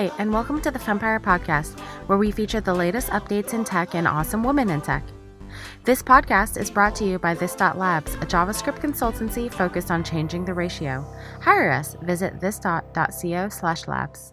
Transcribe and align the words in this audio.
Hi, 0.00 0.10
and 0.18 0.32
welcome 0.32 0.62
to 0.62 0.70
the 0.70 0.78
Fempire 0.78 1.20
Podcast, 1.20 1.78
where 2.06 2.16
we 2.16 2.30
feature 2.30 2.62
the 2.62 2.72
latest 2.72 3.08
updates 3.08 3.52
in 3.52 3.64
tech 3.64 3.94
and 3.94 4.08
awesome 4.08 4.42
women 4.42 4.70
in 4.70 4.80
tech. 4.80 5.04
This 5.84 6.02
podcast 6.02 6.56
is 6.56 6.70
brought 6.70 6.94
to 6.94 7.04
you 7.04 7.18
by 7.18 7.34
This 7.34 7.54
Dot 7.54 7.76
Labs, 7.76 8.14
a 8.14 8.20
JavaScript 8.20 8.78
consultancy 8.78 9.52
focused 9.52 9.90
on 9.90 10.02
changing 10.02 10.46
the 10.46 10.54
ratio. 10.54 11.04
Hire 11.42 11.70
us. 11.70 11.98
Visit 12.00 12.40
this.co 12.40 13.48
slash 13.50 13.86
labs. 13.88 14.32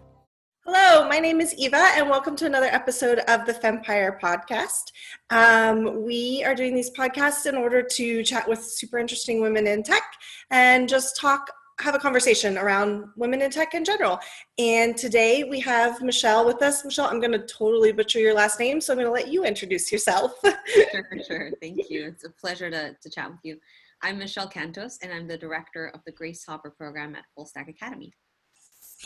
Hello, 0.65 1.05
my 1.09 1.19
name 1.19 1.41
is 1.41 1.53
Eva, 1.55 1.89
and 1.95 2.09
welcome 2.09 2.37
to 2.37 2.45
another 2.45 2.67
episode 2.67 3.19
of 3.27 3.45
the 3.45 3.53
Fempire 3.53 4.17
podcast. 4.21 4.93
Um, 5.31 6.05
we 6.05 6.45
are 6.45 6.55
doing 6.55 6.75
these 6.75 6.91
podcasts 6.91 7.45
in 7.45 7.55
order 7.55 7.83
to 7.83 8.23
chat 8.23 8.47
with 8.47 8.63
super 8.63 8.99
interesting 8.99 9.41
women 9.41 9.67
in 9.67 9.83
tech 9.83 10.03
and 10.49 10.87
just 10.87 11.17
talk 11.17 11.51
have 11.79 11.93
a 11.93 11.99
conversation 11.99 12.57
around 12.57 13.05
women 13.15 13.41
in 13.41 13.51
tech 13.51 13.73
in 13.73 13.85
general. 13.85 14.19
And 14.57 14.97
today 14.97 15.43
we 15.43 15.59
have 15.59 16.01
Michelle 16.01 16.45
with 16.45 16.61
us. 16.61 16.83
Michelle, 16.83 17.05
I'm 17.05 17.19
going 17.19 17.33
to 17.33 17.45
totally 17.45 17.91
butcher 17.91 18.19
your 18.19 18.33
last 18.33 18.59
name, 18.59 18.81
so 18.81 18.93
I'm 18.93 18.97
going 18.97 19.07
to 19.07 19.11
let 19.11 19.27
you 19.27 19.45
introduce 19.45 19.91
yourself. 19.91 20.33
sure, 20.43 21.07
sure. 21.25 21.51
Thank 21.61 21.89
you. 21.89 22.07
It's 22.07 22.23
a 22.23 22.29
pleasure 22.29 22.71
to, 22.71 22.95
to 22.99 23.09
chat 23.09 23.29
with 23.29 23.39
you. 23.43 23.57
I'm 24.01 24.17
Michelle 24.17 24.49
Cantos, 24.49 24.97
and 25.01 25.11
I'm 25.11 25.27
the 25.27 25.37
director 25.37 25.87
of 25.93 26.01
the 26.05 26.11
Grace 26.11 26.43
Hopper 26.45 26.71
program 26.71 27.15
at 27.15 27.25
Full 27.35 27.45
Stack 27.45 27.67
Academy. 27.67 28.13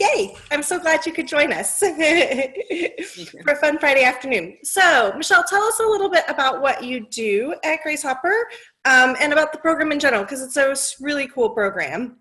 Yay! 0.00 0.34
I'm 0.50 0.62
so 0.62 0.78
glad 0.78 1.04
you 1.04 1.12
could 1.12 1.28
join 1.28 1.52
us 1.52 1.78
for 1.80 3.50
a 3.50 3.56
fun 3.56 3.78
Friday 3.78 4.04
afternoon. 4.04 4.56
So, 4.64 5.12
Michelle, 5.16 5.44
tell 5.44 5.62
us 5.62 5.80
a 5.80 5.86
little 5.86 6.08
bit 6.08 6.24
about 6.28 6.62
what 6.62 6.82
you 6.82 7.06
do 7.10 7.54
at 7.62 7.82
Grace 7.82 8.02
Hopper 8.02 8.48
um, 8.86 9.16
and 9.20 9.34
about 9.34 9.52
the 9.52 9.58
program 9.58 9.92
in 9.92 10.00
general, 10.00 10.22
because 10.22 10.40
it's 10.42 10.56
a 10.56 10.74
really 11.04 11.28
cool 11.28 11.50
program. 11.50 12.16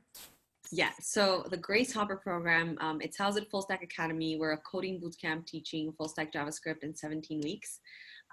Yeah, 0.73 0.91
so 1.01 1.43
the 1.49 1.57
Grace 1.57 1.91
Hopper 1.91 2.15
program, 2.15 2.77
um, 2.79 3.01
it's 3.01 3.17
housed 3.17 3.37
at 3.37 3.49
Full 3.51 3.61
Stack 3.61 3.83
Academy. 3.83 4.37
We're 4.37 4.53
a 4.53 4.57
coding 4.59 5.01
bootcamp 5.01 5.45
teaching 5.45 5.91
full 5.97 6.07
stack 6.07 6.31
JavaScript 6.31 6.83
in 6.83 6.95
17 6.95 7.41
weeks. 7.41 7.81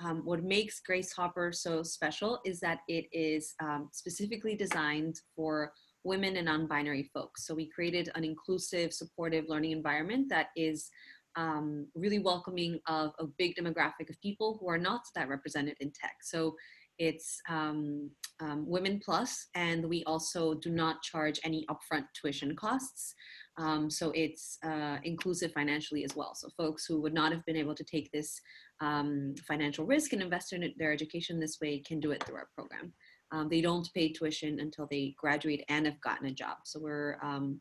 Um, 0.00 0.22
what 0.24 0.44
makes 0.44 0.78
Grace 0.78 1.12
Hopper 1.12 1.50
so 1.50 1.82
special 1.82 2.38
is 2.44 2.60
that 2.60 2.78
it 2.86 3.06
is 3.10 3.54
um, 3.60 3.88
specifically 3.90 4.54
designed 4.54 5.16
for 5.34 5.72
women 6.04 6.36
and 6.36 6.46
non-binary 6.46 7.10
folks. 7.12 7.44
So 7.44 7.56
we 7.56 7.68
created 7.68 8.08
an 8.14 8.22
inclusive, 8.22 8.92
supportive 8.92 9.46
learning 9.48 9.72
environment 9.72 10.28
that 10.28 10.50
is 10.54 10.88
um, 11.34 11.88
really 11.96 12.20
welcoming 12.20 12.78
of 12.86 13.14
a 13.18 13.26
big 13.26 13.56
demographic 13.56 14.10
of 14.10 14.20
people 14.20 14.58
who 14.60 14.68
are 14.68 14.78
not 14.78 15.00
that 15.16 15.28
represented 15.28 15.76
in 15.80 15.90
tech. 15.90 16.18
So 16.22 16.54
it's 16.98 17.40
um, 17.48 18.10
um, 18.40 18.64
Women 18.68 19.00
Plus, 19.04 19.48
and 19.54 19.88
we 19.88 20.04
also 20.04 20.54
do 20.54 20.70
not 20.70 21.02
charge 21.02 21.40
any 21.44 21.66
upfront 21.70 22.04
tuition 22.20 22.54
costs. 22.56 23.14
Um, 23.56 23.90
so 23.90 24.12
it's 24.14 24.58
uh, 24.64 24.98
inclusive 25.02 25.52
financially 25.52 26.04
as 26.04 26.14
well. 26.14 26.34
So 26.34 26.48
folks 26.56 26.86
who 26.86 27.00
would 27.00 27.14
not 27.14 27.32
have 27.32 27.44
been 27.44 27.56
able 27.56 27.74
to 27.74 27.84
take 27.84 28.10
this 28.12 28.40
um, 28.80 29.34
financial 29.46 29.84
risk 29.84 30.12
and 30.12 30.22
invest 30.22 30.52
in 30.52 30.72
their 30.78 30.92
education 30.92 31.40
this 31.40 31.58
way 31.60 31.80
can 31.80 31.98
do 31.98 32.12
it 32.12 32.22
through 32.24 32.36
our 32.36 32.48
program. 32.54 32.92
Um, 33.32 33.48
they 33.48 33.60
don't 33.60 33.88
pay 33.94 34.10
tuition 34.10 34.60
until 34.60 34.86
they 34.90 35.14
graduate 35.18 35.64
and 35.68 35.86
have 35.86 36.00
gotten 36.00 36.28
a 36.28 36.32
job. 36.32 36.58
So 36.64 36.80
we're 36.80 37.18
um, 37.22 37.60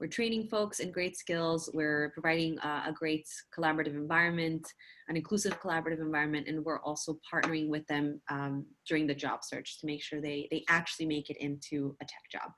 we're 0.00 0.06
training 0.06 0.48
folks 0.48 0.80
in 0.80 0.90
great 0.90 1.14
skills. 1.16 1.68
We're 1.74 2.10
providing 2.14 2.58
uh, 2.60 2.84
a 2.86 2.92
great 2.92 3.28
collaborative 3.56 3.94
environment, 3.94 4.66
an 5.08 5.16
inclusive 5.16 5.60
collaborative 5.60 6.00
environment, 6.00 6.48
and 6.48 6.64
we're 6.64 6.80
also 6.80 7.18
partnering 7.32 7.68
with 7.68 7.86
them 7.86 8.20
um, 8.30 8.64
during 8.88 9.06
the 9.06 9.14
job 9.14 9.44
search 9.44 9.78
to 9.80 9.86
make 9.86 10.02
sure 10.02 10.22
they, 10.22 10.48
they 10.50 10.64
actually 10.70 11.04
make 11.04 11.28
it 11.28 11.36
into 11.36 11.94
a 12.00 12.06
tech 12.06 12.22
job. 12.32 12.50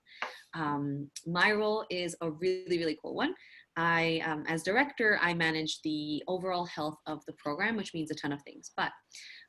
Um, 0.54 1.10
my 1.26 1.50
role 1.50 1.84
is 1.90 2.14
a 2.20 2.30
really, 2.30 2.78
really 2.78 2.98
cool 3.02 3.16
one. 3.16 3.34
I, 3.76 4.22
um, 4.26 4.44
as 4.48 4.62
director, 4.62 5.18
I 5.22 5.34
manage 5.34 5.80
the 5.82 6.22
overall 6.28 6.66
health 6.66 6.98
of 7.06 7.24
the 7.26 7.32
program, 7.34 7.76
which 7.76 7.94
means 7.94 8.10
a 8.10 8.14
ton 8.14 8.32
of 8.32 8.42
things. 8.42 8.72
But 8.76 8.92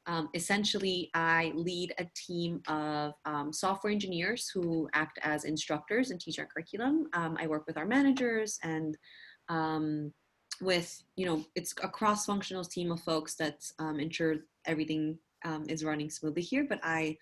um, 0.06 0.30
essentially, 0.34 1.10
I 1.14 1.52
lead 1.56 1.94
a 1.98 2.06
team 2.16 2.62
of 2.68 3.14
um, 3.26 3.52
software 3.52 3.92
engineers 3.92 4.50
who 4.54 4.90
act 4.94 5.20
as 5.24 5.44
instructors 5.44 6.12
and 6.12 6.20
teach 6.20 6.40
our 6.40 6.46
curriculum. 6.46 7.08
Um, 7.14 7.38
I 7.40 7.48
work 7.48 7.66
with 7.68 7.78
our 7.78 7.86
managers 7.86 8.60
and 8.64 8.98
um, 9.50 10.14
with, 10.62 11.04
you 11.16 11.26
know, 11.26 11.44
it's 11.56 11.74
a 11.82 11.90
cross-functional 11.90 12.66
team 12.66 12.92
of 12.92 13.02
folks 13.02 13.36
that 13.36 13.60
um, 13.80 14.00
ensure 14.00 14.36
everything 14.66 15.18
is 15.68 15.84
running 15.84 16.10
smoothly 16.10 16.42
here. 16.42 16.66
But 16.68 16.80
I, 16.84 17.18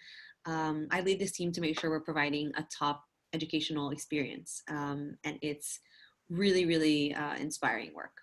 I 0.46 1.02
lead 1.04 1.20
this 1.20 1.32
team 1.32 1.52
to 1.54 1.62
make 1.62 1.80
sure 1.80 1.90
we're 1.90 2.02
providing 2.02 2.52
a 2.58 2.66
top 2.78 3.04
educational 3.34 3.92
experience, 3.92 4.62
and 4.68 5.18
it's 5.42 5.80
really, 6.32 6.66
really 6.66 7.14
uh, 7.14 7.36
inspiring 7.36 7.94
work. 7.94 8.22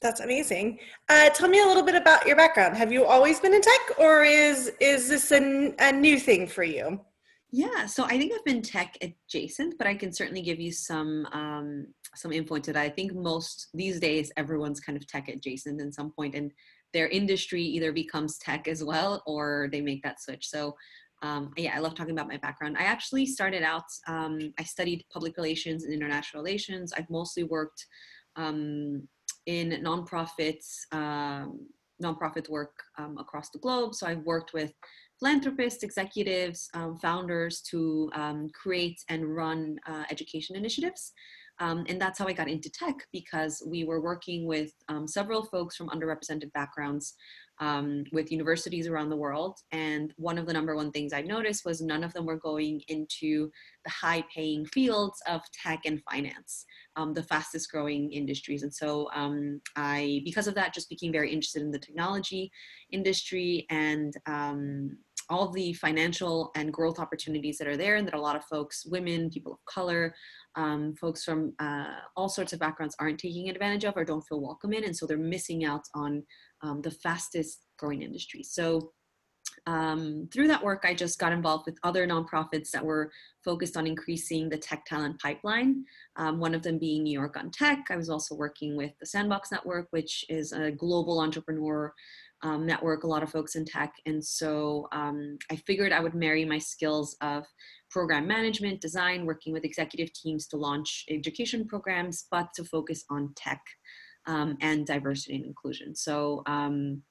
That's 0.00 0.20
amazing. 0.20 0.80
Uh, 1.08 1.30
tell 1.30 1.48
me 1.48 1.60
a 1.60 1.66
little 1.66 1.84
bit 1.84 1.94
about 1.94 2.26
your 2.26 2.34
background. 2.34 2.76
Have 2.76 2.90
you 2.90 3.04
always 3.04 3.38
been 3.38 3.54
in 3.54 3.62
tech, 3.62 3.98
or 3.98 4.24
is 4.24 4.72
is 4.80 5.08
this 5.08 5.30
a, 5.30 5.72
a 5.78 5.92
new 5.92 6.18
thing 6.18 6.48
for 6.48 6.64
you? 6.64 7.00
Yeah, 7.52 7.86
so 7.86 8.04
I 8.04 8.18
think 8.18 8.32
I've 8.32 8.44
been 8.44 8.62
tech 8.62 8.96
adjacent, 9.00 9.76
but 9.78 9.86
I 9.86 9.94
can 9.94 10.12
certainly 10.12 10.42
give 10.42 10.58
you 10.58 10.72
some 10.72 11.26
um, 11.26 11.86
some 12.16 12.32
info 12.32 12.56
into 12.56 12.72
that. 12.72 12.82
I 12.82 12.88
think 12.88 13.14
most 13.14 13.68
these 13.74 14.00
days 14.00 14.32
everyone's 14.36 14.80
kind 14.80 14.96
of 14.98 15.06
tech 15.06 15.28
adjacent 15.28 15.80
in 15.80 15.92
some 15.92 16.10
point, 16.10 16.34
and 16.34 16.50
their 16.92 17.08
industry 17.08 17.62
either 17.62 17.92
becomes 17.92 18.38
tech 18.38 18.66
as 18.66 18.82
well, 18.82 19.22
or 19.26 19.68
they 19.70 19.80
make 19.80 20.02
that 20.02 20.20
switch. 20.20 20.48
So 20.48 20.74
um, 21.22 21.52
yeah, 21.56 21.72
I 21.74 21.78
love 21.78 21.94
talking 21.94 22.12
about 22.12 22.28
my 22.28 22.36
background. 22.36 22.76
I 22.78 22.82
actually 22.82 23.26
started 23.26 23.62
out, 23.62 23.84
um, 24.08 24.52
I 24.58 24.64
studied 24.64 25.04
public 25.12 25.36
relations 25.36 25.84
and 25.84 25.94
international 25.94 26.42
relations. 26.42 26.92
I've 26.92 27.08
mostly 27.08 27.44
worked 27.44 27.86
um, 28.34 29.06
in 29.46 29.70
nonprofits, 29.84 30.80
um, 30.90 31.66
nonprofit 32.02 32.48
work 32.48 32.74
um, 32.98 33.16
across 33.18 33.50
the 33.50 33.60
globe. 33.60 33.94
So 33.94 34.06
I've 34.06 34.24
worked 34.24 34.52
with 34.52 34.72
philanthropists, 35.20 35.84
executives, 35.84 36.68
um, 36.74 36.98
founders 36.98 37.62
to 37.70 38.10
create 38.52 39.00
and 39.08 39.36
run 39.36 39.78
uh, 39.86 40.02
education 40.10 40.56
initiatives. 40.56 41.12
And 41.60 42.00
that's 42.00 42.18
how 42.18 42.26
I 42.26 42.32
got 42.32 42.48
into 42.48 42.68
tech 42.68 42.96
because 43.12 43.62
we 43.64 43.84
were 43.84 44.00
working 44.00 44.48
with 44.48 44.72
several 45.06 45.44
folks 45.44 45.76
from 45.76 45.90
underrepresented 45.90 46.52
backgrounds 46.52 47.14
um, 47.60 48.04
with 48.12 48.32
universities 48.32 48.86
around 48.86 49.10
the 49.10 49.16
world. 49.16 49.58
And 49.72 50.12
one 50.16 50.38
of 50.38 50.46
the 50.46 50.52
number 50.52 50.74
one 50.74 50.90
things 50.90 51.12
I 51.12 51.22
noticed 51.22 51.64
was 51.64 51.80
none 51.80 52.02
of 52.02 52.12
them 52.12 52.26
were 52.26 52.38
going 52.38 52.82
into 52.88 53.50
the 53.84 53.90
high 53.90 54.24
paying 54.34 54.64
fields 54.66 55.20
of 55.28 55.40
tech 55.52 55.80
and 55.84 56.02
finance, 56.10 56.64
um, 56.96 57.14
the 57.14 57.22
fastest 57.22 57.70
growing 57.70 58.12
industries. 58.12 58.62
And 58.62 58.74
so 58.74 59.08
um, 59.14 59.60
I, 59.76 60.22
because 60.24 60.46
of 60.46 60.54
that, 60.56 60.74
just 60.74 60.88
became 60.88 61.12
very 61.12 61.32
interested 61.32 61.62
in 61.62 61.70
the 61.70 61.78
technology 61.78 62.50
industry 62.90 63.66
and 63.70 64.14
um, 64.26 64.96
all 65.30 65.50
the 65.50 65.72
financial 65.74 66.50
and 66.56 66.72
growth 66.72 66.98
opportunities 66.98 67.58
that 67.58 67.68
are 67.68 67.76
there 67.76 67.96
and 67.96 68.06
that 68.06 68.14
a 68.14 68.20
lot 68.20 68.36
of 68.36 68.44
folks 68.44 68.84
women 68.86 69.30
people 69.30 69.52
of 69.52 69.64
color 69.64 70.14
um, 70.56 70.94
folks 70.94 71.24
from 71.24 71.54
uh, 71.58 71.94
all 72.16 72.28
sorts 72.28 72.52
of 72.52 72.58
backgrounds 72.58 72.96
aren't 72.98 73.18
taking 73.18 73.48
advantage 73.48 73.84
of 73.84 73.96
or 73.96 74.04
don't 74.04 74.26
feel 74.26 74.40
welcome 74.40 74.72
in 74.72 74.84
and 74.84 74.96
so 74.96 75.06
they're 75.06 75.16
missing 75.18 75.64
out 75.64 75.82
on 75.94 76.22
um, 76.62 76.82
the 76.82 76.90
fastest 76.90 77.66
growing 77.78 78.02
industry. 78.02 78.42
So 78.42 78.92
um, 79.66 80.28
through 80.32 80.48
that 80.48 80.62
work 80.62 80.84
i 80.84 80.94
just 80.94 81.18
got 81.18 81.32
involved 81.32 81.66
with 81.66 81.78
other 81.82 82.06
nonprofits 82.06 82.70
that 82.70 82.84
were 82.84 83.10
focused 83.44 83.76
on 83.76 83.86
increasing 83.86 84.48
the 84.48 84.56
tech 84.56 84.84
talent 84.86 85.20
pipeline 85.20 85.84
um, 86.16 86.40
one 86.40 86.54
of 86.54 86.62
them 86.62 86.78
being 86.78 87.02
new 87.02 87.12
york 87.12 87.36
on 87.36 87.50
tech. 87.50 87.86
I 87.90 87.96
was 87.96 88.08
also 88.08 88.34
working 88.34 88.76
with 88.76 88.92
the 88.98 89.06
sandbox 89.06 89.52
network 89.52 89.88
which 89.90 90.24
is 90.28 90.52
a 90.52 90.70
global 90.70 91.20
entrepreneur 91.20 91.92
um, 92.42 92.66
network 92.66 93.04
a 93.04 93.06
lot 93.06 93.22
of 93.22 93.30
folks 93.30 93.54
in 93.54 93.64
tech. 93.64 93.92
And 94.06 94.24
so 94.24 94.88
um, 94.92 95.38
I 95.50 95.56
figured 95.56 95.92
I 95.92 96.00
would 96.00 96.14
marry 96.14 96.44
my 96.44 96.58
skills 96.58 97.16
of 97.20 97.44
program 97.90 98.26
management, 98.26 98.80
design, 98.80 99.26
working 99.26 99.52
with 99.52 99.64
executive 99.64 100.12
teams 100.12 100.46
to 100.48 100.56
launch 100.56 101.04
education 101.08 101.66
programs, 101.66 102.26
but 102.30 102.48
to 102.54 102.64
focus 102.64 103.04
on 103.10 103.32
tech 103.36 103.60
um, 104.26 104.56
and 104.60 104.86
diversity 104.86 105.36
and 105.36 105.44
inclusion. 105.44 105.94
So, 105.94 106.42
um, 106.46 107.02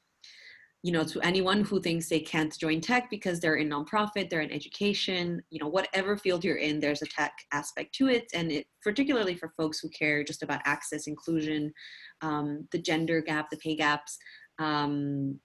you 0.83 0.91
know, 0.91 1.03
to 1.03 1.21
anyone 1.21 1.63
who 1.63 1.79
thinks 1.79 2.09
they 2.09 2.19
can't 2.19 2.57
join 2.57 2.81
tech 2.81 3.07
because 3.11 3.39
they're 3.39 3.57
in 3.57 3.69
nonprofit, 3.69 4.29
they're 4.29 4.41
in 4.41 4.51
education, 4.51 5.39
you 5.51 5.59
know, 5.59 5.67
whatever 5.67 6.17
field 6.17 6.43
you're 6.43 6.55
in, 6.57 6.79
there's 6.79 7.03
a 7.03 7.05
tech 7.05 7.33
aspect 7.53 7.93
to 7.93 8.07
it. 8.07 8.25
And 8.33 8.51
it, 8.51 8.65
particularly 8.81 9.35
for 9.35 9.53
folks 9.55 9.79
who 9.79 9.89
care 9.89 10.23
just 10.23 10.41
about 10.41 10.61
access, 10.65 11.05
inclusion, 11.05 11.71
um, 12.21 12.67
the 12.71 12.79
gender 12.79 13.21
gap, 13.21 13.51
the 13.51 13.57
pay 13.57 13.75
gaps, 13.75 14.17
um, 14.61 15.39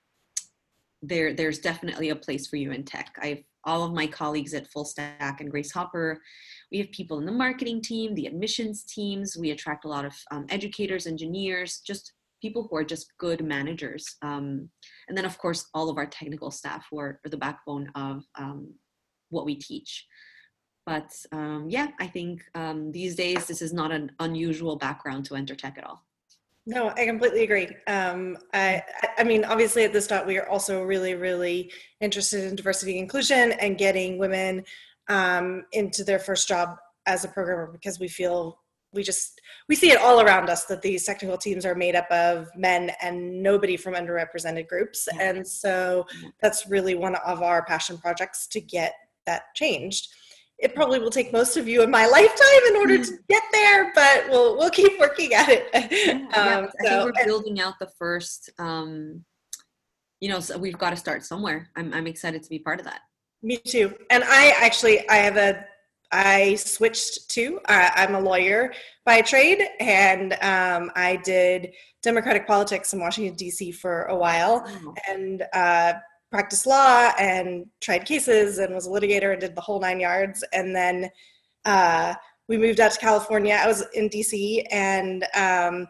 there 1.02 1.34
there's 1.34 1.58
definitely 1.58 2.10
a 2.10 2.16
place 2.16 2.46
for 2.46 2.56
you 2.56 2.72
in 2.72 2.84
tech. 2.84 3.16
I've 3.20 3.42
all 3.64 3.82
of 3.82 3.92
my 3.92 4.06
colleagues 4.06 4.54
at 4.54 4.70
Full 4.70 4.84
Stack 4.84 5.40
and 5.40 5.50
Grace 5.50 5.72
Hopper. 5.72 6.22
We 6.70 6.78
have 6.78 6.90
people 6.92 7.18
in 7.18 7.26
the 7.26 7.32
marketing 7.32 7.82
team, 7.82 8.14
the 8.14 8.26
admissions 8.26 8.84
teams. 8.84 9.36
We 9.36 9.50
attract 9.50 9.84
a 9.84 9.88
lot 9.88 10.04
of 10.04 10.14
um, 10.30 10.46
educators, 10.50 11.06
engineers, 11.06 11.80
just 11.84 12.12
people 12.40 12.68
who 12.70 12.76
are 12.76 12.84
just 12.84 13.12
good 13.18 13.44
managers. 13.44 14.16
Um, 14.22 14.70
and 15.08 15.18
then, 15.18 15.24
of 15.24 15.36
course, 15.38 15.68
all 15.74 15.90
of 15.90 15.98
our 15.98 16.06
technical 16.06 16.52
staff 16.52 16.86
who 16.90 17.00
are, 17.00 17.20
are 17.24 17.28
the 17.28 17.36
backbone 17.36 17.90
of 17.96 18.22
um, 18.36 18.72
what 19.30 19.46
we 19.46 19.56
teach. 19.56 20.06
But 20.84 21.10
um, 21.32 21.66
yeah, 21.68 21.88
I 21.98 22.06
think 22.06 22.44
um, 22.54 22.92
these 22.92 23.16
days 23.16 23.46
this 23.46 23.62
is 23.62 23.72
not 23.72 23.90
an 23.90 24.12
unusual 24.20 24.76
background 24.76 25.24
to 25.24 25.34
enter 25.34 25.56
tech 25.56 25.76
at 25.76 25.84
all. 25.84 26.05
No, 26.68 26.90
I 26.90 27.06
completely 27.06 27.44
agree. 27.44 27.68
Um, 27.86 28.36
I, 28.52 28.82
I 29.16 29.22
mean, 29.22 29.44
obviously 29.44 29.84
at 29.84 29.92
this 29.92 30.08
dot, 30.08 30.26
we 30.26 30.36
are 30.36 30.48
also 30.48 30.82
really, 30.82 31.14
really 31.14 31.72
interested 32.00 32.42
in 32.42 32.56
diversity 32.56 32.92
and 32.92 33.02
inclusion 33.02 33.52
and 33.52 33.78
getting 33.78 34.18
women 34.18 34.64
um, 35.08 35.64
into 35.72 36.02
their 36.02 36.18
first 36.18 36.48
job 36.48 36.76
as 37.06 37.24
a 37.24 37.28
programmer 37.28 37.70
because 37.70 38.00
we 38.00 38.08
feel 38.08 38.58
we 38.92 39.04
just 39.04 39.40
we 39.68 39.76
see 39.76 39.90
it 39.90 40.00
all 40.00 40.20
around 40.20 40.48
us 40.48 40.64
that 40.64 40.82
these 40.82 41.04
technical 41.04 41.36
teams 41.36 41.64
are 41.64 41.74
made 41.74 41.94
up 41.94 42.10
of 42.10 42.48
men 42.56 42.90
and 43.00 43.42
nobody 43.42 43.76
from 43.76 43.94
underrepresented 43.94 44.66
groups. 44.66 45.06
And 45.20 45.46
so 45.46 46.06
that's 46.40 46.66
really 46.66 46.94
one 46.94 47.14
of 47.16 47.42
our 47.42 47.64
passion 47.64 47.98
projects 47.98 48.48
to 48.48 48.60
get 48.60 48.94
that 49.26 49.54
changed 49.54 50.08
it 50.58 50.74
probably 50.74 50.98
will 50.98 51.10
take 51.10 51.32
most 51.32 51.56
of 51.56 51.68
you 51.68 51.82
in 51.82 51.90
my 51.90 52.06
lifetime 52.18 52.62
in 52.68 52.76
order 52.76 52.98
to 52.98 53.12
mm. 53.12 53.18
get 53.28 53.42
there 53.52 53.92
but 53.94 54.24
we'll 54.28 54.56
we'll 54.56 54.70
keep 54.70 54.98
working 54.98 55.34
at 55.34 55.48
it 55.48 55.68
yeah, 55.74 56.12
um, 56.36 56.68
i 56.80 56.82
think 56.82 57.04
we're 57.04 57.24
building 57.24 57.60
out 57.60 57.74
the 57.78 57.90
first 57.98 58.50
um, 58.58 59.24
you 60.20 60.28
know 60.28 60.40
so 60.40 60.56
we've 60.56 60.78
got 60.78 60.90
to 60.90 60.96
start 60.96 61.24
somewhere 61.24 61.68
I'm, 61.76 61.92
I'm 61.92 62.06
excited 62.06 62.42
to 62.42 62.50
be 62.50 62.58
part 62.58 62.80
of 62.80 62.86
that 62.86 63.00
me 63.42 63.58
too 63.58 63.94
and 64.10 64.24
i 64.24 64.54
actually 64.60 65.08
i 65.08 65.16
have 65.16 65.36
a 65.36 65.64
I 66.12 66.54
switched 66.54 67.30
to. 67.30 67.60
Uh, 67.68 67.90
I'm 67.94 68.14
a 68.14 68.20
lawyer 68.20 68.72
by 69.04 69.22
trade, 69.22 69.62
and 69.80 70.34
um, 70.34 70.90
I 70.94 71.20
did 71.24 71.72
Democratic 72.02 72.46
politics 72.46 72.92
in 72.92 73.00
Washington 73.00 73.34
D.C. 73.34 73.72
for 73.72 74.04
a 74.04 74.16
while, 74.16 74.64
oh. 74.66 74.94
and 75.08 75.44
uh, 75.52 75.94
practiced 76.30 76.66
law 76.66 77.12
and 77.18 77.66
tried 77.80 78.04
cases 78.04 78.58
and 78.58 78.74
was 78.74 78.86
a 78.86 78.90
litigator 78.90 79.32
and 79.32 79.40
did 79.40 79.54
the 79.54 79.60
whole 79.60 79.80
nine 79.80 80.00
yards. 80.00 80.44
And 80.52 80.74
then 80.74 81.10
uh, 81.64 82.14
we 82.48 82.58
moved 82.58 82.80
out 82.80 82.92
to 82.92 83.00
California. 83.00 83.58
I 83.60 83.66
was 83.66 83.84
in 83.94 84.08
D.C. 84.08 84.66
and 84.70 85.24
um, 85.34 85.88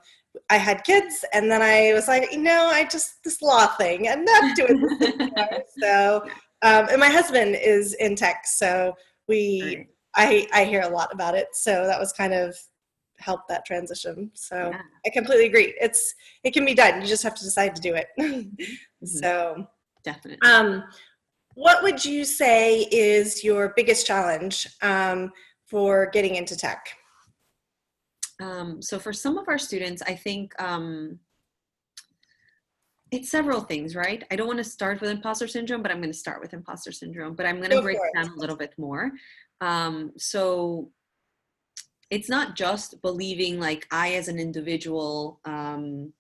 I 0.50 0.56
had 0.56 0.84
kids, 0.84 1.24
and 1.32 1.50
then 1.50 1.62
I 1.62 1.92
was 1.94 2.08
like, 2.08 2.32
you 2.32 2.42
know, 2.42 2.66
I 2.66 2.84
just 2.84 3.22
this 3.24 3.40
law 3.40 3.66
thing. 3.66 4.08
I'm 4.08 4.24
not 4.24 4.56
doing 4.56 4.80
this 4.80 5.12
anymore. 5.14 5.62
so, 5.78 6.22
um, 6.62 6.88
and 6.90 7.00
my 7.00 7.08
husband 7.08 7.56
is 7.60 7.94
in 7.94 8.16
tech, 8.16 8.46
so 8.46 8.94
we. 9.28 9.88
I, 10.18 10.48
I 10.54 10.64
hear 10.64 10.80
a 10.80 10.88
lot 10.88 11.12
about 11.12 11.34
it. 11.34 11.48
So 11.52 11.86
that 11.86 12.00
was 12.00 12.10
kind 12.10 12.32
of 12.32 12.56
helped 13.18 13.48
that 13.48 13.66
transition. 13.66 14.30
So 14.34 14.70
yeah. 14.72 14.80
I 15.04 15.10
completely 15.10 15.44
agree. 15.46 15.74
It's 15.80 16.14
it 16.42 16.52
can 16.52 16.64
be 16.64 16.72
done. 16.74 17.02
You 17.02 17.06
just 17.06 17.22
have 17.22 17.34
to 17.34 17.44
decide 17.44 17.76
to 17.76 17.82
do 17.82 17.94
it. 17.94 18.08
Mm-hmm. 19.04 19.18
So 19.18 19.68
definitely. 20.06 20.48
Um, 20.48 20.84
what 21.54 21.82
would 21.82 22.02
you 22.02 22.24
say 22.24 22.82
is 22.84 23.44
your 23.44 23.74
biggest 23.76 24.06
challenge 24.06 24.66
um, 24.80 25.32
for 25.66 26.08
getting 26.12 26.36
into 26.36 26.56
tech? 26.56 26.86
Um, 28.40 28.80
so 28.80 28.98
for 28.98 29.12
some 29.12 29.36
of 29.36 29.48
our 29.48 29.58
students, 29.58 30.02
I 30.06 30.14
think 30.14 30.52
um, 30.62 31.18
it's 33.10 33.30
several 33.30 33.60
things, 33.60 33.96
right? 33.96 34.22
I 34.30 34.36
don't 34.36 34.46
want 34.46 34.58
to 34.58 34.64
start 34.64 35.00
with 35.00 35.10
imposter 35.10 35.48
syndrome, 35.48 35.82
but 35.82 35.90
I'm 35.90 35.98
going 35.98 36.12
to 36.12 36.18
start 36.18 36.40
with 36.40 36.54
imposter 36.54 36.92
syndrome. 36.92 37.34
But 37.34 37.46
I'm 37.46 37.58
going 37.58 37.70
to 37.70 37.82
break 37.82 37.98
it 37.98 38.12
down 38.14 38.32
a 38.32 38.38
little 38.38 38.56
bit 38.56 38.74
more. 38.78 39.10
Um, 39.60 40.12
so 40.18 40.90
it's 42.10 42.28
not 42.28 42.54
just 42.54 43.00
believing 43.02 43.58
like 43.58 43.86
I, 43.90 44.14
as 44.14 44.28
an 44.28 44.38
individual, 44.38 45.40
um, 45.44 46.12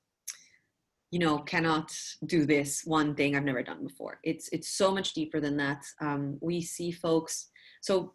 you 1.10 1.18
know, 1.18 1.38
cannot 1.38 1.96
do 2.26 2.44
this 2.44 2.82
one 2.84 3.14
thing 3.14 3.36
I've 3.36 3.44
never 3.44 3.62
done 3.62 3.84
before. 3.84 4.18
It's 4.24 4.48
it's 4.52 4.68
so 4.68 4.92
much 4.92 5.14
deeper 5.14 5.40
than 5.40 5.56
that. 5.58 5.84
Um, 6.00 6.38
we 6.40 6.60
see 6.60 6.90
folks. 6.90 7.48
So 7.80 8.12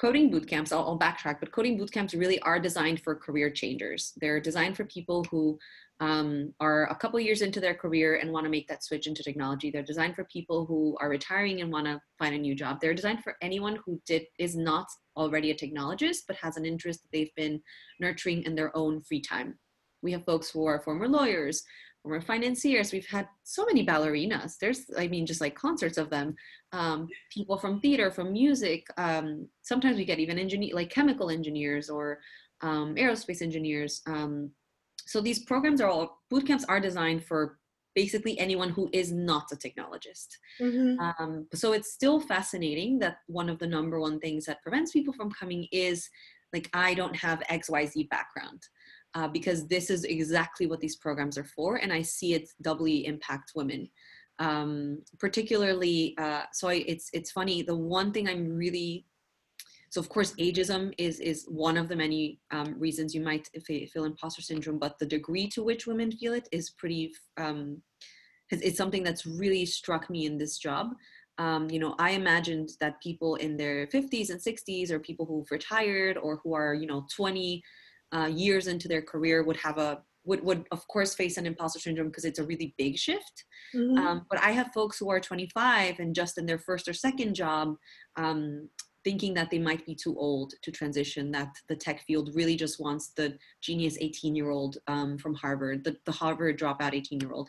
coding 0.00 0.30
boot 0.30 0.46
camps, 0.46 0.72
I'll, 0.72 0.80
I'll, 0.80 0.98
backtrack, 0.98 1.40
but 1.40 1.52
coding 1.52 1.76
boot 1.76 1.92
camps 1.92 2.14
really 2.14 2.40
are 2.40 2.58
designed 2.58 3.02
for 3.02 3.14
career 3.14 3.50
changers. 3.50 4.14
They're 4.18 4.40
designed 4.40 4.76
for 4.76 4.84
people 4.84 5.24
who 5.24 5.58
um, 6.00 6.54
are 6.58 6.86
a 6.86 6.96
couple 6.96 7.20
years 7.20 7.42
into 7.42 7.60
their 7.60 7.74
career 7.74 8.16
and 8.16 8.32
want 8.32 8.44
to 8.44 8.50
make 8.50 8.66
that 8.68 8.82
switch 8.82 9.06
into 9.06 9.22
technology. 9.22 9.70
They're 9.70 9.82
designed 9.82 10.16
for 10.16 10.24
people 10.24 10.64
who 10.64 10.96
are 11.00 11.10
retiring 11.10 11.60
and 11.60 11.70
want 11.70 11.84
to 11.86 12.00
find 12.18 12.34
a 12.34 12.38
new 12.38 12.54
job. 12.54 12.78
They're 12.80 12.94
designed 12.94 13.22
for 13.22 13.36
anyone 13.42 13.78
who 13.84 14.00
did 14.06 14.22
is 14.38 14.56
not 14.56 14.86
already 15.16 15.50
a 15.50 15.54
technologist 15.54 16.20
but 16.26 16.36
has 16.36 16.56
an 16.56 16.64
interest 16.64 17.02
that 17.02 17.08
they've 17.12 17.34
been 17.36 17.60
nurturing 18.00 18.44
in 18.44 18.54
their 18.54 18.74
own 18.74 19.02
free 19.02 19.20
time. 19.20 19.58
We 20.02 20.12
have 20.12 20.24
folks 20.24 20.48
who 20.48 20.64
are 20.64 20.80
former 20.80 21.06
lawyers, 21.06 21.62
former 22.02 22.20
financiers. 22.20 22.92
We've 22.92 23.06
had 23.06 23.28
so 23.44 23.64
many 23.66 23.84
ballerinas. 23.84 24.58
There's, 24.58 24.86
I 24.96 25.08
mean, 25.08 25.26
just 25.26 25.40
like 25.40 25.54
concerts 25.54 25.98
of 25.98 26.10
them. 26.10 26.34
Um, 26.72 27.08
people 27.32 27.58
from 27.58 27.80
theater, 27.80 28.10
from 28.10 28.32
music. 28.32 28.86
Um, 28.96 29.48
sometimes 29.62 29.96
we 29.96 30.04
get 30.04 30.18
even 30.18 30.38
engineer, 30.38 30.74
like 30.74 30.90
chemical 30.90 31.30
engineers 31.30 31.90
or 31.90 32.20
um, 32.62 32.94
aerospace 32.96 33.42
engineers 33.42 34.02
um, 34.06 34.50
so 35.10 35.20
these 35.20 35.40
programs 35.40 35.80
are 35.80 35.90
all 35.90 36.20
boot 36.30 36.46
camps 36.46 36.64
are 36.66 36.78
designed 36.78 37.24
for 37.24 37.58
basically 37.96 38.38
anyone 38.38 38.68
who 38.70 38.88
is 38.92 39.10
not 39.10 39.50
a 39.50 39.56
technologist. 39.56 40.28
Mm-hmm. 40.60 41.00
Um, 41.00 41.48
so 41.52 41.72
it's 41.72 41.92
still 41.92 42.20
fascinating 42.20 43.00
that 43.00 43.16
one 43.26 43.48
of 43.48 43.58
the 43.58 43.66
number 43.66 43.98
one 43.98 44.20
things 44.20 44.44
that 44.46 44.62
prevents 44.62 44.92
people 44.92 45.12
from 45.12 45.32
coming 45.32 45.66
is 45.72 46.08
like 46.52 46.70
I 46.72 46.94
don't 46.94 47.16
have 47.16 47.42
XYZ 47.50 48.08
background. 48.08 48.62
Uh, 49.14 49.26
because 49.26 49.66
this 49.66 49.90
is 49.90 50.04
exactly 50.04 50.66
what 50.66 50.80
these 50.80 50.94
programs 50.94 51.36
are 51.36 51.44
for, 51.56 51.76
and 51.76 51.92
I 51.92 52.00
see 52.00 52.34
it 52.34 52.48
doubly 52.62 53.06
impact 53.06 53.52
women. 53.56 53.88
Um, 54.38 55.02
particularly, 55.18 56.14
uh, 56.16 56.44
so 56.52 56.68
I, 56.68 56.84
it's 56.86 57.10
it's 57.12 57.32
funny. 57.32 57.62
The 57.62 57.76
one 57.76 58.12
thing 58.12 58.28
I'm 58.28 58.56
really 58.56 59.04
so 59.90 60.00
of 60.00 60.08
course, 60.08 60.34
ageism 60.34 60.94
is 60.98 61.18
is 61.18 61.44
one 61.48 61.76
of 61.76 61.88
the 61.88 61.96
many 61.96 62.38
um, 62.52 62.76
reasons 62.78 63.12
you 63.12 63.20
might 63.20 63.48
feel 63.66 64.04
imposter 64.04 64.40
syndrome, 64.40 64.78
but 64.78 64.98
the 64.98 65.06
degree 65.06 65.48
to 65.48 65.64
which 65.64 65.86
women 65.86 66.12
feel 66.12 66.32
it 66.32 66.48
is 66.52 66.70
pretty. 66.70 67.12
Um, 67.36 67.82
it's 68.52 68.78
something 68.78 69.04
that's 69.04 69.26
really 69.26 69.66
struck 69.66 70.08
me 70.08 70.26
in 70.26 70.38
this 70.38 70.58
job. 70.58 70.90
Um, 71.38 71.70
you 71.70 71.78
know, 71.78 71.94
I 71.98 72.10
imagined 72.10 72.70
that 72.80 73.00
people 73.00 73.36
in 73.36 73.56
their 73.56 73.86
50s 73.86 74.30
and 74.30 74.40
60s, 74.40 74.90
or 74.90 74.98
people 74.98 75.24
who've 75.24 75.50
retired, 75.50 76.16
or 76.18 76.40
who 76.42 76.54
are 76.54 76.72
you 76.72 76.86
know 76.86 77.06
20 77.14 77.60
uh, 78.12 78.30
years 78.32 78.66
into 78.66 78.88
their 78.88 79.02
career, 79.02 79.42
would 79.42 79.56
have 79.58 79.78
a 79.78 80.02
would, 80.24 80.44
would 80.44 80.66
of 80.70 80.86
course 80.88 81.14
face 81.14 81.36
an 81.38 81.46
imposter 81.46 81.78
syndrome 81.78 82.08
because 82.08 82.24
it's 82.24 82.38
a 82.38 82.44
really 82.44 82.74
big 82.76 82.98
shift. 82.98 83.44
Mm-hmm. 83.74 83.98
Um, 83.98 84.26
but 84.30 84.40
I 84.40 84.50
have 84.50 84.72
folks 84.72 84.98
who 84.98 85.10
are 85.10 85.20
25 85.20 85.98
and 85.98 86.14
just 86.14 86.38
in 86.38 86.46
their 86.46 86.58
first 86.58 86.88
or 86.88 86.92
second 86.92 87.34
job, 87.34 87.74
um, 88.16 88.68
thinking 89.02 89.32
that 89.34 89.50
they 89.50 89.58
might 89.58 89.86
be 89.86 89.94
too 89.94 90.14
old 90.18 90.52
to 90.62 90.70
transition, 90.70 91.30
that 91.30 91.48
the 91.68 91.76
tech 91.76 92.02
field 92.06 92.30
really 92.34 92.54
just 92.54 92.78
wants 92.78 93.12
the 93.16 93.36
genius 93.62 93.96
18 94.00 94.34
year 94.36 94.50
old 94.50 94.76
um, 94.88 95.16
from 95.16 95.34
Harvard, 95.34 95.84
the, 95.84 95.96
the 96.04 96.12
Harvard 96.12 96.58
dropout 96.58 96.94
18 96.94 97.20
year 97.20 97.32
old. 97.32 97.48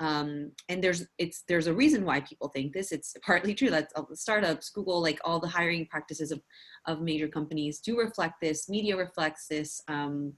Um, 0.00 0.52
and 0.68 0.82
there's 0.82 1.06
it's 1.18 1.42
there's 1.48 1.66
a 1.66 1.74
reason 1.74 2.04
why 2.04 2.20
people 2.20 2.48
think 2.48 2.72
this. 2.72 2.92
It's 2.92 3.14
partly 3.24 3.54
true 3.54 3.70
that 3.70 3.90
uh, 3.96 4.02
startups, 4.14 4.70
Google, 4.70 5.02
like 5.02 5.20
all 5.24 5.40
the 5.40 5.48
hiring 5.48 5.86
practices 5.86 6.30
of, 6.30 6.40
of 6.86 7.00
major 7.00 7.28
companies 7.28 7.80
do 7.80 7.98
reflect 7.98 8.34
this. 8.40 8.68
Media 8.68 8.96
reflects 8.96 9.46
this, 9.48 9.80
um, 9.88 10.32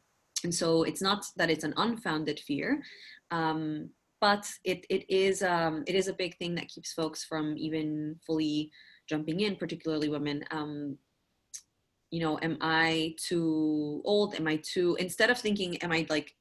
and 0.45 0.55
so 0.55 0.85
it's 0.85 1.03
not 1.03 1.25
that 1.37 1.51
it's 1.51 1.65
an 1.65 1.75
unfounded 1.77 2.41
fear, 2.41 2.83
um, 3.31 3.91
but 4.21 4.51
it 4.65 4.87
it 4.89 5.05
is 5.11 5.43
um, 5.43 5.85
it 5.87 5.95
is 5.95 6.09
a 6.09 6.15
big 6.15 6.37
thing 6.39 6.55
that 6.55 6.69
keeps 6.69 6.93
folks 6.93 7.25
from 7.25 7.55
even 7.59 8.17
fully 8.27 8.71
jumping 9.11 9.41
in, 9.41 9.57
particularly 9.57 10.09
women, 10.09 10.45
um, 10.53 10.97
you 12.11 12.21
know, 12.21 12.39
am 12.43 12.57
I 12.61 13.15
too 13.19 14.01
old? 14.05 14.35
Am 14.35 14.47
I 14.47 14.61
too, 14.63 14.97
instead 14.99 15.31
of 15.31 15.39
thinking, 15.39 15.77
am 15.79 15.93
I 15.93 16.07
like 16.09 16.33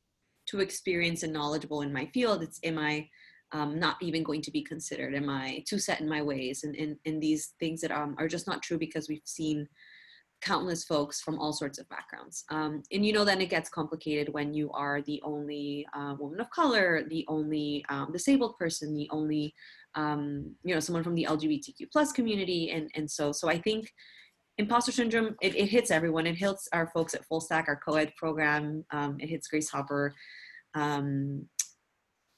too 0.50 0.60
experienced 0.62 1.24
and 1.24 1.34
knowledgeable 1.34 1.82
in 1.82 1.94
my 1.94 2.06
field, 2.08 2.44
it's 2.44 2.60
am 2.64 2.78
I 2.78 3.08
um, 3.52 3.80
not 3.80 3.98
even 4.02 4.24
going 4.24 4.42
to 4.44 4.52
be 4.52 4.64
considered? 4.64 5.16
Am 5.16 5.30
I 5.30 5.64
too 5.68 5.80
set 5.80 6.02
in 6.02 6.10
my 6.10 6.22
ways? 6.22 6.64
And, 6.64 6.98
and 7.06 7.22
these 7.22 7.54
things 7.60 7.82
that 7.82 7.92
um, 7.92 8.16
are 8.18 8.28
just 8.28 8.48
not 8.48 8.62
true 8.62 8.78
because 8.78 9.10
we've 9.10 9.22
seen 9.26 9.68
countless 10.42 10.86
folks 10.86 11.20
from 11.22 11.38
all 11.38 11.52
sorts 11.52 11.80
of 11.80 11.90
backgrounds. 11.90 12.46
Um, 12.50 12.82
and 12.92 13.06
you 13.06 13.12
know, 13.12 13.26
then 13.26 13.42
it 13.42 13.50
gets 13.50 13.70
complicated 13.70 14.34
when 14.34 14.54
you 14.54 14.72
are 14.72 15.02
the 15.02 15.22
only 15.24 15.86
uh, 15.94 16.16
woman 16.18 16.40
of 16.40 16.50
color, 16.52 17.04
the 17.10 17.26
only 17.28 17.84
um, 17.90 18.12
disabled 18.12 18.58
person, 18.58 18.94
the 18.94 19.10
only, 19.12 19.54
um, 19.96 20.56
you 20.64 20.74
know, 20.74 20.80
someone 20.80 21.04
from 21.04 21.16
the 21.16 21.28
LGBTQ 21.30 21.92
plus 21.92 22.12
community. 22.12 22.72
And, 22.72 22.90
and 22.96 23.10
so, 23.10 23.32
so 23.32 23.50
I 23.50 23.60
think 23.60 23.92
imposter 24.60 24.92
syndrome, 24.92 25.36
it, 25.42 25.56
it 25.56 25.68
hits 25.68 25.90
everyone. 25.90 26.28
It 26.28 26.36
hits 26.36 26.68
our 26.74 26.92
folks 26.94 27.14
at 27.16 27.26
Full 27.26 27.42
Stack, 27.42 27.66
our 27.68 27.78
co-ed 27.78 28.14
program. 28.16 28.86
Um, 28.92 29.18
it 29.20 29.30
hits 29.30 29.48
Grace 29.48 29.70
Hopper. 29.70 30.14
Um, 30.76 31.48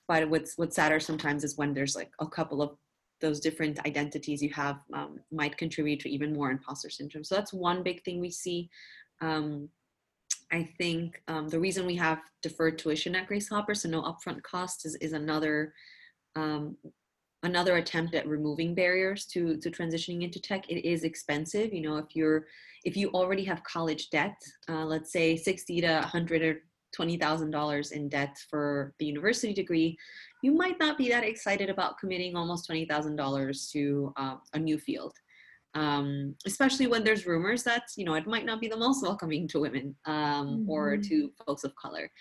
but 0.07 0.29
what's, 0.29 0.57
what's 0.57 0.75
sadder 0.75 0.99
sometimes 0.99 1.43
is 1.43 1.57
when 1.57 1.73
there's 1.73 1.95
like 1.95 2.11
a 2.19 2.27
couple 2.27 2.61
of 2.61 2.77
those 3.21 3.39
different 3.39 3.83
identities 3.85 4.41
you 4.41 4.49
have 4.51 4.77
um, 4.93 5.19
might 5.31 5.57
contribute 5.57 5.99
to 6.01 6.09
even 6.09 6.33
more 6.33 6.51
imposter 6.51 6.89
syndrome. 6.89 7.23
So 7.23 7.35
that's 7.35 7.53
one 7.53 7.83
big 7.83 8.03
thing 8.03 8.19
we 8.19 8.31
see. 8.31 8.69
Um, 9.21 9.69
I 10.51 10.69
think 10.77 11.21
um, 11.27 11.47
the 11.47 11.59
reason 11.59 11.85
we 11.85 11.95
have 11.95 12.19
deferred 12.43 12.77
tuition 12.77 13.15
at 13.15 13.27
Grace 13.27 13.49
Hopper, 13.49 13.73
so 13.73 13.89
no 13.89 14.01
upfront 14.03 14.43
cost 14.43 14.85
is, 14.85 14.95
is 14.95 15.13
another 15.13 15.73
um, 16.35 16.77
another 17.43 17.77
attempt 17.77 18.13
at 18.15 18.27
removing 18.27 18.75
barriers 18.75 19.25
to 19.27 19.57
to 19.57 19.69
transitioning 19.71 20.23
into 20.23 20.39
tech. 20.39 20.69
It 20.69 20.87
is 20.87 21.03
expensive. 21.03 21.73
You 21.73 21.81
know, 21.81 21.97
if 21.97 22.15
you're 22.15 22.45
if 22.83 22.97
you 22.97 23.09
already 23.09 23.43
have 23.45 23.63
college 23.63 24.09
debt, 24.09 24.35
uh, 24.69 24.85
let's 24.85 25.11
say 25.11 25.35
sixty 25.35 25.81
to 25.81 26.01
hundred 26.01 26.41
or 26.41 26.61
$20,000 26.97 27.91
in 27.93 28.09
debt 28.09 28.37
for 28.49 28.93
the 28.99 29.05
university 29.05 29.53
degree, 29.53 29.97
you 30.43 30.53
might 30.53 30.79
not 30.79 30.97
be 30.97 31.09
that 31.09 31.23
excited 31.23 31.69
about 31.69 31.97
committing 31.97 32.35
almost 32.35 32.69
$20,000 32.69 33.71
to 33.71 34.13
uh, 34.17 34.35
a 34.53 34.59
new 34.59 34.77
field. 34.77 35.13
Um, 35.73 36.35
especially 36.45 36.87
when 36.87 37.05
there's 37.05 37.25
rumors 37.25 37.63
that 37.63 37.83
you 37.95 38.03
know 38.03 38.15
it 38.15 38.27
might 38.27 38.45
not 38.45 38.59
be 38.59 38.67
the 38.67 38.75
most 38.75 39.01
welcoming 39.01 39.47
to 39.47 39.61
women 39.61 39.95
um, 40.05 40.47
mm-hmm. 40.47 40.69
or 40.69 40.97
to 40.97 41.31
folks 41.47 41.63
of 41.63 41.73
color. 41.77 42.11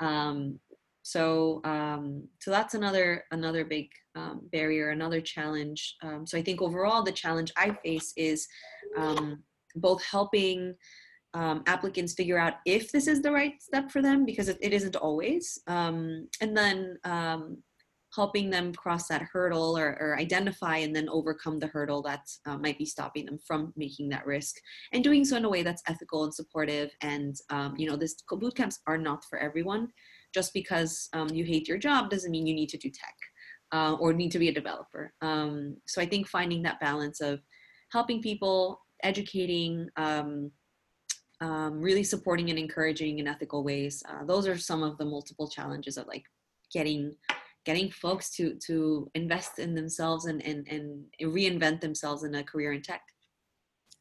Um, 0.00 0.58
so 1.06 1.60
um, 1.62 2.26
so 2.40 2.50
that's 2.50 2.74
another 2.74 3.22
another 3.30 3.64
big 3.64 3.88
um, 4.16 4.40
barrier, 4.50 4.90
another 4.90 5.20
challenge. 5.20 5.94
Um, 6.02 6.26
so 6.26 6.36
I 6.36 6.42
think 6.42 6.60
overall 6.60 7.04
the 7.04 7.12
challenge 7.12 7.52
I 7.56 7.76
face 7.84 8.12
is 8.16 8.48
both 9.76 10.02
helping 10.02 10.74
um, 11.32 11.62
applicants 11.68 12.14
figure 12.14 12.38
out 12.38 12.54
if 12.64 12.90
this 12.90 13.06
is 13.06 13.22
the 13.22 13.30
right 13.30 13.52
step 13.62 13.92
for 13.92 14.02
them 14.02 14.24
because 14.24 14.48
it, 14.48 14.58
it 14.60 14.72
isn't 14.72 14.96
always 14.96 15.60
um, 15.68 16.26
and 16.40 16.56
then 16.56 16.96
um, 17.04 17.58
helping 18.12 18.50
them 18.50 18.72
cross 18.72 19.06
that 19.06 19.22
hurdle 19.22 19.78
or, 19.78 19.96
or, 20.00 20.18
identify 20.18 20.78
and 20.78 20.96
then 20.96 21.08
overcome 21.10 21.58
the 21.58 21.66
hurdle 21.66 22.00
that 22.00 22.22
uh, 22.46 22.56
might 22.56 22.78
be 22.78 22.86
stopping 22.86 23.26
them 23.26 23.38
from 23.46 23.72
making 23.76 24.08
that 24.08 24.24
risk 24.24 24.56
and 24.92 25.04
doing 25.04 25.24
so 25.24 25.36
in 25.36 25.44
a 25.44 25.48
way 25.48 25.62
that's 25.62 25.82
ethical 25.86 26.24
and 26.24 26.34
supportive 26.34 26.90
and 27.02 27.36
um, 27.50 27.74
you 27.76 27.88
know 27.88 27.96
this 27.96 28.14
boot 28.30 28.56
camps 28.56 28.80
are 28.86 28.98
not 28.98 29.22
for 29.26 29.38
everyone 29.38 29.88
just 30.36 30.52
because 30.52 31.08
um, 31.14 31.28
you 31.38 31.44
hate 31.44 31.66
your 31.66 31.78
job 31.78 32.10
doesn't 32.10 32.30
mean 32.30 32.46
you 32.46 32.54
need 32.54 32.68
to 32.74 32.82
do 32.84 32.90
tech 32.90 33.16
uh, 33.72 33.94
or 33.98 34.12
need 34.12 34.30
to 34.30 34.38
be 34.38 34.50
a 34.50 34.58
developer 34.60 35.04
um, 35.22 35.76
so 35.86 36.02
i 36.02 36.06
think 36.06 36.28
finding 36.28 36.62
that 36.62 36.80
balance 36.80 37.20
of 37.20 37.40
helping 37.90 38.20
people 38.20 38.80
educating 39.02 39.88
um, 39.96 40.50
um, 41.40 41.80
really 41.80 42.02
supporting 42.02 42.50
and 42.50 42.58
encouraging 42.58 43.18
in 43.18 43.28
ethical 43.28 43.62
ways. 43.62 44.02
Uh, 44.08 44.24
those 44.24 44.46
are 44.46 44.56
some 44.56 44.82
of 44.82 44.96
the 44.98 45.04
multiple 45.04 45.48
challenges 45.48 45.96
of 45.98 46.06
like 46.06 46.24
getting 46.72 47.14
getting 47.64 47.90
folks 47.90 48.30
to 48.30 48.54
to 48.66 49.10
invest 49.14 49.58
in 49.58 49.74
themselves 49.74 50.26
and 50.26 50.42
and, 50.44 50.66
and 50.68 51.04
reinvent 51.22 51.80
themselves 51.80 52.24
in 52.24 52.34
a 52.36 52.44
career 52.44 52.72
in 52.72 52.82
tech. 52.82 53.02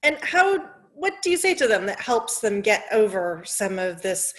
And 0.03 0.17
how 0.21 0.65
what 0.93 1.13
do 1.21 1.29
you 1.29 1.37
say 1.37 1.53
to 1.55 1.67
them 1.67 1.85
that 1.87 1.99
helps 1.99 2.39
them 2.39 2.61
get 2.61 2.85
over 2.91 3.43
some 3.45 3.79
of 3.79 4.01
this 4.01 4.33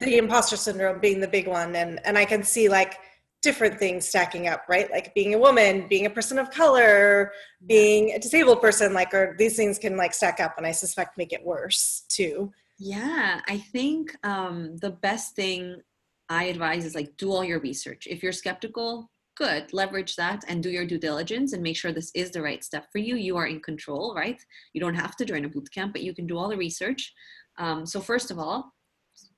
the 0.00 0.16
imposter 0.16 0.56
syndrome 0.56 0.98
being 0.98 1.20
the 1.20 1.28
big 1.28 1.46
one 1.46 1.76
and 1.76 2.00
and 2.04 2.16
I 2.16 2.24
can 2.24 2.42
see 2.42 2.68
like 2.68 2.98
different 3.42 3.78
things 3.78 4.06
stacking 4.06 4.48
up, 4.48 4.64
right? 4.68 4.90
Like 4.90 5.14
being 5.14 5.34
a 5.34 5.38
woman, 5.38 5.86
being 5.88 6.06
a 6.06 6.10
person 6.10 6.38
of 6.38 6.50
color, 6.50 7.32
being 7.66 8.10
a 8.12 8.18
disabled 8.18 8.60
person, 8.60 8.92
like, 8.92 9.14
or 9.14 9.34
these 9.38 9.56
things 9.56 9.78
can 9.78 9.96
like 9.96 10.12
stack 10.12 10.40
up 10.40 10.54
and 10.58 10.66
I 10.66 10.72
suspect 10.72 11.16
make 11.16 11.32
it 11.32 11.44
worse 11.44 12.04
too. 12.08 12.52
Yeah, 12.78 13.40
I 13.46 13.58
think 13.58 14.14
um, 14.24 14.76
the 14.78 14.90
best 14.90 15.34
thing 15.34 15.80
I 16.28 16.44
advise 16.44 16.84
is 16.84 16.94
like 16.94 17.16
do 17.16 17.32
all 17.32 17.44
your 17.44 17.60
research. 17.60 18.06
If 18.08 18.22
you're 18.22 18.32
skeptical, 18.32 19.10
good, 19.36 19.72
leverage 19.72 20.16
that 20.16 20.44
and 20.48 20.62
do 20.62 20.70
your 20.70 20.84
due 20.84 20.98
diligence 20.98 21.52
and 21.52 21.62
make 21.62 21.76
sure 21.76 21.92
this 21.92 22.10
is 22.14 22.30
the 22.30 22.42
right 22.42 22.62
step 22.62 22.86
for 22.92 22.98
you. 22.98 23.16
You 23.16 23.36
are 23.36 23.46
in 23.46 23.60
control, 23.60 24.14
right? 24.14 24.40
You 24.74 24.80
don't 24.80 24.94
have 24.94 25.16
to 25.16 25.24
join 25.24 25.44
a 25.44 25.48
boot 25.48 25.70
camp, 25.72 25.92
but 25.92 26.02
you 26.02 26.14
can 26.14 26.26
do 26.26 26.36
all 26.36 26.48
the 26.48 26.56
research. 26.56 27.12
Um, 27.58 27.84
so, 27.84 28.00
first 28.00 28.30
of 28.30 28.38
all, 28.38 28.72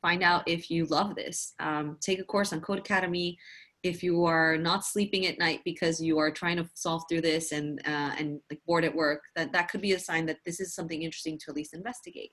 find 0.03 0.23
out 0.23 0.43
if 0.47 0.71
you 0.71 0.85
love 0.87 1.15
this. 1.15 1.55
Um, 1.61 1.97
take 2.01 2.19
a 2.19 2.25
course 2.25 2.53
on 2.53 2.61
Codecademy 2.61 3.37
if 3.83 4.03
you 4.03 4.25
are 4.25 4.57
not 4.57 4.85
sleeping 4.85 5.27
at 5.27 5.39
night 5.39 5.61
because 5.65 6.01
you 6.01 6.19
are 6.19 6.31
trying 6.31 6.57
to 6.57 6.69
solve 6.75 7.03
through 7.09 7.23
this 7.23 7.53
and 7.53 7.81
uh, 7.87 8.13
and 8.19 8.41
like 8.51 8.61
bored 8.67 8.85
at 8.85 8.95
work, 8.95 9.23
that 9.35 9.53
that 9.53 9.69
could 9.69 9.81
be 9.81 9.93
a 9.93 9.99
sign 9.99 10.27
that 10.27 10.39
this 10.45 10.61
is 10.61 10.75
something 10.75 11.03
interesting 11.03 11.39
to 11.39 11.47
at 11.49 11.57
least 11.57 11.75
investigate. 11.75 12.31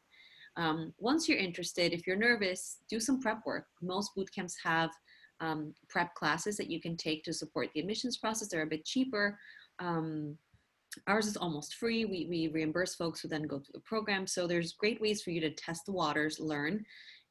Um, 0.58 0.94
once 1.00 1.28
you're 1.28 1.38
interested, 1.38 1.94
if 1.94 2.06
you're 2.06 2.18
nervous, 2.18 2.78
do 2.90 3.00
some 3.00 3.20
prep 3.20 3.40
work. 3.46 3.66
Most 3.82 4.14
boot 4.16 4.30
camps 4.34 4.58
have 4.64 4.92
um, 5.40 5.74
prep 5.88 6.14
classes 6.16 6.58
that 6.58 6.70
you 6.70 6.82
can 6.82 6.98
take 6.98 7.24
to 7.24 7.34
support 7.34 7.70
the 7.74 7.80
admissions 7.80 8.18
process. 8.18 8.50
They're 8.50 8.64
a 8.64 8.68
bit 8.68 8.86
cheaper. 8.86 9.40
Um, 9.80 10.38
ours 11.08 11.28
is 11.28 11.38
almost 11.38 11.76
free. 11.76 12.06
We, 12.06 12.28
we 12.30 12.48
reimburse 12.48 12.96
folks 12.96 13.22
who 13.22 13.28
then 13.28 13.44
go 13.44 13.60
through 13.60 13.74
the 13.74 13.80
program. 13.82 14.28
So 14.28 14.48
there's 14.48 14.74
great 14.74 15.00
ways 15.00 15.22
for 15.22 15.30
you 15.30 15.40
to 15.42 15.52
test 15.52 15.86
the 15.86 15.94
waters, 15.94 16.40
learn, 16.40 16.84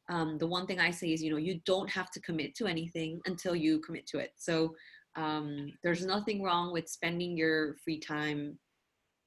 um, 0.08 0.38
the 0.38 0.46
one 0.46 0.66
thing 0.66 0.80
I 0.80 0.90
say 0.90 1.12
is, 1.12 1.22
you 1.22 1.30
know, 1.30 1.36
you 1.36 1.60
don't 1.64 1.90
have 1.90 2.10
to 2.12 2.20
commit 2.20 2.54
to 2.56 2.66
anything 2.66 3.20
until 3.26 3.54
you 3.54 3.80
commit 3.80 4.06
to 4.08 4.18
it. 4.18 4.32
So 4.36 4.74
um, 5.16 5.72
there's 5.82 6.04
nothing 6.04 6.42
wrong 6.42 6.72
with 6.72 6.88
spending 6.88 7.36
your 7.36 7.74
free 7.84 7.98
time 7.98 8.58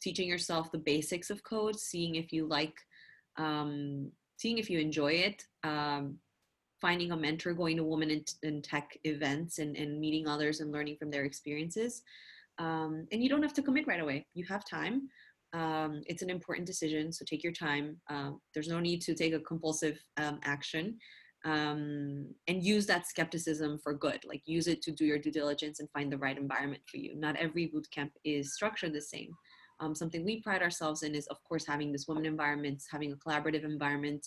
teaching 0.01 0.27
yourself 0.27 0.71
the 0.71 0.79
basics 0.79 1.29
of 1.29 1.43
code, 1.43 1.79
seeing 1.79 2.15
if 2.15 2.33
you 2.33 2.47
like, 2.47 2.73
um, 3.37 4.11
seeing 4.37 4.57
if 4.57 4.69
you 4.69 4.79
enjoy 4.79 5.13
it, 5.13 5.43
um, 5.63 6.17
finding 6.79 7.11
a 7.11 7.17
mentor, 7.17 7.53
going 7.53 7.77
to 7.77 7.83
women 7.83 8.09
in, 8.09 8.23
in 8.41 8.61
tech 8.61 8.97
events 9.03 9.59
and, 9.59 9.77
and, 9.77 9.99
meeting 9.99 10.27
others 10.27 10.59
and 10.59 10.71
learning 10.71 10.97
from 10.97 11.11
their 11.11 11.25
experiences. 11.25 12.01
Um, 12.57 13.07
and 13.11 13.21
you 13.21 13.29
don't 13.29 13.43
have 13.43 13.53
to 13.53 13.61
commit 13.61 13.85
right 13.85 14.01
away. 14.01 14.25
You 14.33 14.45
have 14.45 14.65
time. 14.65 15.09
Um, 15.53 16.01
it's 16.05 16.21
an 16.21 16.29
important 16.29 16.65
decision, 16.65 17.11
so 17.11 17.25
take 17.25 17.43
your 17.43 17.53
time. 17.53 17.99
Uh, 18.09 18.31
there's 18.53 18.69
no 18.69 18.79
need 18.79 19.01
to 19.01 19.13
take 19.13 19.33
a 19.33 19.39
compulsive 19.39 19.99
um, 20.17 20.39
action. 20.43 20.97
Um, 21.43 22.27
and 22.47 22.63
use 22.63 22.85
that 22.85 23.07
skepticism 23.07 23.79
for 23.83 23.95
good. 23.95 24.23
Like 24.25 24.43
use 24.45 24.67
it 24.67 24.83
to 24.83 24.91
do 24.91 25.05
your 25.05 25.17
due 25.17 25.31
diligence 25.31 25.79
and 25.79 25.89
find 25.89 26.11
the 26.11 26.17
right 26.19 26.37
environment 26.37 26.83
for 26.85 26.97
you. 26.97 27.15
Not 27.15 27.35
every 27.35 27.65
boot 27.65 27.87
camp 27.91 28.11
is 28.23 28.53
structured 28.53 28.93
the 28.93 29.01
same. 29.01 29.31
Um, 29.79 29.95
something 29.95 30.23
we 30.23 30.39
pride 30.41 30.61
ourselves 30.61 31.01
in 31.01 31.15
is, 31.15 31.25
of 31.27 31.37
course, 31.43 31.65
having 31.65 31.91
this 31.91 32.07
women 32.07 32.27
environment, 32.27 32.83
having 32.91 33.11
a 33.11 33.15
collaborative 33.15 33.63
environment, 33.63 34.23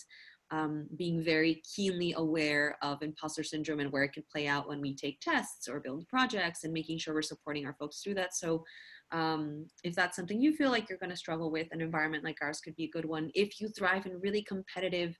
um, 0.51 0.87
being 0.97 1.23
very 1.23 1.61
keenly 1.75 2.13
aware 2.17 2.77
of 2.81 3.01
imposter 3.01 3.43
syndrome 3.43 3.79
and 3.79 3.91
where 3.91 4.03
it 4.03 4.13
can 4.13 4.23
play 4.31 4.47
out 4.47 4.67
when 4.67 4.81
we 4.81 4.93
take 4.93 5.19
tests 5.19 5.67
or 5.67 5.79
build 5.79 6.07
projects 6.07 6.65
and 6.65 6.73
making 6.73 6.97
sure 6.97 7.13
we're 7.13 7.21
supporting 7.21 7.65
our 7.65 7.75
folks 7.79 8.01
through 8.01 8.15
that. 8.15 8.35
So 8.35 8.63
um, 9.11 9.67
if 9.83 9.95
that's 9.95 10.15
something 10.15 10.41
you 10.41 10.55
feel 10.55 10.71
like 10.71 10.89
you're 10.89 10.97
going 10.97 11.11
to 11.11 11.15
struggle 11.15 11.51
with, 11.51 11.67
an 11.71 11.81
environment 11.81 12.23
like 12.23 12.37
ours 12.41 12.59
could 12.59 12.75
be 12.75 12.85
a 12.85 12.89
good 12.89 13.05
one. 13.05 13.31
If 13.33 13.59
you 13.59 13.69
thrive 13.69 14.05
in 14.05 14.19
really 14.19 14.43
competitive 14.43 15.17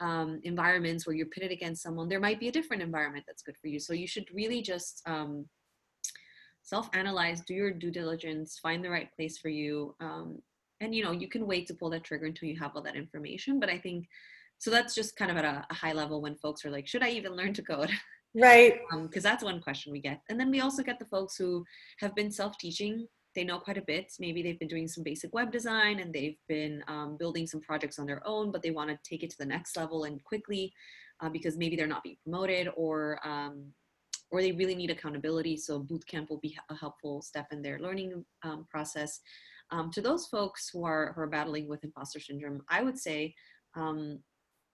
um, 0.00 0.40
environments 0.44 1.06
where 1.06 1.16
you're 1.16 1.26
pitted 1.26 1.50
against 1.50 1.82
someone, 1.82 2.08
there 2.08 2.20
might 2.20 2.40
be 2.40 2.48
a 2.48 2.52
different 2.52 2.82
environment 2.82 3.24
that's 3.26 3.42
good 3.42 3.56
for 3.60 3.68
you. 3.68 3.78
So 3.78 3.92
you 3.92 4.06
should 4.06 4.26
really 4.32 4.62
just 4.62 5.02
um, 5.06 5.46
self-analyze, 6.62 7.40
do 7.42 7.54
your 7.54 7.72
due 7.72 7.90
diligence, 7.90 8.58
find 8.58 8.84
the 8.84 8.90
right 8.90 9.08
place 9.16 9.38
for 9.38 9.48
you. 9.48 9.94
Um, 10.00 10.42
and 10.80 10.94
you 10.94 11.02
know, 11.02 11.12
you 11.12 11.28
can 11.28 11.46
wait 11.46 11.66
to 11.68 11.74
pull 11.74 11.90
that 11.90 12.04
trigger 12.04 12.26
until 12.26 12.48
you 12.48 12.58
have 12.58 12.72
all 12.74 12.82
that 12.82 12.96
information. 12.96 13.58
But 13.58 13.70
I 13.70 13.78
think 13.78 14.06
so. 14.58 14.70
That's 14.70 14.94
just 14.94 15.16
kind 15.16 15.30
of 15.30 15.36
at 15.36 15.44
a, 15.44 15.66
a 15.70 15.74
high 15.74 15.92
level 15.92 16.20
when 16.20 16.36
folks 16.36 16.64
are 16.64 16.70
like, 16.70 16.86
"Should 16.86 17.02
I 17.02 17.10
even 17.10 17.34
learn 17.34 17.52
to 17.54 17.62
code?" 17.62 17.90
Right. 18.34 18.80
Because 18.90 19.24
um, 19.26 19.30
that's 19.30 19.42
one 19.42 19.60
question 19.60 19.92
we 19.92 20.00
get. 20.00 20.20
And 20.28 20.38
then 20.38 20.50
we 20.50 20.60
also 20.60 20.82
get 20.82 20.98
the 20.98 21.06
folks 21.06 21.36
who 21.36 21.64
have 21.98 22.14
been 22.14 22.30
self-teaching 22.30 23.08
they 23.38 23.44
know 23.44 23.60
quite 23.60 23.78
a 23.78 23.82
bit. 23.82 24.12
Maybe 24.18 24.42
they've 24.42 24.58
been 24.58 24.66
doing 24.66 24.88
some 24.88 25.04
basic 25.04 25.32
web 25.32 25.52
design 25.52 26.00
and 26.00 26.12
they've 26.12 26.36
been 26.48 26.82
um, 26.88 27.16
building 27.16 27.46
some 27.46 27.60
projects 27.60 28.00
on 28.00 28.06
their 28.06 28.20
own, 28.26 28.50
but 28.50 28.62
they 28.62 28.72
want 28.72 28.90
to 28.90 28.98
take 29.08 29.22
it 29.22 29.30
to 29.30 29.38
the 29.38 29.46
next 29.46 29.76
level 29.76 30.04
and 30.04 30.22
quickly 30.24 30.72
uh, 31.20 31.28
because 31.28 31.56
maybe 31.56 31.76
they're 31.76 31.86
not 31.86 32.02
being 32.02 32.16
promoted 32.24 32.68
or 32.76 33.20
um, 33.24 33.72
or 34.30 34.42
they 34.42 34.50
really 34.52 34.74
need 34.74 34.90
accountability. 34.90 35.56
So 35.56 35.80
bootcamp 35.80 36.30
will 36.30 36.40
be 36.40 36.58
a 36.68 36.74
helpful 36.74 37.22
step 37.22 37.46
in 37.52 37.62
their 37.62 37.78
learning 37.78 38.24
um, 38.42 38.66
process. 38.68 39.20
Um, 39.70 39.90
to 39.92 40.00
those 40.00 40.26
folks 40.26 40.68
who 40.72 40.84
are 40.84 41.12
who 41.14 41.20
are 41.20 41.28
battling 41.28 41.68
with 41.68 41.84
imposter 41.84 42.18
syndrome, 42.18 42.62
I 42.68 42.82
would 42.82 42.98
say 42.98 43.34
um, 43.76 44.18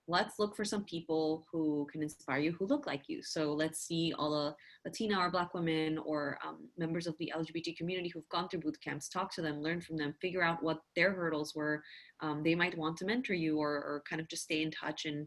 let's 0.06 0.38
look 0.38 0.54
for 0.54 0.64
some 0.64 0.84
people 0.84 1.46
who 1.50 1.87
can 1.90 2.02
inspire 2.02 2.38
you 2.38 2.52
who 2.52 2.66
look 2.66 2.87
like 2.87 3.08
you. 3.08 3.23
So 3.23 3.52
let's 3.52 3.80
see 3.80 4.12
all 4.18 4.30
the 4.30 4.54
Latina 4.84 5.18
or 5.18 5.30
Black 5.30 5.54
women 5.54 5.99
or 5.99 6.38
um, 6.46 6.68
members 6.76 7.06
of 7.06 7.16
the 7.18 7.32
LGBT 7.34 7.76
community 7.76 8.11
who've 8.11 8.28
gone 8.28 8.49
through 8.49 8.61
boot 8.61 8.78
camps, 8.82 9.08
talk 9.08 9.32
to 9.34 9.42
them, 9.42 9.62
learn 9.62 9.80
from 9.80 9.96
them, 9.96 10.14
figure 10.20 10.42
out 10.42 10.62
what 10.62 10.80
their 10.94 11.12
hurdles 11.12 11.54
were. 11.54 11.82
Um, 12.20 12.42
they 12.42 12.54
might 12.54 12.76
want 12.76 12.99
to 12.99 13.06
mentor 13.06 13.34
you 13.34 13.58
or, 13.58 13.70
or, 13.70 14.02
kind 14.08 14.20
of 14.20 14.28
just 14.28 14.44
stay 14.44 14.62
in 14.62 14.70
touch 14.70 15.06
and 15.06 15.26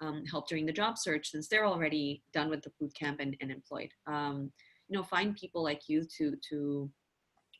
um, 0.00 0.24
help 0.26 0.48
during 0.48 0.66
the 0.66 0.72
job 0.72 0.98
search 0.98 1.30
since 1.30 1.48
they're 1.48 1.66
already 1.66 2.22
done 2.32 2.50
with 2.50 2.62
the 2.62 2.70
boot 2.78 2.94
camp 2.94 3.20
and, 3.20 3.36
and 3.40 3.50
employed. 3.50 3.90
Um, 4.06 4.52
you 4.88 4.96
know, 4.96 5.02
find 5.02 5.36
people 5.36 5.62
like 5.62 5.82
you 5.88 6.06
to 6.18 6.36
to 6.50 6.90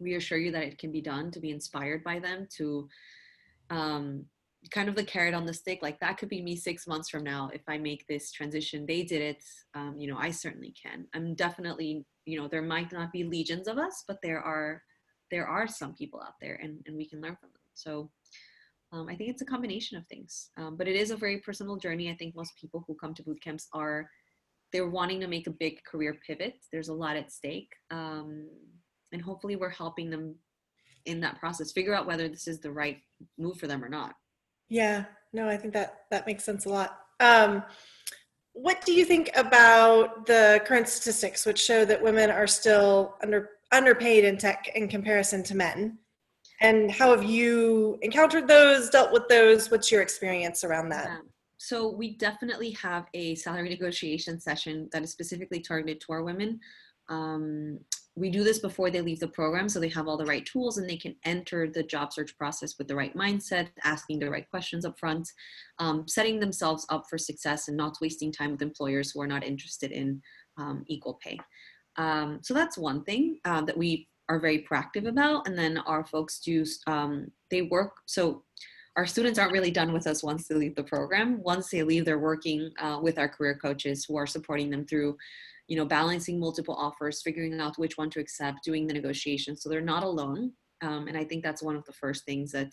reassure 0.00 0.38
you 0.38 0.52
that 0.52 0.62
it 0.62 0.78
can 0.78 0.92
be 0.92 1.00
done, 1.00 1.30
to 1.30 1.40
be 1.40 1.50
inspired 1.50 2.04
by 2.04 2.18
them, 2.18 2.46
to 2.56 2.88
um, 3.70 4.24
kind 4.70 4.88
of 4.88 4.96
the 4.96 5.04
carrot 5.04 5.34
on 5.34 5.46
the 5.46 5.54
stick 5.54 5.78
like 5.82 5.98
that 6.00 6.18
could 6.18 6.28
be 6.28 6.42
me 6.42 6.56
six 6.56 6.86
months 6.86 7.08
from 7.08 7.22
now 7.22 7.48
if 7.54 7.62
i 7.68 7.78
make 7.78 8.04
this 8.06 8.32
transition. 8.32 8.84
They 8.86 9.02
did 9.02 9.22
it 9.22 9.42
um, 9.74 9.96
you 9.98 10.08
know 10.08 10.18
i 10.18 10.30
certainly 10.30 10.74
can. 10.80 11.06
I'm 11.14 11.34
definitely 11.34 12.04
you 12.26 12.40
know 12.40 12.48
there 12.48 12.62
might 12.62 12.92
not 12.92 13.12
be 13.12 13.24
legions 13.24 13.68
of 13.68 13.78
us 13.78 14.04
but 14.06 14.18
there 14.22 14.40
are 14.40 14.82
there 15.30 15.46
are 15.46 15.68
some 15.68 15.94
people 15.94 16.20
out 16.20 16.34
there 16.40 16.58
and, 16.62 16.80
and 16.86 16.96
we 16.96 17.06
can 17.08 17.20
learn 17.20 17.36
from 17.36 17.50
them. 17.50 17.62
So 17.74 18.10
um, 18.92 19.06
i 19.08 19.14
think 19.14 19.30
it's 19.30 19.42
a 19.42 19.46
combination 19.46 19.96
of 19.96 20.06
things. 20.06 20.50
Um, 20.56 20.76
but 20.76 20.88
it 20.88 20.96
is 20.96 21.10
a 21.10 21.16
very 21.16 21.38
personal 21.38 21.76
journey. 21.76 22.10
I 22.10 22.16
think 22.16 22.34
most 22.34 22.52
people 22.60 22.84
who 22.86 22.94
come 22.94 23.14
to 23.14 23.22
boot 23.22 23.40
camps 23.42 23.68
are 23.72 24.08
they're 24.72 24.90
wanting 24.90 25.20
to 25.20 25.28
make 25.28 25.46
a 25.46 25.52
big 25.52 25.82
career 25.84 26.18
pivot. 26.26 26.56
There's 26.72 26.88
a 26.88 26.94
lot 26.94 27.16
at 27.16 27.32
stake 27.32 27.70
um, 27.90 28.48
and 29.12 29.22
hopefully 29.22 29.56
we're 29.56 29.68
helping 29.70 30.10
them 30.10 30.34
in 31.06 31.20
that 31.20 31.38
process. 31.38 31.72
Figure 31.72 31.94
out 31.94 32.06
whether 32.06 32.28
this 32.28 32.48
is 32.48 32.60
the 32.60 32.72
right 32.72 32.98
move 33.38 33.56
for 33.56 33.68
them 33.68 33.84
or 33.84 33.88
not 33.88 34.14
yeah, 34.68 35.04
no, 35.32 35.48
I 35.48 35.56
think 35.56 35.74
that 35.74 36.04
that 36.10 36.26
makes 36.26 36.44
sense 36.44 36.64
a 36.66 36.68
lot. 36.68 36.98
Um, 37.20 37.62
what 38.52 38.84
do 38.84 38.92
you 38.92 39.04
think 39.04 39.30
about 39.36 40.26
the 40.26 40.60
current 40.66 40.88
statistics, 40.88 41.46
which 41.46 41.60
show 41.60 41.84
that 41.84 42.02
women 42.02 42.30
are 42.30 42.46
still 42.46 43.16
under 43.22 43.50
underpaid 43.70 44.24
in 44.24 44.38
tech 44.38 44.68
in 44.74 44.88
comparison 44.88 45.42
to 45.44 45.56
men? 45.56 45.98
And 46.60 46.90
how 46.90 47.10
have 47.10 47.22
you 47.22 47.98
encountered 48.02 48.48
those, 48.48 48.90
dealt 48.90 49.12
with 49.12 49.28
those? 49.28 49.70
What's 49.70 49.92
your 49.92 50.02
experience 50.02 50.64
around 50.64 50.88
that? 50.88 51.06
Yeah. 51.06 51.18
So 51.58 51.88
we 51.88 52.16
definitely 52.16 52.70
have 52.72 53.06
a 53.14 53.34
salary 53.36 53.68
negotiation 53.68 54.40
session 54.40 54.88
that 54.92 55.02
is 55.02 55.10
specifically 55.10 55.60
targeted 55.60 56.00
to 56.02 56.12
our 56.12 56.22
women. 56.22 56.58
Um, 57.08 57.80
we 58.18 58.30
do 58.30 58.44
this 58.44 58.58
before 58.58 58.90
they 58.90 59.00
leave 59.00 59.20
the 59.20 59.28
program 59.28 59.68
so 59.68 59.80
they 59.80 59.88
have 59.88 60.08
all 60.08 60.16
the 60.16 60.26
right 60.26 60.44
tools 60.44 60.78
and 60.78 60.88
they 60.88 60.96
can 60.96 61.14
enter 61.24 61.68
the 61.68 61.82
job 61.82 62.12
search 62.12 62.36
process 62.36 62.76
with 62.78 62.88
the 62.88 62.94
right 62.94 63.14
mindset 63.14 63.68
asking 63.84 64.18
the 64.18 64.30
right 64.30 64.48
questions 64.50 64.84
up 64.84 64.98
front 64.98 65.28
um, 65.78 66.06
setting 66.08 66.40
themselves 66.40 66.84
up 66.90 67.04
for 67.08 67.16
success 67.16 67.68
and 67.68 67.76
not 67.76 67.96
wasting 68.00 68.32
time 68.32 68.50
with 68.50 68.62
employers 68.62 69.10
who 69.10 69.20
are 69.20 69.26
not 69.26 69.44
interested 69.44 69.92
in 69.92 70.20
um, 70.58 70.84
equal 70.88 71.18
pay. 71.22 71.38
Um, 71.96 72.40
so 72.42 72.54
that's 72.54 72.76
one 72.76 73.04
thing 73.04 73.38
uh, 73.44 73.62
that 73.62 73.76
we 73.76 74.08
are 74.28 74.40
very 74.40 74.66
proactive 74.70 75.06
about 75.06 75.46
and 75.46 75.56
then 75.56 75.78
our 75.78 76.04
folks 76.04 76.40
do 76.40 76.64
um, 76.86 77.30
they 77.50 77.62
work 77.62 77.92
so 78.06 78.42
our 78.96 79.06
students 79.06 79.38
aren't 79.38 79.52
really 79.52 79.70
done 79.70 79.92
with 79.92 80.08
us 80.08 80.24
once 80.24 80.48
they 80.48 80.56
leave 80.56 80.74
the 80.74 80.82
program. 80.82 81.40
Once 81.42 81.70
they 81.70 81.84
leave 81.84 82.04
they're 82.04 82.18
working 82.18 82.72
uh, 82.80 82.98
with 83.00 83.16
our 83.16 83.28
career 83.28 83.54
coaches 83.54 84.04
who 84.04 84.16
are 84.16 84.26
supporting 84.26 84.70
them 84.70 84.84
through 84.84 85.16
you 85.68 85.76
know, 85.76 85.84
balancing 85.84 86.40
multiple 86.40 86.74
offers, 86.74 87.22
figuring 87.22 87.60
out 87.60 87.78
which 87.78 87.96
one 87.96 88.10
to 88.10 88.20
accept, 88.20 88.64
doing 88.64 88.86
the 88.86 88.94
negotiation. 88.94 89.56
So 89.56 89.68
they're 89.68 89.80
not 89.80 90.02
alone. 90.02 90.52
Um, 90.82 91.08
and 91.08 91.16
I 91.16 91.24
think 91.24 91.44
that's 91.44 91.62
one 91.62 91.76
of 91.76 91.84
the 91.84 91.92
first 91.92 92.24
things 92.24 92.50
that 92.52 92.70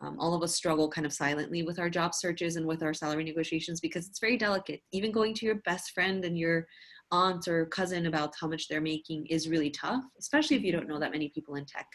um, 0.00 0.16
all 0.18 0.34
of 0.34 0.42
us 0.42 0.54
struggle 0.54 0.90
kind 0.90 1.06
of 1.06 1.12
silently 1.12 1.62
with 1.62 1.78
our 1.78 1.88
job 1.88 2.14
searches 2.14 2.56
and 2.56 2.66
with 2.66 2.82
our 2.82 2.92
salary 2.92 3.24
negotiations 3.24 3.80
because 3.80 4.08
it's 4.08 4.18
very 4.18 4.36
delicate. 4.36 4.80
Even 4.92 5.12
going 5.12 5.34
to 5.34 5.46
your 5.46 5.56
best 5.64 5.92
friend 5.92 6.24
and 6.24 6.36
your 6.36 6.66
aunt 7.12 7.46
or 7.46 7.66
cousin 7.66 8.06
about 8.06 8.34
how 8.40 8.48
much 8.48 8.66
they're 8.68 8.80
making 8.80 9.26
is 9.26 9.48
really 9.48 9.70
tough, 9.70 10.02
especially 10.18 10.56
if 10.56 10.62
you 10.62 10.72
don't 10.72 10.88
know 10.88 10.98
that 10.98 11.12
many 11.12 11.28
people 11.28 11.54
in 11.54 11.64
tech. 11.64 11.86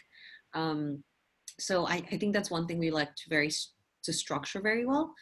Um, 0.54 1.04
so 1.58 1.86
I, 1.86 2.02
I, 2.10 2.16
think 2.16 2.32
that's 2.32 2.50
one 2.50 2.66
thing 2.66 2.78
we 2.78 2.90
like 2.90 3.14
to 3.14 3.28
very 3.28 3.50
to 4.04 4.12
structure 4.12 4.60
very 4.60 4.86
well. 4.86 5.12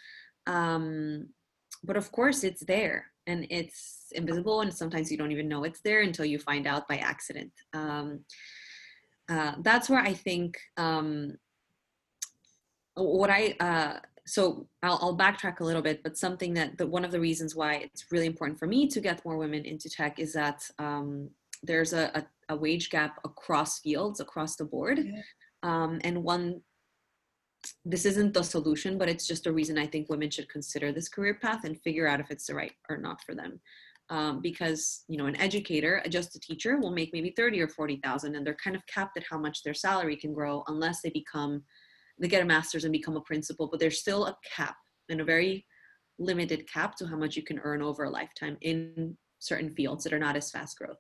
Um, 0.46 1.28
but 1.82 1.96
of 1.96 2.10
course, 2.12 2.44
it's 2.44 2.64
there 2.64 3.06
and 3.26 3.46
it's 3.50 3.97
invisible 4.12 4.60
and 4.60 4.72
sometimes 4.72 5.10
you 5.10 5.18
don't 5.18 5.32
even 5.32 5.48
know 5.48 5.64
it's 5.64 5.80
there 5.80 6.02
until 6.02 6.24
you 6.24 6.38
find 6.38 6.66
out 6.66 6.88
by 6.88 6.96
accident 6.96 7.52
um, 7.74 8.20
uh, 9.28 9.52
that's 9.62 9.88
where 9.88 10.00
i 10.00 10.12
think 10.12 10.58
um, 10.76 11.36
what 12.94 13.30
i 13.30 13.54
uh, 13.60 13.98
so 14.26 14.68
I'll, 14.82 14.98
I'll, 15.00 15.16
backtrack 15.16 15.60
a 15.60 15.64
little 15.64 15.80
bit 15.80 16.02
but 16.02 16.18
something 16.18 16.52
that 16.54 16.76
the, 16.76 16.86
one 16.86 17.04
of 17.04 17.10
the 17.10 17.20
reasons 17.20 17.56
why 17.56 17.76
it's 17.76 18.06
really 18.10 18.26
important 18.26 18.58
for 18.58 18.66
me 18.66 18.86
to 18.88 19.00
get 19.00 19.24
more 19.24 19.38
women 19.38 19.64
into 19.64 19.88
tech 19.88 20.18
is 20.18 20.34
that 20.34 20.62
um, 20.78 21.30
there's 21.62 21.92
a, 21.92 22.10
a, 22.14 22.54
a, 22.54 22.56
wage 22.56 22.90
gap 22.90 23.18
across 23.24 23.80
fields 23.80 24.20
across 24.20 24.56
the 24.56 24.64
board 24.64 24.98
yeah. 24.98 25.22
Um, 25.64 26.00
and 26.04 26.22
one 26.22 26.60
this 27.84 28.04
isn't 28.04 28.34
the 28.34 28.42
solution, 28.42 28.98
but 28.98 29.08
it's 29.08 29.26
just 29.26 29.46
a 29.46 29.52
reason 29.52 29.78
I 29.78 29.86
think 29.86 30.08
women 30.08 30.30
should 30.30 30.48
consider 30.48 30.92
this 30.92 31.08
career 31.08 31.34
path 31.34 31.64
and 31.64 31.80
figure 31.80 32.06
out 32.06 32.20
if 32.20 32.30
it's 32.30 32.46
the 32.46 32.54
right 32.54 32.72
or 32.88 32.96
not 32.96 33.22
for 33.24 33.34
them. 33.34 33.60
Um, 34.10 34.40
because 34.40 35.04
you 35.06 35.18
know, 35.18 35.26
an 35.26 35.36
educator, 35.36 36.02
just 36.08 36.34
a 36.34 36.40
teacher, 36.40 36.78
will 36.78 36.90
make 36.90 37.10
maybe 37.12 37.34
thirty 37.36 37.60
or 37.60 37.68
forty 37.68 38.00
thousand, 38.02 38.36
and 38.36 38.46
they're 38.46 38.56
kind 38.62 38.74
of 38.74 38.86
capped 38.86 39.18
at 39.18 39.24
how 39.28 39.38
much 39.38 39.62
their 39.62 39.74
salary 39.74 40.16
can 40.16 40.32
grow 40.32 40.64
unless 40.68 41.02
they 41.02 41.10
become, 41.10 41.62
they 42.18 42.28
get 42.28 42.42
a 42.42 42.46
master's 42.46 42.84
and 42.84 42.92
become 42.92 43.16
a 43.16 43.20
principal. 43.22 43.68
But 43.68 43.80
there's 43.80 44.00
still 44.00 44.26
a 44.26 44.36
cap 44.56 44.76
and 45.10 45.20
a 45.20 45.24
very 45.24 45.66
limited 46.18 46.66
cap 46.72 46.96
to 46.96 47.06
how 47.06 47.16
much 47.16 47.36
you 47.36 47.42
can 47.42 47.60
earn 47.60 47.82
over 47.82 48.04
a 48.04 48.10
lifetime 48.10 48.56
in 48.62 49.16
certain 49.40 49.74
fields 49.74 50.04
that 50.04 50.12
are 50.12 50.18
not 50.18 50.36
as 50.36 50.50
fast 50.50 50.78
growth 50.78 50.98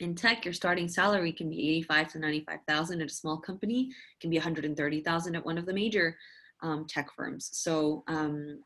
in 0.00 0.14
tech, 0.14 0.44
your 0.44 0.54
starting 0.54 0.88
salary 0.88 1.32
can 1.32 1.48
be 1.48 1.68
85 1.76 2.12
to 2.12 2.18
95,000 2.18 3.00
at 3.00 3.10
a 3.10 3.12
small 3.12 3.38
company, 3.38 3.90
can 4.20 4.30
be 4.30 4.36
130,000 4.36 5.36
at 5.36 5.44
one 5.44 5.58
of 5.58 5.66
the 5.66 5.74
major 5.74 6.16
um, 6.62 6.86
tech 6.88 7.08
firms. 7.14 7.50
So, 7.52 8.02
um, 8.08 8.60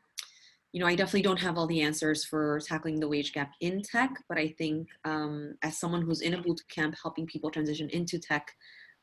you 0.71 0.79
know, 0.79 0.87
I 0.87 0.95
definitely 0.95 1.23
don't 1.23 1.39
have 1.39 1.57
all 1.57 1.67
the 1.67 1.81
answers 1.81 2.23
for 2.25 2.59
tackling 2.59 2.99
the 2.99 3.07
wage 3.07 3.33
gap 3.33 3.51
in 3.61 3.81
tech, 3.81 4.11
but 4.27 4.37
I 4.37 4.49
think 4.57 4.87
um, 5.03 5.55
as 5.63 5.79
someone 5.79 6.03
who's 6.03 6.21
in 6.21 6.35
a 6.35 6.41
boot 6.41 6.61
camp 6.69 6.95
helping 7.01 7.25
people 7.25 7.49
transition 7.49 7.89
into 7.89 8.19
tech, 8.19 8.51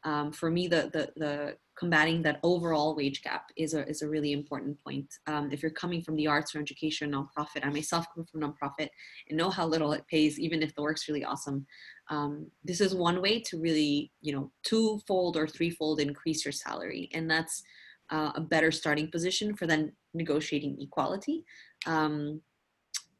um, 0.04 0.30
for 0.30 0.50
me, 0.50 0.68
the, 0.68 0.88
the, 0.92 1.10
the 1.16 1.56
combating 1.76 2.22
that 2.22 2.38
overall 2.44 2.94
wage 2.94 3.22
gap 3.22 3.46
is 3.56 3.74
a, 3.74 3.86
is 3.88 4.02
a 4.02 4.08
really 4.08 4.32
important 4.32 4.78
point. 4.84 5.12
Um, 5.26 5.50
if 5.50 5.62
you're 5.62 5.72
coming 5.72 6.00
from 6.00 6.14
the 6.14 6.28
arts 6.28 6.54
or 6.54 6.60
education 6.60 7.10
nonprofit, 7.10 7.64
I 7.64 7.70
myself 7.70 8.06
come 8.14 8.24
from 8.24 8.42
nonprofit 8.42 8.88
and 9.28 9.36
know 9.36 9.50
how 9.50 9.66
little 9.66 9.92
it 9.92 10.06
pays, 10.06 10.38
even 10.38 10.62
if 10.62 10.72
the 10.76 10.82
work's 10.82 11.08
really 11.08 11.24
awesome. 11.24 11.66
Um, 12.08 12.48
this 12.62 12.80
is 12.80 12.94
one 12.94 13.20
way 13.20 13.40
to 13.40 13.58
really, 13.58 14.12
you 14.20 14.32
know, 14.32 14.52
twofold 14.64 15.36
or 15.36 15.48
threefold 15.48 15.98
increase 15.98 16.44
your 16.44 16.52
salary. 16.52 17.10
And 17.12 17.28
that's 17.28 17.64
uh, 18.10 18.30
a 18.36 18.40
better 18.40 18.70
starting 18.70 19.10
position 19.10 19.56
for 19.56 19.66
then 19.66 19.92
negotiating 20.16 20.78
equality. 20.80 21.44
Um, 21.86 22.40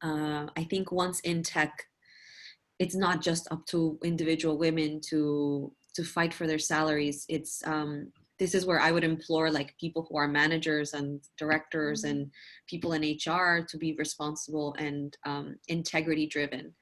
uh, 0.03 0.47
I 0.57 0.65
think 0.69 0.93
once 0.93 1.21
in 1.21 1.43
tech, 1.43 1.73
it's 2.79 2.95
not 2.95 3.23
just 3.23 3.51
up 3.51 3.65
to 3.67 3.99
individual 4.05 4.59
women 4.59 5.01
to 5.09 5.73
to 5.95 6.05
fight 6.05 6.35
for 6.35 6.47
their 6.47 6.59
salaries 6.59 7.25
it's 7.29 7.63
um, 7.67 8.13
this 8.39 8.55
is 8.55 8.67
where 8.67 8.81
i 8.81 8.93
would 8.93 9.05
implore 9.05 9.51
like 9.51 9.75
people 9.81 10.07
who 10.09 10.17
are 10.17 10.29
managers 10.29 10.93
and 10.93 11.21
directors 11.39 12.03
mm-hmm. 12.03 12.19
and 12.19 12.31
people 12.69 12.93
in 12.93 13.03
hr 13.03 13.65
to 13.67 13.79
be 13.79 13.95
responsible 13.99 14.75
and 14.79 15.17
um, 15.25 15.57
integrity 15.69 16.27
driven 16.27 16.73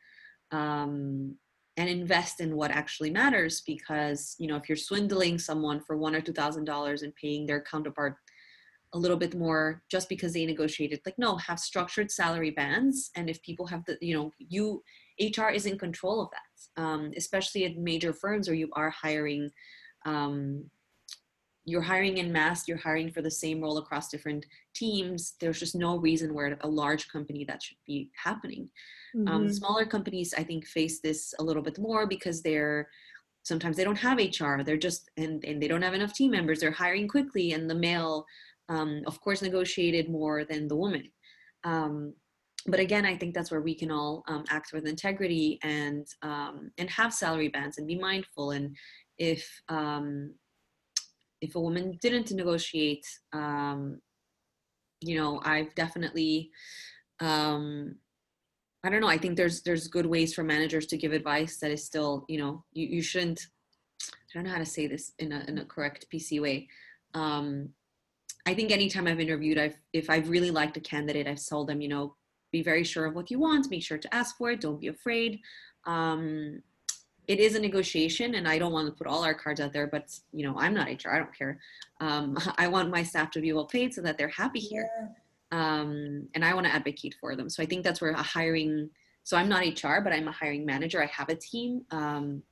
um, 0.51 1.37
and 1.77 1.89
invest 1.89 2.41
in 2.41 2.57
what 2.57 2.71
actually 2.71 3.11
matters 3.11 3.63
because 3.67 4.35
you 4.39 4.49
know 4.49 4.57
if 4.57 4.69
you're 4.69 4.77
swindling 4.77 5.39
someone 5.39 5.81
for 5.81 5.97
one 5.97 6.15
or 6.15 6.21
two 6.21 6.33
thousand 6.33 6.65
dollars 6.65 7.03
and 7.03 7.15
paying 7.15 7.47
their 7.47 7.63
counterpart 7.63 8.17
a 8.95 8.99
little 8.99 9.17
bit 9.17 9.35
more 9.35 9.83
just 9.91 10.09
because 10.09 10.33
they 10.33 10.47
negotiated 10.47 11.01
like 11.05 11.19
no 11.19 11.37
have 11.37 11.59
structured 11.59 12.11
salary 12.11 12.51
bands 12.51 13.11
and 13.17 13.29
if 13.29 13.43
people 13.43 13.67
have 13.67 13.85
the 13.87 13.99
you 14.01 14.15
know 14.15 14.31
you 14.39 14.83
hr 15.37 15.51
is 15.51 15.67
in 15.67 15.79
control 15.79 16.23
of 16.23 16.29
that 16.31 16.83
um, 16.83 17.13
especially 17.17 17.65
at 17.65 17.77
major 17.77 18.13
firms 18.13 18.49
where 18.49 18.57
you 18.57 18.71
are 18.75 18.91
hiring 18.91 19.51
um, 20.07 20.65
you're 21.65 21.83
hiring 21.83 22.19
in 22.19 22.33
mass 22.33 22.69
you're 22.69 22.77
hiring 22.77 23.11
for 23.11 23.21
the 23.21 23.31
same 23.31 23.61
role 23.61 23.79
across 23.79 24.09
different 24.09 24.47
teams 24.75 25.35
there's 25.41 25.59
just 25.59 25.75
no 25.75 25.97
reason 25.99 26.33
where 26.33 26.57
a 26.61 26.69
large 26.69 27.09
company 27.09 27.45
that 27.45 27.63
should 27.63 27.77
be 27.87 28.11
happening 28.23 28.69
um, 29.17 29.25
mm-hmm. 29.25 29.35
um, 29.35 29.53
smaller 29.53 29.85
companies 29.85 30.33
i 30.39 30.43
think 30.43 30.65
face 30.67 31.01
this 31.01 31.35
a 31.41 31.43
little 31.43 31.63
bit 31.63 31.79
more 31.79 32.07
because 32.07 32.43
they're 32.43 32.89
sometimes 33.43 33.77
they 33.77 33.85
don't 33.85 33.97
have 33.97 34.19
hr 34.19 34.63
they're 34.63 34.77
just 34.77 35.11
and, 35.17 35.45
and 35.45 35.63
they 35.63 35.69
don't 35.69 35.83
have 35.83 35.95
enough 35.95 36.13
team 36.13 36.31
members 36.31 36.61
they're 36.61 36.71
hiring 36.71 37.09
quickly 37.09 37.53
and 37.53 37.69
the 37.69 37.75
male 37.75 38.25
um, 38.69 39.03
of 39.07 39.21
course 39.21 39.43
negotiated 39.43 40.09
more 40.09 40.45
than 40.45 40.69
the 40.69 40.77
woman. 40.77 41.11
Um, 41.65 42.15
but 42.67 42.81
again 42.81 43.05
i 43.05 43.15
think 43.15 43.35
that's 43.35 43.51
where 43.51 43.61
we 43.61 43.75
can 43.75 43.91
all 43.91 44.25
um, 44.27 44.45
act 44.49 44.73
with 44.73 44.87
integrity 44.87 45.59
and 45.63 46.07
um, 46.23 46.71
and 46.79 46.89
have 46.89 47.13
salary 47.13 47.49
bands 47.49 47.79
and 47.79 47.87
be 47.87 47.99
mindful. 47.99 48.53
And 48.53 48.77
if 49.19 49.47
um, 49.69 50.35
if 51.41 51.55
a 51.55 51.61
woman 51.61 51.99
didn't 52.01 52.31
negotiate 52.33 53.07
um, 53.33 54.01
you 55.01 55.17
know 55.17 55.41
i've 55.45 55.75
definitely 55.75 56.51
i 58.85 58.91
don't 58.91 59.01
know. 59.01 59.09
I 59.09 59.19
think 59.19 59.37
there's 59.37 59.63
there's 59.63 59.89
good 59.89 60.07
ways 60.07 60.35
for 60.35 60.45
managers 60.45 60.87
to 60.87 60.99
give 60.99 61.13
advice 61.13 61.59
that 61.59 61.71
is 61.71 61.85
still 61.85 62.25
you 62.29 62.39
know 62.39 62.65
you, 62.73 62.87
you 62.87 63.03
shouldn't 63.03 63.41
i 64.03 64.33
don't 64.35 64.45
know 64.45 64.51
how 64.51 64.59
to 64.59 64.67
say 64.67 64.87
this 64.87 65.13
in 65.19 65.33
a, 65.33 65.45
in 65.49 65.59
a 65.59 65.65
correct 65.65 66.07
pc 66.13 66.41
way. 66.41 66.69
Um, 67.15 67.71
I 68.47 68.55
think 68.55 68.71
anytime 68.71 69.07
I've 69.07 69.21
interviewed, 69.21 69.59
I've 69.59 69.77
if 69.93 70.11
I've 70.11 70.29
really 70.29 70.51
liked 70.51 70.77
a 70.77 70.81
candidate, 70.81 71.27
I've 71.27 71.45
told 71.45 71.69
them, 71.69 71.81
you 71.81 71.89
know, 71.89 72.15
be 72.53 72.63
very 72.63 72.85
sure 72.85 73.07
of 73.07 73.15
what 73.15 73.31
you 73.31 73.39
want, 73.39 73.71
make 73.71 73.83
sure 73.83 73.99
to 73.99 74.15
ask 74.15 74.37
for 74.37 74.51
it, 74.51 74.61
don't 74.61 74.81
be 74.81 74.89
afraid. 74.89 75.41
Um, 75.87 76.63
it 77.27 77.41
is 77.41 77.55
a 77.55 77.61
negotiation, 77.61 78.35
and 78.35 78.47
I 78.47 78.59
don't 78.59 78.73
want 78.73 78.87
to 78.87 78.93
put 78.93 79.07
all 79.07 79.25
our 79.25 79.35
cards 79.35 79.61
out 79.61 79.73
there, 79.73 79.87
but 79.87 80.07
you 80.33 80.45
know, 80.47 80.59
I'm 80.59 80.75
not 80.75 80.89
HR, 80.89 81.11
I 81.11 81.19
don't 81.19 81.37
care. 81.37 81.59
Um, 82.01 82.37
I 82.59 82.69
want 82.69 82.91
my 82.91 83.03
staff 83.03 83.31
to 83.33 83.41
be 83.41 83.53
well 83.53 83.67
paid 83.67 83.95
so 83.95 84.03
that 84.03 84.19
they're 84.19 84.29
happy 84.29 84.61
here, 84.61 84.89
um, 85.51 86.29
and 86.35 86.45
I 86.45 86.53
want 86.53 86.67
to 86.67 86.75
advocate 86.75 87.17
for 87.19 87.35
them. 87.35 87.49
So 87.49 87.63
I 87.63 87.67
think 87.67 87.83
that's 87.83 88.01
where 88.01 88.13
a 88.13 88.23
hiring. 88.23 88.91
So 89.25 89.39
I'm 89.39 89.49
not 89.49 89.65
HR, 89.65 90.01
but 90.05 90.13
I'm 90.13 90.29
a 90.29 90.33
hiring 90.33 90.67
manager. 90.67 91.03
I 91.03 91.07
have 91.07 91.31
a 91.31 91.35
team. 91.35 91.87
Um, 91.91 92.43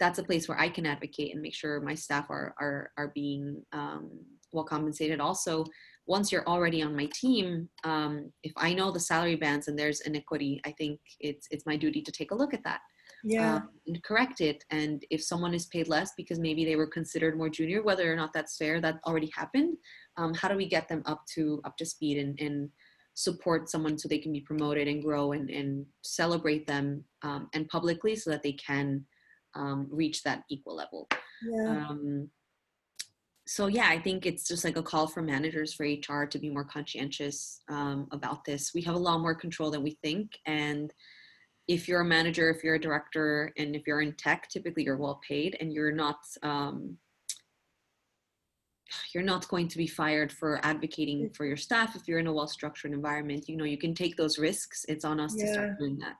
that's 0.00 0.18
a 0.18 0.24
place 0.24 0.48
where 0.48 0.58
I 0.58 0.68
can 0.68 0.86
advocate 0.86 1.32
and 1.32 1.40
make 1.40 1.54
sure 1.54 1.80
my 1.80 1.94
staff 1.94 2.28
are 2.30 2.54
are 2.58 2.90
are 2.96 3.12
being 3.14 3.62
um, 3.72 4.10
well 4.54 4.64
compensated 4.64 5.20
also 5.20 5.64
once 6.06 6.30
you're 6.30 6.46
already 6.46 6.82
on 6.82 6.96
my 6.96 7.08
team 7.14 7.68
um, 7.84 8.30
if 8.42 8.52
i 8.56 8.72
know 8.72 8.90
the 8.90 9.00
salary 9.00 9.36
bands 9.36 9.68
and 9.68 9.78
there's 9.78 10.00
inequity 10.02 10.60
i 10.64 10.72
think 10.72 10.98
it's 11.20 11.46
it's 11.50 11.66
my 11.66 11.76
duty 11.76 12.00
to 12.00 12.12
take 12.12 12.30
a 12.30 12.34
look 12.34 12.54
at 12.54 12.64
that 12.64 12.80
yeah 13.22 13.56
um, 13.56 13.68
and 13.86 14.02
correct 14.02 14.40
it 14.40 14.64
and 14.70 15.04
if 15.10 15.22
someone 15.22 15.54
is 15.54 15.66
paid 15.66 15.88
less 15.88 16.12
because 16.16 16.38
maybe 16.38 16.64
they 16.64 16.76
were 16.76 16.86
considered 16.86 17.36
more 17.36 17.48
junior 17.48 17.82
whether 17.82 18.10
or 18.10 18.16
not 18.16 18.32
that's 18.32 18.56
fair 18.56 18.80
that 18.80 19.00
already 19.06 19.30
happened 19.34 19.76
um, 20.16 20.32
how 20.34 20.48
do 20.48 20.56
we 20.56 20.66
get 20.66 20.88
them 20.88 21.02
up 21.06 21.22
to 21.26 21.60
up 21.64 21.76
to 21.76 21.86
speed 21.86 22.18
and, 22.18 22.38
and 22.40 22.68
support 23.14 23.70
someone 23.70 23.96
so 23.96 24.08
they 24.08 24.18
can 24.18 24.32
be 24.32 24.40
promoted 24.40 24.88
and 24.88 25.02
grow 25.02 25.32
and, 25.32 25.48
and 25.48 25.86
celebrate 26.02 26.66
them 26.66 27.04
um, 27.22 27.48
and 27.54 27.68
publicly 27.68 28.14
so 28.16 28.28
that 28.28 28.42
they 28.42 28.52
can 28.52 29.04
um, 29.54 29.86
reach 29.90 30.22
that 30.22 30.42
equal 30.50 30.76
level. 30.76 31.08
Yeah. 31.42 31.86
So 33.46 33.66
yeah, 33.66 33.88
I 33.88 33.98
think 33.98 34.24
it's 34.24 34.48
just 34.48 34.64
like 34.64 34.76
a 34.78 34.82
call 34.82 35.06
for 35.06 35.20
managers 35.20 35.74
for 35.74 35.84
HR 35.84 36.24
to 36.24 36.38
be 36.38 36.48
more 36.48 36.64
conscientious 36.64 37.60
um, 37.68 38.08
about 38.10 38.44
this. 38.44 38.72
We 38.74 38.80
have 38.82 38.94
a 38.94 38.98
lot 38.98 39.18
more 39.20 39.34
control 39.34 39.70
than 39.70 39.82
we 39.82 39.98
think, 40.02 40.38
and 40.46 40.92
if 41.68 41.88
you're 41.88 42.00
a 42.00 42.04
manager, 42.04 42.50
if 42.50 42.64
you're 42.64 42.74
a 42.76 42.80
director, 42.80 43.52
and 43.58 43.76
if 43.76 43.82
you're 43.86 44.00
in 44.00 44.14
tech, 44.14 44.48
typically 44.48 44.84
you're 44.84 44.96
well 44.96 45.20
paid, 45.26 45.56
and 45.60 45.72
you're 45.72 45.92
not 45.92 46.16
um, 46.42 46.96
you're 49.12 49.24
not 49.24 49.48
going 49.48 49.68
to 49.68 49.78
be 49.78 49.86
fired 49.86 50.30
for 50.32 50.60
advocating 50.64 51.28
Mm. 51.28 51.36
for 51.36 51.44
your 51.46 51.56
staff 51.56 51.96
if 51.96 52.06
you're 52.06 52.18
in 52.18 52.26
a 52.26 52.32
well 52.32 52.46
structured 52.46 52.92
environment. 52.92 53.48
You 53.48 53.56
know, 53.56 53.64
you 53.64 53.78
can 53.78 53.94
take 53.94 54.16
those 54.16 54.38
risks. 54.38 54.84
It's 54.88 55.04
on 55.04 55.20
us 55.20 55.34
to 55.34 55.46
start 55.52 55.78
doing 55.78 55.98
that. 55.98 56.16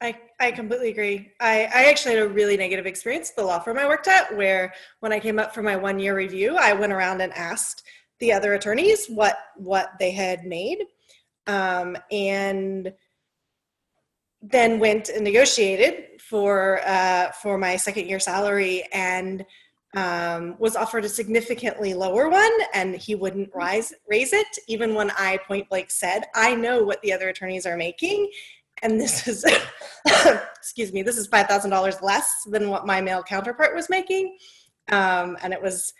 I, 0.00 0.20
I 0.40 0.50
completely 0.50 0.90
agree. 0.90 1.30
I, 1.40 1.68
I 1.74 1.84
actually 1.86 2.16
had 2.16 2.24
a 2.24 2.28
really 2.28 2.56
negative 2.56 2.84
experience 2.84 3.30
at 3.30 3.36
the 3.36 3.44
law 3.44 3.58
firm 3.58 3.78
I 3.78 3.86
worked 3.86 4.08
at 4.08 4.36
where 4.36 4.74
when 5.00 5.12
I 5.12 5.20
came 5.20 5.38
up 5.38 5.54
for 5.54 5.62
my 5.62 5.76
one 5.76 5.98
year 5.98 6.16
review, 6.16 6.56
I 6.56 6.72
went 6.72 6.92
around 6.92 7.22
and 7.22 7.32
asked 7.32 7.82
the 8.20 8.32
other 8.32 8.54
attorneys 8.54 9.06
what 9.06 9.38
what 9.56 9.92
they 9.98 10.10
had 10.10 10.44
made. 10.44 10.84
Um, 11.46 11.96
and 12.10 12.92
then 14.42 14.78
went 14.78 15.08
and 15.08 15.24
negotiated 15.24 16.20
for 16.20 16.80
uh, 16.84 17.30
for 17.32 17.56
my 17.56 17.76
second 17.76 18.06
year 18.06 18.20
salary 18.20 18.86
and 18.92 19.44
um, 19.96 20.56
was 20.58 20.76
offered 20.76 21.04
a 21.04 21.08
significantly 21.08 21.94
lower 21.94 22.28
one 22.28 22.52
and 22.74 22.94
he 22.94 23.14
wouldn't 23.14 23.48
rise 23.54 23.92
raise 24.08 24.32
it 24.32 24.46
even 24.68 24.94
when 24.94 25.10
I 25.12 25.38
point 25.46 25.68
blank 25.68 25.90
said 25.90 26.24
I 26.34 26.54
know 26.54 26.82
what 26.82 27.00
the 27.02 27.12
other 27.12 27.28
attorneys 27.28 27.64
are 27.64 27.76
making 27.76 28.30
and 28.82 29.00
this 29.00 29.26
is 29.28 29.44
excuse 30.56 30.92
me 30.92 31.02
this 31.02 31.16
is 31.16 31.26
five 31.26 31.46
thousand 31.46 31.70
dollars 31.70 31.96
less 32.02 32.44
than 32.46 32.68
what 32.68 32.86
my 32.86 33.00
male 33.00 33.22
counterpart 33.22 33.74
was 33.74 33.88
making 33.88 34.36
um, 34.90 35.36
and 35.42 35.52
it 35.52 35.62
was 35.62 35.92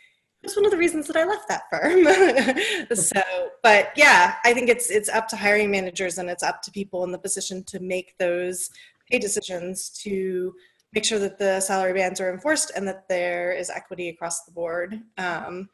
it 0.45 0.49
was 0.49 0.57
one 0.57 0.67
of 0.67 0.71
the 0.73 0.77
reasons 0.77 1.07
that 1.07 1.17
I 1.17 1.25
left 1.25 1.49
that 1.49 1.71
firm. 1.71 2.97
so, 2.97 3.23
but 3.63 3.93
yeah, 3.97 4.35
I 4.45 4.53
think 4.53 4.69
it's 4.69 4.91
it's 4.91 5.09
up 5.09 5.27
to 5.29 5.37
hiring 5.37 5.71
managers 5.71 6.19
and 6.19 6.29
it's 6.29 6.43
up 6.43 6.61
to 6.63 6.71
people 6.71 7.03
in 7.05 7.13
the 7.13 7.19
position 7.19 7.65
to 7.65 7.81
make 7.81 8.15
those 8.19 8.69
pay 9.11 9.19
decisions 9.19 9.89
to 10.03 10.55
make 10.93 11.05
sure 11.07 11.19
that 11.19 11.39
the 11.39 11.61
salary 11.61 11.95
bands 11.95 12.21
are 12.21 12.31
enforced 12.31 12.73
and 12.77 12.87
that 12.87 13.09
there 13.09 13.53
is 13.53 13.71
equity 13.71 14.11
across 14.11 14.45
the 14.45 14.53
board. 14.53 15.01
Um, 15.17 15.71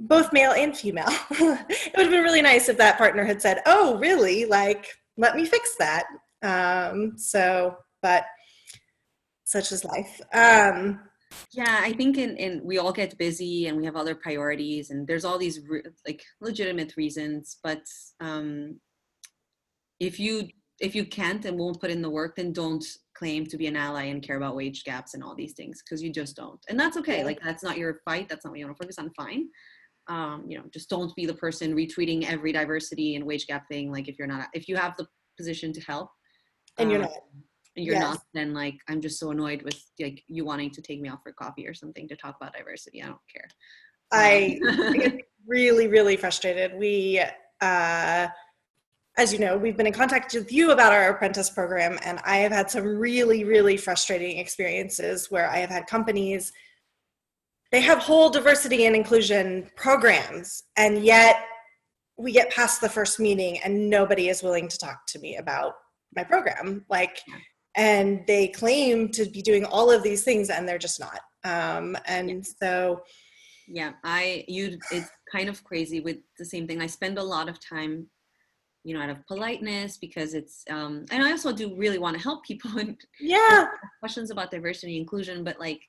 both 0.00 0.32
male 0.32 0.52
and 0.52 0.74
female. 0.74 1.10
it 1.30 1.92
would 1.94 2.06
have 2.06 2.10
been 2.10 2.24
really 2.24 2.42
nice 2.42 2.70
if 2.70 2.78
that 2.78 2.96
partner 2.96 3.24
had 3.24 3.42
said, 3.42 3.60
"Oh, 3.66 3.98
really? 3.98 4.46
Like, 4.46 4.86
let 5.18 5.36
me 5.36 5.44
fix 5.44 5.76
that." 5.76 6.06
Um, 6.42 7.18
so, 7.18 7.76
but 8.00 8.24
such 9.44 9.72
is 9.72 9.84
life. 9.84 10.20
Um, 10.32 11.00
yeah 11.52 11.80
i 11.82 11.92
think 11.92 12.16
in, 12.18 12.36
in 12.36 12.60
we 12.64 12.78
all 12.78 12.92
get 12.92 13.18
busy 13.18 13.66
and 13.66 13.76
we 13.76 13.84
have 13.84 13.96
other 13.96 14.14
priorities 14.14 14.90
and 14.90 15.06
there's 15.06 15.24
all 15.24 15.38
these 15.38 15.60
re- 15.68 15.82
like 16.06 16.22
legitimate 16.40 16.96
reasons 16.96 17.58
but 17.62 17.82
um 18.20 18.78
if 20.00 20.18
you 20.18 20.48
if 20.80 20.94
you 20.94 21.04
can't 21.04 21.44
and 21.44 21.58
won't 21.58 21.80
put 21.80 21.90
in 21.90 22.02
the 22.02 22.10
work 22.10 22.36
then 22.36 22.52
don't 22.52 22.84
claim 23.14 23.44
to 23.44 23.56
be 23.56 23.66
an 23.66 23.76
ally 23.76 24.04
and 24.04 24.22
care 24.22 24.36
about 24.36 24.56
wage 24.56 24.84
gaps 24.84 25.14
and 25.14 25.22
all 25.22 25.34
these 25.34 25.52
things 25.52 25.82
because 25.82 26.02
you 26.02 26.10
just 26.10 26.36
don't 26.36 26.60
and 26.68 26.78
that's 26.78 26.96
okay 26.96 27.24
like 27.24 27.40
that's 27.42 27.62
not 27.62 27.78
your 27.78 28.00
fight 28.04 28.28
that's 28.28 28.44
not 28.44 28.50
what 28.50 28.58
you 28.58 28.66
want 28.66 28.76
to 28.76 28.82
focus 28.82 28.98
on 28.98 29.10
fine 29.16 29.48
um 30.08 30.44
you 30.48 30.56
know 30.56 30.64
just 30.72 30.88
don't 30.88 31.14
be 31.16 31.26
the 31.26 31.34
person 31.34 31.74
retweeting 31.74 32.28
every 32.30 32.52
diversity 32.52 33.16
and 33.16 33.24
wage 33.24 33.46
gap 33.46 33.66
thing 33.68 33.90
like 33.92 34.08
if 34.08 34.18
you're 34.18 34.28
not 34.28 34.48
if 34.54 34.68
you 34.68 34.76
have 34.76 34.94
the 34.96 35.06
position 35.36 35.72
to 35.72 35.80
help 35.82 36.10
and 36.78 36.90
you're 36.90 37.00
um, 37.00 37.06
not. 37.06 37.12
and 37.76 37.84
you're 37.86 37.94
Yes. 37.94 38.02
not 38.02 38.18
then 38.34 38.52
like 38.54 38.76
i'm 38.88 39.00
just 39.00 39.18
so 39.20 39.30
annoyed 39.30 39.62
with 39.62 39.78
like 40.00 40.22
you 40.28 40.44
wanting 40.44 40.70
to 40.70 40.82
take 40.82 41.00
me 41.00 41.08
out 41.08 41.22
for 41.22 41.32
coffee 41.32 41.66
or 41.66 41.74
something 41.74 42.08
to 42.08 42.16
talk 42.16 42.36
about 42.40 42.54
diversity 42.54 43.02
i 43.02 43.06
don't 43.06 43.18
care 43.32 43.48
I 44.12 44.58
Um, 44.66 44.92
get 44.94 45.20
really, 45.46 45.86
really 45.86 46.16
frustrated. 46.16 46.78
We, 46.78 47.22
uh, 47.60 48.28
as 49.16 49.32
you 49.32 49.38
know, 49.38 49.58
we've 49.58 49.76
been 49.76 49.86
in 49.86 49.92
contact 49.92 50.32
with 50.34 50.52
you 50.52 50.70
about 50.70 50.92
our 50.92 51.10
apprentice 51.10 51.50
program, 51.50 51.98
and 52.04 52.20
I 52.24 52.38
have 52.38 52.52
had 52.52 52.70
some 52.70 52.84
really, 52.84 53.44
really 53.44 53.76
frustrating 53.76 54.38
experiences 54.38 55.30
where 55.30 55.50
I 55.50 55.58
have 55.58 55.70
had 55.70 55.86
companies, 55.86 56.52
they 57.70 57.80
have 57.80 57.98
whole 57.98 58.30
diversity 58.30 58.86
and 58.86 58.96
inclusion 58.96 59.70
programs, 59.76 60.64
and 60.76 61.04
yet 61.04 61.44
we 62.16 62.32
get 62.32 62.50
past 62.50 62.80
the 62.80 62.88
first 62.88 63.20
meeting 63.20 63.60
and 63.62 63.88
nobody 63.88 64.28
is 64.28 64.42
willing 64.42 64.68
to 64.68 64.78
talk 64.78 65.06
to 65.06 65.18
me 65.20 65.36
about 65.36 65.74
my 66.16 66.24
program. 66.24 66.84
Like, 66.88 67.20
and 67.76 68.24
they 68.26 68.48
claim 68.48 69.10
to 69.10 69.26
be 69.26 69.40
doing 69.40 69.64
all 69.64 69.90
of 69.90 70.02
these 70.02 70.24
things 70.24 70.50
and 70.50 70.68
they're 70.68 70.78
just 70.78 70.98
not. 70.98 71.20
Um, 71.44 71.96
and 72.06 72.44
so, 72.44 73.02
yeah 73.68 73.92
i 74.02 74.44
you 74.48 74.78
it's 74.90 75.10
kind 75.30 75.48
of 75.48 75.62
crazy 75.62 76.00
with 76.00 76.16
the 76.38 76.44
same 76.44 76.66
thing 76.66 76.80
i 76.80 76.86
spend 76.86 77.18
a 77.18 77.22
lot 77.22 77.48
of 77.48 77.58
time 77.60 78.06
you 78.82 78.94
know 78.94 79.00
out 79.00 79.10
of 79.10 79.24
politeness 79.26 79.98
because 79.98 80.34
it's 80.34 80.64
um 80.70 81.04
and 81.10 81.22
i 81.22 81.30
also 81.30 81.52
do 81.52 81.76
really 81.76 81.98
want 81.98 82.16
to 82.16 82.22
help 82.22 82.44
people 82.44 82.70
and 82.78 82.96
yeah. 83.20 83.66
questions 84.00 84.30
about 84.30 84.50
diversity 84.50 84.96
and 84.96 85.02
inclusion 85.02 85.44
but 85.44 85.60
like 85.60 85.80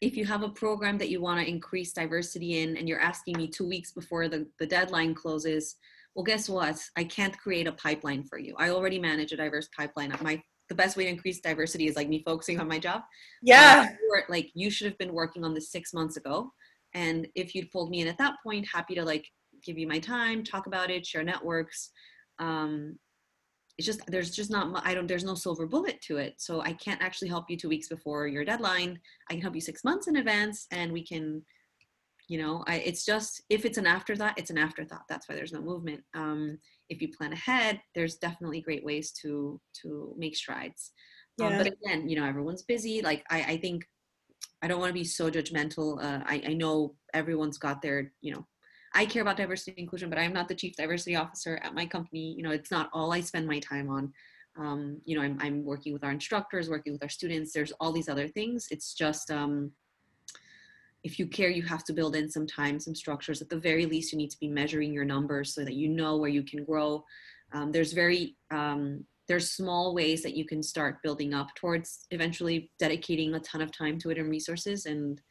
if 0.00 0.16
you 0.16 0.24
have 0.24 0.42
a 0.42 0.48
program 0.48 0.96
that 0.98 1.10
you 1.10 1.20
want 1.20 1.40
to 1.40 1.48
increase 1.48 1.92
diversity 1.92 2.62
in 2.62 2.76
and 2.76 2.88
you're 2.88 3.00
asking 3.00 3.36
me 3.36 3.46
two 3.46 3.68
weeks 3.68 3.92
before 3.92 4.28
the, 4.28 4.46
the 4.58 4.66
deadline 4.66 5.14
closes 5.14 5.76
well 6.14 6.24
guess 6.24 6.48
what? 6.48 6.78
I 6.96 7.04
can't 7.04 7.38
create 7.38 7.66
a 7.66 7.72
pipeline 7.72 8.24
for 8.24 8.38
you. 8.38 8.54
I 8.58 8.70
already 8.70 8.98
manage 8.98 9.32
a 9.32 9.36
diverse 9.36 9.68
pipeline. 9.76 10.14
My 10.20 10.42
the 10.68 10.74
best 10.74 10.96
way 10.96 11.04
to 11.04 11.10
increase 11.10 11.40
diversity 11.40 11.88
is 11.88 11.96
like 11.96 12.08
me 12.08 12.22
focusing 12.24 12.60
on 12.60 12.68
my 12.68 12.78
job. 12.78 13.02
Yeah. 13.42 13.86
um, 13.88 13.96
you 14.00 14.22
like 14.28 14.50
you 14.54 14.70
should 14.70 14.86
have 14.86 14.98
been 14.98 15.12
working 15.12 15.44
on 15.44 15.54
this 15.54 15.70
six 15.70 15.92
months 15.92 16.16
ago. 16.16 16.52
And 16.94 17.26
if 17.34 17.54
you'd 17.54 17.70
pulled 17.70 17.90
me 17.90 18.00
in 18.00 18.08
at 18.08 18.18
that 18.18 18.34
point 18.42 18.66
happy 18.72 18.94
to 18.96 19.04
like 19.04 19.26
give 19.64 19.78
you 19.78 19.86
my 19.86 19.98
time 19.98 20.42
talk 20.42 20.66
about 20.66 20.90
it 20.90 21.04
share 21.04 21.22
networks 21.22 21.90
um 22.38 22.98
it's 23.78 23.86
just 23.86 24.00
there's 24.08 24.30
just 24.30 24.50
not 24.50 24.82
i 24.86 24.94
don't 24.94 25.06
there's 25.06 25.24
no 25.24 25.34
silver 25.34 25.66
bullet 25.66 26.00
to 26.02 26.16
it. 26.18 26.34
So 26.38 26.60
i 26.60 26.72
can't 26.74 27.02
actually 27.02 27.28
help 27.28 27.46
you 27.48 27.56
two 27.56 27.68
weeks 27.68 27.88
before 27.88 28.26
your 28.26 28.44
deadline. 28.44 28.98
I 29.28 29.34
can 29.34 29.42
help 29.42 29.54
you 29.54 29.60
six 29.60 29.84
months 29.84 30.08
in 30.08 30.16
advance 30.16 30.66
and 30.70 30.92
we 30.92 31.04
can 31.04 31.42
you 32.28 32.38
know 32.38 32.62
I, 32.66 32.76
it's 32.76 33.04
just 33.04 33.42
if 33.48 33.64
it's 33.64 33.78
an 33.78 33.86
afterthought 33.86 34.38
it's 34.38 34.50
an 34.50 34.58
afterthought. 34.58 35.04
That's 35.08 35.28
why 35.28 35.34
there's 35.34 35.52
no 35.52 35.62
movement. 35.62 36.02
Um 36.14 36.58
if 36.88 37.00
you 37.00 37.08
plan 37.16 37.32
ahead 37.32 37.80
there's 37.94 38.16
definitely 38.16 38.60
great 38.60 38.84
ways 38.84 39.12
to 39.22 39.60
to 39.82 40.14
make 40.18 40.36
strides. 40.36 40.92
Um, 41.40 41.50
Yeah. 41.50 41.58
but 41.58 41.72
again 41.72 42.08
you 42.08 42.16
know 42.16 42.26
everyone's 42.26 42.62
busy. 42.62 43.00
Like 43.02 43.24
i 43.30 43.42
i 43.54 43.56
think 43.56 43.86
i 44.62 44.68
don't 44.68 44.80
want 44.80 44.90
to 44.90 45.00
be 45.02 45.04
so 45.04 45.30
judgmental. 45.30 46.02
Uh, 46.02 46.22
I, 46.26 46.42
I 46.48 46.54
know 46.54 46.94
everyone's 47.14 47.58
got 47.58 47.80
their 47.82 48.12
you 48.20 48.32
know 48.34 48.46
i 48.94 49.04
care 49.06 49.22
about 49.22 49.36
diversity 49.36 49.72
and 49.72 49.80
inclusion 49.80 50.10
but 50.10 50.18
i'm 50.18 50.32
not 50.32 50.48
the 50.48 50.54
chief 50.54 50.76
diversity 50.76 51.16
officer 51.16 51.60
at 51.62 51.74
my 51.74 51.86
company. 51.86 52.34
You 52.36 52.42
know 52.42 52.50
it's 52.50 52.70
not 52.70 52.90
all 52.92 53.12
i 53.12 53.20
spend 53.20 53.46
my 53.46 53.58
time 53.60 53.88
on. 53.88 54.12
Um, 54.58 55.00
you 55.04 55.16
know 55.16 55.22
I'm, 55.22 55.38
I'm 55.40 55.64
working 55.64 55.92
with 55.92 56.04
our 56.04 56.10
instructors 56.10 56.68
working 56.68 56.92
with 56.92 57.02
our 57.02 57.08
students. 57.08 57.52
There's 57.52 57.72
all 57.80 57.92
these 57.92 58.08
other 58.08 58.28
things. 58.28 58.66
It's 58.70 58.94
just 58.94 59.30
um, 59.30 59.72
if 61.02 61.18
you 61.18 61.26
care 61.26 61.48
you 61.50 61.62
have 61.62 61.84
to 61.84 61.92
build 61.92 62.16
in 62.16 62.28
some 62.28 62.46
time 62.46 62.80
some 62.80 62.94
structures. 62.94 63.40
At 63.40 63.48
the 63.48 63.58
very 63.58 63.86
least 63.86 64.12
you 64.12 64.18
need 64.18 64.30
to 64.30 64.40
be 64.40 64.48
measuring 64.48 64.92
your 64.92 65.04
numbers 65.04 65.54
so 65.54 65.64
that 65.64 65.74
you 65.74 65.88
know 65.88 66.16
where 66.16 66.30
you 66.30 66.42
can 66.42 66.64
grow. 66.64 67.04
Um, 67.52 67.72
there's 67.72 67.92
very 67.92 68.36
um, 68.50 69.04
there's 69.28 69.52
small 69.52 69.94
ways 69.94 70.24
that 70.24 70.36
you 70.36 70.44
can 70.44 70.60
start 70.60 71.02
building 71.04 71.32
up 71.32 71.54
towards 71.54 72.06
eventually 72.10 72.70
dedicating 72.80 73.32
a 73.34 73.40
ton 73.40 73.60
of 73.60 73.70
time 73.70 73.96
to 73.98 74.10
it 74.10 74.18
and 74.18 74.28
resources 74.28 74.86
and 74.86 75.22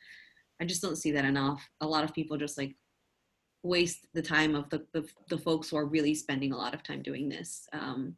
i 0.62 0.66
just 0.66 0.82
don't 0.82 0.98
see 0.98 1.12
that 1.12 1.26
enough. 1.26 1.62
A 1.82 1.88
lot 1.88 2.06
of 2.06 2.14
people 2.14 2.38
just 2.38 2.58
like 2.58 2.76
waste 3.64 4.08
the 4.14 4.22
time 4.22 4.56
of 4.56 4.70
the, 4.70 4.86
the, 4.94 5.06
the 5.30 5.38
folks 5.38 5.70
who 5.70 5.78
are 5.78 5.86
really 5.86 6.16
spending 6.16 6.54
a 6.54 6.58
lot 6.58 6.74
of 6.74 6.84
time 6.84 7.02
doing 7.02 7.28
this 7.28 7.68
um, 7.74 8.16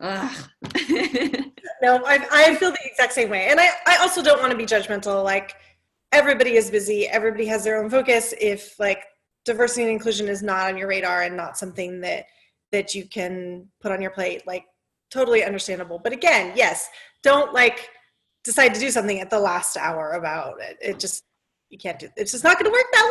ugh. 0.00 0.36
No, 1.82 2.02
I, 2.04 2.26
I 2.30 2.54
feel 2.56 2.70
the 2.70 2.78
exact 2.84 3.14
same 3.14 3.30
way. 3.30 3.46
And 3.48 3.58
I, 3.58 3.70
I 3.86 3.96
also 3.96 4.22
don't 4.22 4.38
want 4.38 4.50
to 4.50 4.56
be 4.56 4.66
judgmental. 4.66 5.24
Like, 5.24 5.54
everybody 6.12 6.56
is 6.56 6.70
busy, 6.70 7.08
everybody 7.08 7.46
has 7.46 7.64
their 7.64 7.82
own 7.82 7.88
focus. 7.88 8.34
If, 8.38 8.78
like, 8.78 9.04
diversity 9.44 9.82
and 9.82 9.92
inclusion 9.92 10.28
is 10.28 10.42
not 10.42 10.66
on 10.66 10.76
your 10.76 10.88
radar 10.88 11.22
and 11.22 11.36
not 11.36 11.56
something 11.56 12.00
that 12.00 12.26
that 12.72 12.94
you 12.94 13.04
can 13.06 13.66
put 13.80 13.90
on 13.90 14.00
your 14.00 14.10
plate 14.10 14.46
like 14.46 14.64
totally 15.10 15.42
understandable 15.42 15.98
but 15.98 16.12
again 16.12 16.52
yes 16.54 16.88
don't 17.22 17.52
like 17.52 17.88
decide 18.44 18.74
to 18.74 18.80
do 18.80 18.90
something 18.90 19.20
at 19.20 19.30
the 19.30 19.38
last 19.38 19.76
hour 19.76 20.12
about 20.12 20.60
it 20.60 20.76
it 20.80 21.00
just 21.00 21.24
you 21.70 21.78
can't 21.78 21.98
do 21.98 22.08
it's 22.16 22.32
just 22.32 22.44
not 22.44 22.58
going 22.58 22.66
to 22.70 22.76
work 22.78 22.86
that 22.92 23.06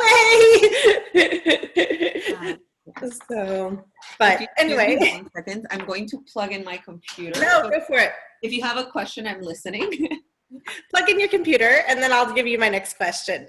way 1.13 2.57
so 3.29 3.83
but 4.17 4.33
If 4.33 4.41
you- 4.41 4.47
give 4.57 4.67
me 4.67 4.73
anyway 4.83 5.11
one 5.17 5.29
second 5.35 5.67
i'm 5.71 5.85
going 5.85 6.07
to 6.09 6.17
plug 6.31 6.51
in 6.51 6.63
my 6.63 6.77
computer 6.77 7.39
no 7.39 7.63
So 7.63 7.69
go 7.69 7.79
for 7.87 7.97
it 7.97 8.11
if 8.41 8.51
you 8.51 8.61
have 8.63 8.77
a 8.77 8.85
question 8.85 9.27
i'm 9.27 9.41
listening 9.41 9.89
plug 10.93 11.09
in 11.09 11.19
your 11.19 11.29
computer 11.29 11.83
and 11.87 12.01
then 12.01 12.11
i'll 12.11 12.33
give 12.33 12.47
you 12.47 12.57
my 12.59 12.69
next 12.69 12.95
question 12.97 13.47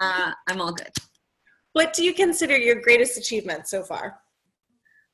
uh, 0.00 0.32
i'm 0.48 0.60
all 0.60 0.72
good 0.72 0.92
What 1.74 1.92
do 1.96 2.02
you 2.04 2.12
consider 2.14 2.56
your 2.56 2.80
greatest 2.86 3.14
achievement 3.22 3.68
so 3.68 3.82
far? 3.90 4.04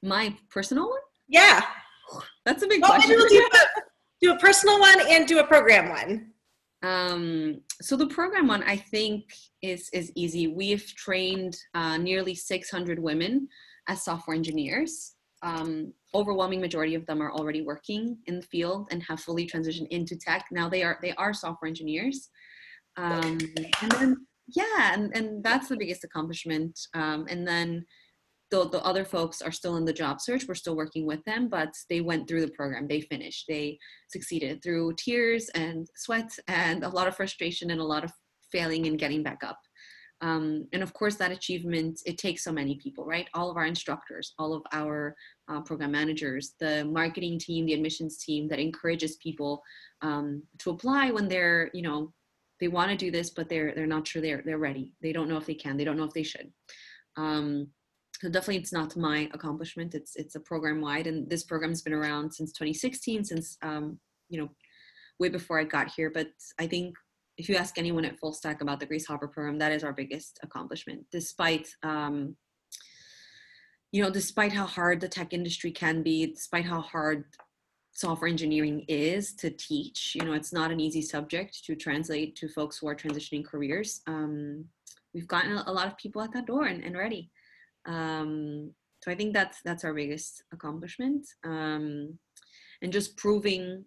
My 0.03 0.24
personal 0.57 0.87
one? 0.88 1.05
Yeah. 1.29 1.61
That's 2.46 2.62
a 2.62 2.66
big 2.72 2.81
Well, 2.81 2.92
question. 2.94 3.18
do, 3.18 3.48
a, 3.61 3.62
do 4.22 4.29
a 4.33 4.38
personal 4.38 4.79
one 4.81 4.98
and 5.12 5.27
do 5.33 5.37
a 5.40 5.46
program 5.53 5.87
one. 6.00 6.12
Um, 6.90 7.61
so 7.83 7.97
the 7.97 8.07
program 8.07 8.47
one 8.47 8.63
I 8.63 8.77
think 8.77 9.25
is 9.63 9.89
is 9.93 10.13
easy. 10.15 10.49
We've 10.49 10.87
trained 10.97 11.57
uh, 11.75 11.97
nearly 11.97 12.35
600 12.35 12.99
women 12.99 13.49
as 13.89 14.05
software 14.05 14.37
engineers. 14.37 15.15
Um, 15.43 15.93
overwhelming 16.15 16.61
majority 16.61 16.95
of 16.95 17.05
them 17.05 17.21
are 17.21 17.33
already 17.33 17.63
working 17.63 18.17
in 18.27 18.37
the 18.37 18.47
field 18.47 18.89
and 18.91 19.03
have 19.03 19.21
fully 19.21 19.47
transitioned 19.47 19.89
into 19.89 20.17
tech. 20.17 20.47
Now 20.51 20.69
they 20.69 20.83
are 20.83 20.99
they 21.03 21.13
are 21.13 21.35
software 21.35 21.69
engineers. 21.69 22.31
Um, 22.97 23.39
and 23.83 23.91
then 23.93 24.27
yeah, 24.49 24.95
and, 24.95 25.15
and 25.17 25.43
that's 25.43 25.69
the 25.69 25.77
biggest 25.77 26.05
accomplishment. 26.05 26.79
Um, 26.95 27.27
and 27.29 27.47
then 27.47 27.85
the, 28.55 28.69
the 28.69 28.85
other 28.85 29.05
folks 29.05 29.43
are 29.43 29.51
still 29.51 29.77
in 29.77 29.85
the 29.85 29.93
job 29.93 30.21
search. 30.21 30.47
We're 30.47 30.55
still 30.55 30.77
working 30.77 31.07
with 31.07 31.25
them, 31.25 31.49
but 31.49 31.73
they 31.90 32.01
went 32.01 32.29
through 32.29 32.43
the 32.43 32.53
program. 32.53 32.87
They 32.87 33.01
finished. 33.01 33.47
They 33.49 33.79
succeeded 34.09 34.62
through 34.62 34.95
tears 34.97 35.49
and 35.55 35.88
sweat 35.97 36.31
and 36.47 36.85
a 36.85 36.88
lot 36.88 37.09
of 37.09 37.17
frustration 37.17 37.71
and 37.71 37.81
a 37.81 37.85
lot 37.85 38.05
of 38.05 38.12
failing 38.53 38.87
and 38.87 38.99
getting 38.99 39.23
back 39.23 39.43
up. 39.43 39.59
Um, 40.21 40.69
and 40.73 40.83
of 40.83 40.93
course, 40.95 41.17
that 41.17 41.33
achievement, 41.33 42.01
it 42.07 42.17
takes 42.17 42.45
so 42.45 42.53
many 42.53 42.79
people, 42.83 43.05
right? 43.05 43.29
All 43.35 43.51
of 43.51 43.57
our 43.57 43.67
instructors, 43.67 44.33
all 44.38 44.55
of 44.55 44.62
our 44.73 45.14
uh, 45.49 45.61
program 45.62 45.90
managers, 45.90 46.55
the 46.61 46.85
marketing 46.85 47.38
team, 47.38 47.67
the 47.67 47.75
admissions 47.75 48.19
team 48.19 48.49
that 48.49 48.61
encourages 48.61 49.17
people 49.17 49.62
um, 50.01 50.43
to 50.59 50.71
apply 50.71 51.11
when 51.11 51.29
they're, 51.29 51.71
you 51.75 51.83
know, 51.83 52.12
they 52.61 52.69
want 52.69 52.90
to 52.90 52.97
do 52.97 53.11
this, 53.11 53.31
but 53.31 53.49
they're 53.49 53.75
they're 53.75 53.87
not 53.87 54.07
sure 54.07 54.23
they're 54.23 54.43
they're 54.47 54.59
ready. 54.59 54.95
They 55.03 55.12
don't 55.12 55.29
know 55.29 55.37
if 55.37 55.45
they 55.45 55.55
can. 55.55 55.77
They 55.77 55.85
don't 55.85 55.97
know 55.97 56.05
if 56.05 56.14
they 56.14 56.23
should. 56.23 56.53
Um, 57.17 57.69
so 58.20 58.29
definitely 58.29 58.57
it's 58.57 58.72
not 58.72 58.96
my 58.96 59.29
accomplishment 59.33 59.94
it's 59.94 60.16
it's 60.16 60.35
a 60.35 60.40
program 60.40 60.81
wide 60.81 61.07
and 61.07 61.29
this 61.29 61.44
program's 61.44 61.83
been 61.83 61.92
around 61.92 62.33
since 62.33 62.53
2016 62.53 63.24
since 63.24 63.59
um, 63.62 63.98
you 64.29 64.40
know 64.40 64.48
way 65.18 65.29
before 65.29 65.59
i 65.59 65.64
got 65.64 65.90
here 65.90 66.11
but 66.11 66.29
i 66.59 66.66
think 66.66 66.94
if 67.37 67.48
you 67.48 67.57
ask 67.57 67.79
anyone 67.79 68.05
at 68.05 68.18
full 68.18 68.33
stack 68.33 68.61
about 68.61 68.79
the 68.79 68.87
grace 68.87 69.07
hopper 69.07 69.29
program 69.29 69.59
that 69.59 69.72
is 69.72 69.85
our 69.85 69.92
biggest 69.92 70.38
accomplishment 70.42 71.05
despite 71.11 71.68
um, 71.83 72.37
you 73.92 74.03
know 74.03 74.11
despite 74.11 74.53
how 74.53 74.66
hard 74.66 75.00
the 75.00 75.09
tech 75.09 75.33
industry 75.33 75.70
can 75.70 76.03
be 76.03 76.27
despite 76.27 76.64
how 76.64 76.81
hard 76.81 77.24
software 77.92 78.29
engineering 78.29 78.85
is 78.88 79.35
to 79.35 79.50
teach 79.50 80.16
you 80.16 80.24
know 80.24 80.33
it's 80.33 80.53
not 80.53 80.72
an 80.72 80.81
easy 80.81 81.03
subject 81.03 81.64
to 81.64 81.77
translate 81.77 82.35
to 82.35 82.48
folks 82.48 82.79
who 82.79 82.88
are 82.88 82.96
transitioning 82.96 83.44
careers. 83.44 84.00
Um, 84.09 84.64
we've 85.14 85.29
gotten 85.29 85.59
a 85.59 85.72
lot 85.72 85.87
of 85.87 85.96
people 85.96 86.20
at 86.20 86.33
that 86.33 86.46
door 86.46 86.64
and, 86.64 86.83
and 86.83 86.96
ready 86.96 87.31
um, 87.87 88.73
so 89.03 89.11
I 89.11 89.14
think 89.14 89.35
that's 89.35 89.61
that's 89.64 89.85
our 89.85 89.92
biggest 89.92 90.42
accomplishment, 90.53 91.27
um, 91.44 92.18
and 92.83 92.92
just 92.92 93.16
proving, 93.16 93.85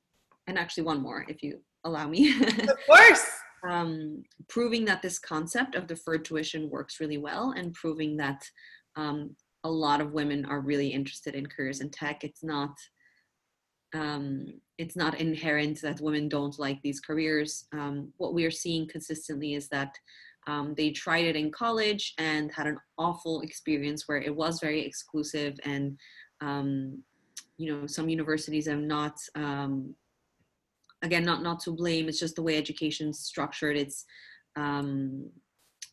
and 0.48 0.58
actually 0.58 0.84
one 0.84 1.02
more, 1.02 1.26
if 1.28 1.42
you 1.42 1.60
allow 1.84 2.08
me. 2.08 2.40
of 2.42 2.78
course. 2.86 3.26
Um, 3.68 4.24
proving 4.48 4.86
that 4.86 5.02
this 5.02 5.18
concept 5.18 5.74
of 5.74 5.88
deferred 5.88 6.24
tuition 6.24 6.70
works 6.70 7.00
really 7.00 7.18
well, 7.18 7.56
and 7.58 7.74
proving 7.74 8.16
that 8.18 8.44
um, 8.96 9.36
a 9.64 9.70
lot 9.70 10.02
of 10.02 10.14
women 10.14 10.46
are 10.46 10.62
really 10.62 10.88
interested 10.88 11.34
in 11.34 11.48
careers 11.48 11.82
in 11.82 11.90
tech. 11.90 12.24
It's 12.24 12.44
not 12.44 12.76
um, 13.96 14.46
it's 14.78 14.96
not 14.96 15.20
inherent 15.20 15.82
that 15.82 16.02
women 16.02 16.30
don't 16.30 16.60
like 16.60 16.80
these 16.82 17.00
careers. 17.00 17.66
Um, 17.74 18.14
what 18.18 18.34
we 18.34 18.46
are 18.46 18.52
seeing 18.52 18.88
consistently 18.88 19.56
is 19.56 19.68
that 19.70 19.96
um, 20.48 20.74
they 20.76 20.92
tried 20.92 21.26
it 21.26 21.36
in 21.36 21.52
college 21.52 22.14
and 22.18 22.52
had 22.52 22.68
an 22.68 22.80
awful 22.98 23.42
experience 23.42 24.08
where 24.08 24.18
it 24.18 24.36
was 24.36 24.60
very 24.60 24.82
exclusive 24.84 25.60
and 25.66 25.98
um, 26.42 27.04
you 27.58 27.72
know 27.72 27.86
some 27.86 28.10
universities 28.10 28.68
have 28.68 28.80
not 28.80 29.18
um, 29.36 29.94
again 31.04 31.26
not 31.26 31.44
not 31.44 31.60
to 31.60 31.72
blame 31.72 32.08
it's 32.08 32.20
just 32.20 32.36
the 32.36 32.42
way 32.42 32.58
education's 32.58 33.20
structured. 33.20 33.78
It's 33.78 34.06
um, 34.56 35.30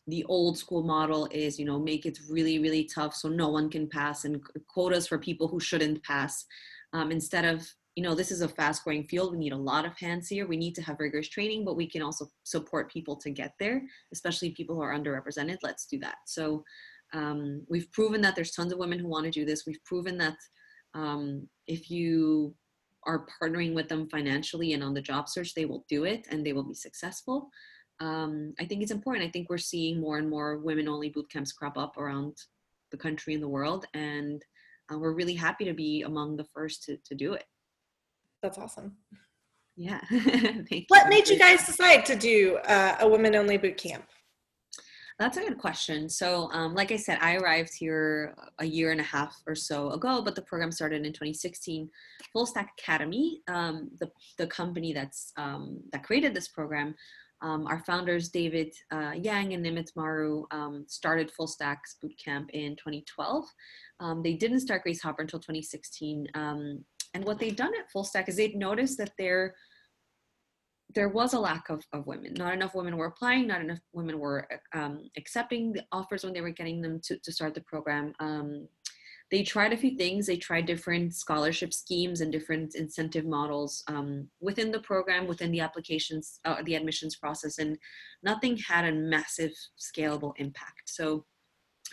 the 0.07 0.23
old 0.25 0.57
school 0.57 0.83
model 0.83 1.27
is 1.31 1.59
you 1.59 1.65
know 1.65 1.79
make 1.79 2.05
it 2.05 2.17
really 2.29 2.59
really 2.59 2.85
tough 2.85 3.13
so 3.13 3.27
no 3.27 3.49
one 3.49 3.69
can 3.69 3.87
pass 3.87 4.25
and 4.25 4.41
quotas 4.67 5.07
for 5.07 5.17
people 5.17 5.47
who 5.47 5.59
shouldn't 5.59 6.03
pass. 6.03 6.45
Um, 6.93 7.11
instead 7.11 7.43
of 7.43 7.67
you 7.95 8.03
know, 8.03 8.13
this 8.13 8.29
is 8.29 8.41
a 8.41 8.47
fast 8.47 8.83
growing 8.83 9.05
field. 9.05 9.31
We 9.31 9.37
need 9.37 9.53
a 9.53 9.57
lot 9.57 9.85
of 9.85 9.97
hands 9.97 10.27
here. 10.27 10.47
We 10.47 10.57
need 10.57 10.75
to 10.75 10.81
have 10.81 10.99
rigorous 10.99 11.29
training, 11.29 11.63
but 11.63 11.77
we 11.77 11.89
can 11.89 12.01
also 12.01 12.27
support 12.43 12.91
people 12.91 13.15
to 13.17 13.29
get 13.29 13.53
there, 13.57 13.81
especially 14.11 14.51
people 14.51 14.75
who 14.75 14.81
are 14.81 14.93
underrepresented. 14.93 15.57
Let's 15.63 15.85
do 15.85 15.97
that. 15.99 16.17
So 16.25 16.65
um, 17.13 17.65
we've 17.69 17.89
proven 17.93 18.21
that 18.21 18.35
there's 18.35 18.51
tons 18.51 18.73
of 18.73 18.79
women 18.79 18.99
who 18.99 19.07
want 19.07 19.25
to 19.25 19.31
do 19.31 19.45
this. 19.45 19.65
We've 19.65 19.83
proven 19.85 20.17
that 20.17 20.35
um, 20.93 21.47
if 21.67 21.89
you 21.89 22.53
are 23.05 23.25
partnering 23.41 23.73
with 23.73 23.87
them 23.87 24.09
financially 24.09 24.73
and 24.73 24.83
on 24.83 24.93
the 24.93 25.01
job 25.01 25.29
search, 25.29 25.53
they 25.53 25.65
will 25.65 25.85
do 25.87 26.03
it 26.03 26.27
and 26.29 26.45
they 26.45 26.53
will 26.53 26.67
be 26.67 26.73
successful. 26.73 27.49
Um, 28.01 28.53
I 28.59 28.65
think 28.65 28.81
it's 28.81 28.91
important. 28.91 29.25
I 29.25 29.31
think 29.31 29.49
we're 29.49 29.57
seeing 29.57 30.01
more 30.01 30.17
and 30.17 30.29
more 30.29 30.57
women 30.57 30.89
only 30.89 31.09
boot 31.09 31.29
camps 31.31 31.53
crop 31.53 31.77
up 31.77 31.97
around 31.97 32.35
the 32.91 32.97
country 32.97 33.33
and 33.33 33.43
the 33.43 33.47
world. 33.47 33.85
And 33.93 34.43
uh, 34.91 34.97
we're 34.97 35.13
really 35.13 35.35
happy 35.35 35.63
to 35.65 35.73
be 35.73 36.01
among 36.01 36.35
the 36.35 36.45
first 36.53 36.83
to, 36.83 36.97
to 37.05 37.15
do 37.15 37.33
it. 37.33 37.45
That's 38.45 38.59
awesome. 38.59 38.95
Yeah. 39.75 39.99
what 40.89 41.09
made 41.09 41.27
you 41.27 41.39
guys 41.39 41.65
decide 41.65 42.05
to 42.05 42.15
do 42.15 42.57
uh, 42.57 42.97
a 42.99 43.09
women 43.09 43.33
only 43.33 43.57
boot 43.57 43.75
camp? 43.75 44.05
That's 45.17 45.37
a 45.37 45.41
good 45.41 45.57
question. 45.57 46.07
So, 46.07 46.51
um, 46.51 46.75
like 46.75 46.91
I 46.91 46.95
said, 46.95 47.17
I 47.21 47.37
arrived 47.37 47.73
here 47.73 48.35
a 48.59 48.65
year 48.65 48.91
and 48.91 49.01
a 49.01 49.03
half 49.03 49.35
or 49.47 49.55
so 49.55 49.89
ago, 49.89 50.21
but 50.21 50.35
the 50.35 50.43
program 50.43 50.71
started 50.71 51.07
in 51.07 51.11
2016. 51.11 51.89
Full 52.33 52.45
Stack 52.45 52.69
Academy, 52.77 53.41
um, 53.47 53.89
the 53.99 54.11
the 54.37 54.45
company 54.45 54.93
that's 54.93 55.31
um, 55.37 55.79
that 55.91 56.03
created 56.03 56.35
this 56.35 56.49
program, 56.49 56.93
um, 57.41 57.65
our 57.65 57.79
founders 57.79 58.29
David 58.29 58.75
uh, 58.91 59.13
Yang 59.15 59.55
and 59.55 59.65
Nimit 59.65 59.89
Maru 59.95 60.45
um, 60.51 60.85
started 60.87 61.31
Full 61.31 61.47
Stacks 61.47 61.95
Bootcamp 62.03 62.51
in 62.51 62.75
2012. 62.75 63.45
Um, 64.01 64.21
they 64.21 64.33
didn't 64.33 64.59
start 64.59 64.83
Grace 64.83 65.01
Hopper 65.01 65.23
until 65.23 65.39
2016. 65.39 66.27
And 67.15 67.23
what 67.23 67.39
they've 67.39 67.55
done 67.55 67.71
at 67.79 67.89
Full 67.89 68.03
Stack 68.03 68.27
is 68.27 68.35
they've 68.35 68.55
noticed 68.55 68.97
that 68.97 69.13
there 69.17 69.55
there 70.93 71.09
was 71.09 71.33
a 71.33 71.39
lack 71.39 71.69
of, 71.69 71.83
of 71.93 72.07
women. 72.07 72.33
Not 72.35 72.53
enough 72.53 72.75
women 72.75 72.95
were 72.95 73.07
applying, 73.07 73.47
not 73.47 73.59
enough 73.59 73.79
women 73.91 74.19
were 74.19 74.47
um, 74.73 75.09
accepting 75.17 75.73
the 75.73 75.83
offers 75.91 76.23
when 76.23 76.33
they 76.33 76.41
were 76.41 76.51
getting 76.51 76.81
them 76.81 77.01
to, 77.05 77.17
to 77.17 77.31
start 77.31 77.53
the 77.53 77.61
program. 77.61 78.13
Um, 78.19 78.67
they 79.31 79.43
tried 79.43 79.73
a 79.73 79.77
few 79.77 79.97
things. 79.97 80.25
They 80.25 80.37
tried 80.37 80.67
different 80.67 81.13
scholarship 81.13 81.73
schemes 81.73 82.21
and 82.21 82.31
different 82.31 82.75
incentive 82.75 83.25
models 83.25 83.83
um, 83.87 84.29
within 84.39 84.71
the 84.71 84.79
program, 84.79 85.27
within 85.27 85.51
the 85.51 85.59
applications, 85.61 86.39
uh, 86.45 86.61
the 86.63 86.75
admissions 86.75 87.15
process, 87.15 87.57
and 87.57 87.77
nothing 88.23 88.57
had 88.57 88.85
a 88.85 88.91
massive 88.93 89.51
scalable 89.79 90.33
impact. 90.37 90.83
So 90.85 91.25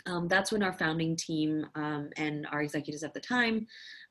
um, 0.06 0.28
that's 0.28 0.52
when 0.52 0.62
our 0.62 0.72
founding 0.72 1.16
team 1.16 1.66
um, 1.74 2.10
and 2.16 2.46
our 2.50 2.62
executives 2.62 3.02
at 3.02 3.14
the 3.14 3.20
time 3.20 3.66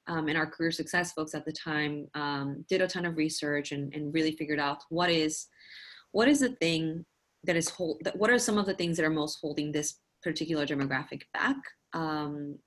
um, 0.08 0.28
and 0.28 0.38
our 0.38 0.48
career 0.48 0.72
success 0.72 1.14
folks 1.14 1.36
at 1.36 1.46
the 1.46 1.52
time 1.52 2.08
um, 2.16 2.66
did 2.70 2.82
a 2.82 2.88
ton 2.88 3.06
of 3.06 3.18
research 3.18 3.72
and, 3.72 3.94
and 3.94 4.14
really 4.14 4.32
figured 4.32 4.60
out 4.60 4.84
what 4.90 5.10
is 5.10 5.48
what 6.12 6.28
is 6.28 6.40
the 6.40 6.56
thing 6.56 7.06
that 7.44 7.56
is 7.56 7.70
hold 7.70 8.02
that 8.04 8.18
what 8.18 8.30
are 8.30 8.40
some 8.40 8.58
of 8.58 8.66
the 8.66 8.74
things 8.74 8.98
that 8.98 9.06
are 9.06 9.12
most 9.12 9.40
holding 9.42 9.72
this 9.72 10.00
particular 10.24 10.66
demographic 10.66 11.24
back? 11.34 11.58
Um, 11.94 12.58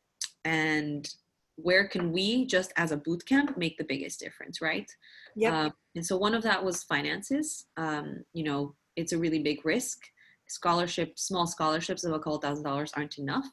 and 0.45 1.09
where 1.57 1.87
can 1.87 2.13
we 2.13 2.47
just 2.47 2.73
as 2.77 2.91
a 2.91 2.97
boot 2.97 3.25
camp 3.27 3.57
make 3.57 3.79
the 3.79 3.85
biggest 3.85 4.21
difference 4.21 4.61
right? 4.61 4.91
Yeah 5.37 5.67
um, 5.67 5.73
and 5.95 6.05
so 6.05 6.17
one 6.17 6.35
of 6.35 6.43
that 6.43 6.65
was 6.65 6.85
finances. 6.85 7.67
Um, 7.77 8.25
you 8.33 8.45
know 8.45 8.75
it's 8.97 9.13
a 9.13 9.19
really 9.19 9.41
big 9.41 9.65
risk. 9.65 9.99
Scholarship 10.47 11.19
small 11.19 11.47
scholarships 11.47 12.05
of 12.05 12.13
a 12.13 12.19
couple 12.19 12.39
thousand 12.39 12.65
dollars 12.65 12.93
aren't 12.95 13.19
enough. 13.19 13.47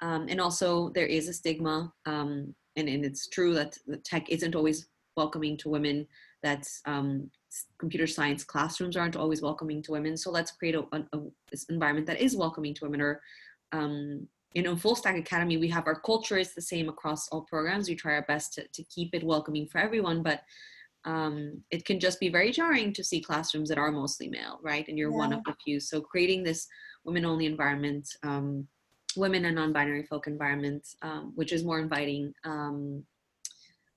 Um, 0.00 0.26
and 0.28 0.40
also 0.40 0.90
there 0.90 1.06
is 1.06 1.28
a 1.28 1.32
stigma 1.32 1.92
um, 2.06 2.54
and, 2.76 2.88
and 2.88 3.04
it's 3.04 3.28
true 3.28 3.54
that 3.54 3.76
the 3.86 3.98
tech 3.98 4.30
isn't 4.30 4.54
always 4.54 4.88
welcoming 5.16 5.56
to 5.58 5.68
women 5.68 6.06
that 6.42 6.66
um, 6.86 7.30
computer 7.78 8.06
science 8.06 8.44
classrooms 8.44 8.96
aren't 8.96 9.16
always 9.16 9.42
welcoming 9.42 9.82
to 9.82 9.92
women. 9.92 10.16
So 10.16 10.30
let's 10.30 10.50
create 10.52 10.74
a, 10.74 10.82
a, 10.92 11.04
a 11.12 11.20
environment 11.68 12.06
that 12.06 12.20
is 12.20 12.36
welcoming 12.36 12.74
to 12.74 12.84
women 12.84 13.00
or 13.00 13.20
um, 13.72 14.26
you 14.54 14.62
know 14.62 14.76
full 14.76 14.94
stack 14.94 15.16
academy 15.16 15.56
we 15.56 15.68
have 15.68 15.86
our 15.86 15.98
culture 15.98 16.36
is 16.36 16.54
the 16.54 16.62
same 16.62 16.88
across 16.88 17.28
all 17.28 17.42
programs. 17.42 17.88
We 17.88 17.94
try 17.94 18.14
our 18.14 18.22
best 18.22 18.54
to, 18.54 18.66
to 18.66 18.82
keep 18.84 19.14
it 19.14 19.24
welcoming 19.24 19.66
for 19.66 19.78
everyone 19.78 20.22
but 20.22 20.42
um, 21.04 21.62
it 21.70 21.84
can 21.84 21.98
just 21.98 22.20
be 22.20 22.28
very 22.28 22.52
jarring 22.52 22.92
to 22.92 23.02
see 23.02 23.20
classrooms 23.20 23.68
that 23.68 23.78
are 23.78 23.90
mostly 23.90 24.28
male 24.28 24.58
right? 24.62 24.86
And 24.88 24.98
you're 24.98 25.10
yeah. 25.10 25.18
one 25.18 25.32
of 25.32 25.42
the 25.44 25.54
few. 25.64 25.80
So 25.80 26.00
creating 26.00 26.42
this 26.42 26.66
women 27.04 27.24
only 27.24 27.46
environment 27.46 28.08
um, 28.22 28.66
women 29.16 29.44
and 29.44 29.56
non-binary 29.56 30.04
folk 30.04 30.26
environment, 30.26 30.86
um, 31.02 31.32
which 31.34 31.52
is 31.52 31.64
more 31.64 31.80
inviting, 31.80 32.32
um, 32.44 33.04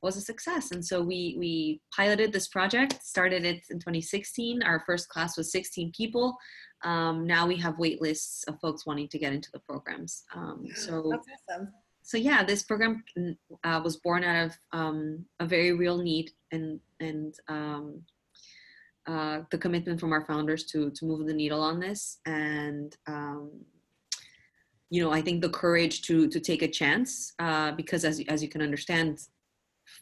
was 0.06 0.17
a 0.17 0.21
success. 0.21 0.71
And 0.71 0.86
so 0.86 1.01
we 1.01 1.36
we 1.38 1.82
piloted 1.93 2.32
this 2.32 2.47
project, 2.47 3.04
started 3.04 3.43
it 3.43 3.63
in 3.69 3.80
2016. 3.80 4.63
Our 4.63 4.80
first 4.86 5.10
class 5.10 5.38
was 5.38 5.51
16 5.51 5.91
people. 5.97 6.38
Um, 6.84 7.25
now 7.25 7.47
we 7.47 7.58
have 7.58 7.80
wait 7.80 8.01
lists 8.01 8.43
of 8.47 8.60
folks 8.60 8.86
wanting 8.86 9.10
to 9.10 9.19
get 9.19 9.34
into 9.34 9.49
the 9.51 9.60
programs. 9.60 10.23
Um, 10.34 10.67
so 10.75 11.10
That's 11.12 11.28
awesome. 11.49 11.73
so 12.04 12.17
yeah, 12.17 12.43
this 12.43 12.63
program 12.63 13.04
uh, 13.63 13.82
was 13.84 13.97
born 13.97 14.23
out 14.23 14.45
of 14.45 14.58
um, 14.71 15.25
a 15.39 15.45
very 15.45 15.73
real 15.73 15.97
need 15.97 16.32
and 16.51 16.80
and 16.99 17.34
um, 17.47 18.01
uh, 19.08 19.41
the 19.51 19.58
commitment 19.58 19.99
from 19.99 20.13
our 20.13 20.25
founders 20.25 20.65
to 20.65 20.91
to 20.91 21.06
move 21.06 21.25
the 21.28 21.34
needle 21.34 21.62
on 21.62 21.80
this 21.80 22.19
and 22.25 22.95
um, 23.08 23.51
you 24.95 25.03
know 25.03 25.12
I 25.12 25.21
think 25.25 25.38
the 25.41 25.49
courage 25.63 25.95
to 26.08 26.15
to 26.34 26.39
take 26.49 26.62
a 26.62 26.71
chance 26.81 27.12
uh, 27.45 27.71
because 27.81 28.01
as 28.10 28.15
as 28.34 28.39
you 28.43 28.49
can 28.53 28.62
understand, 28.69 29.12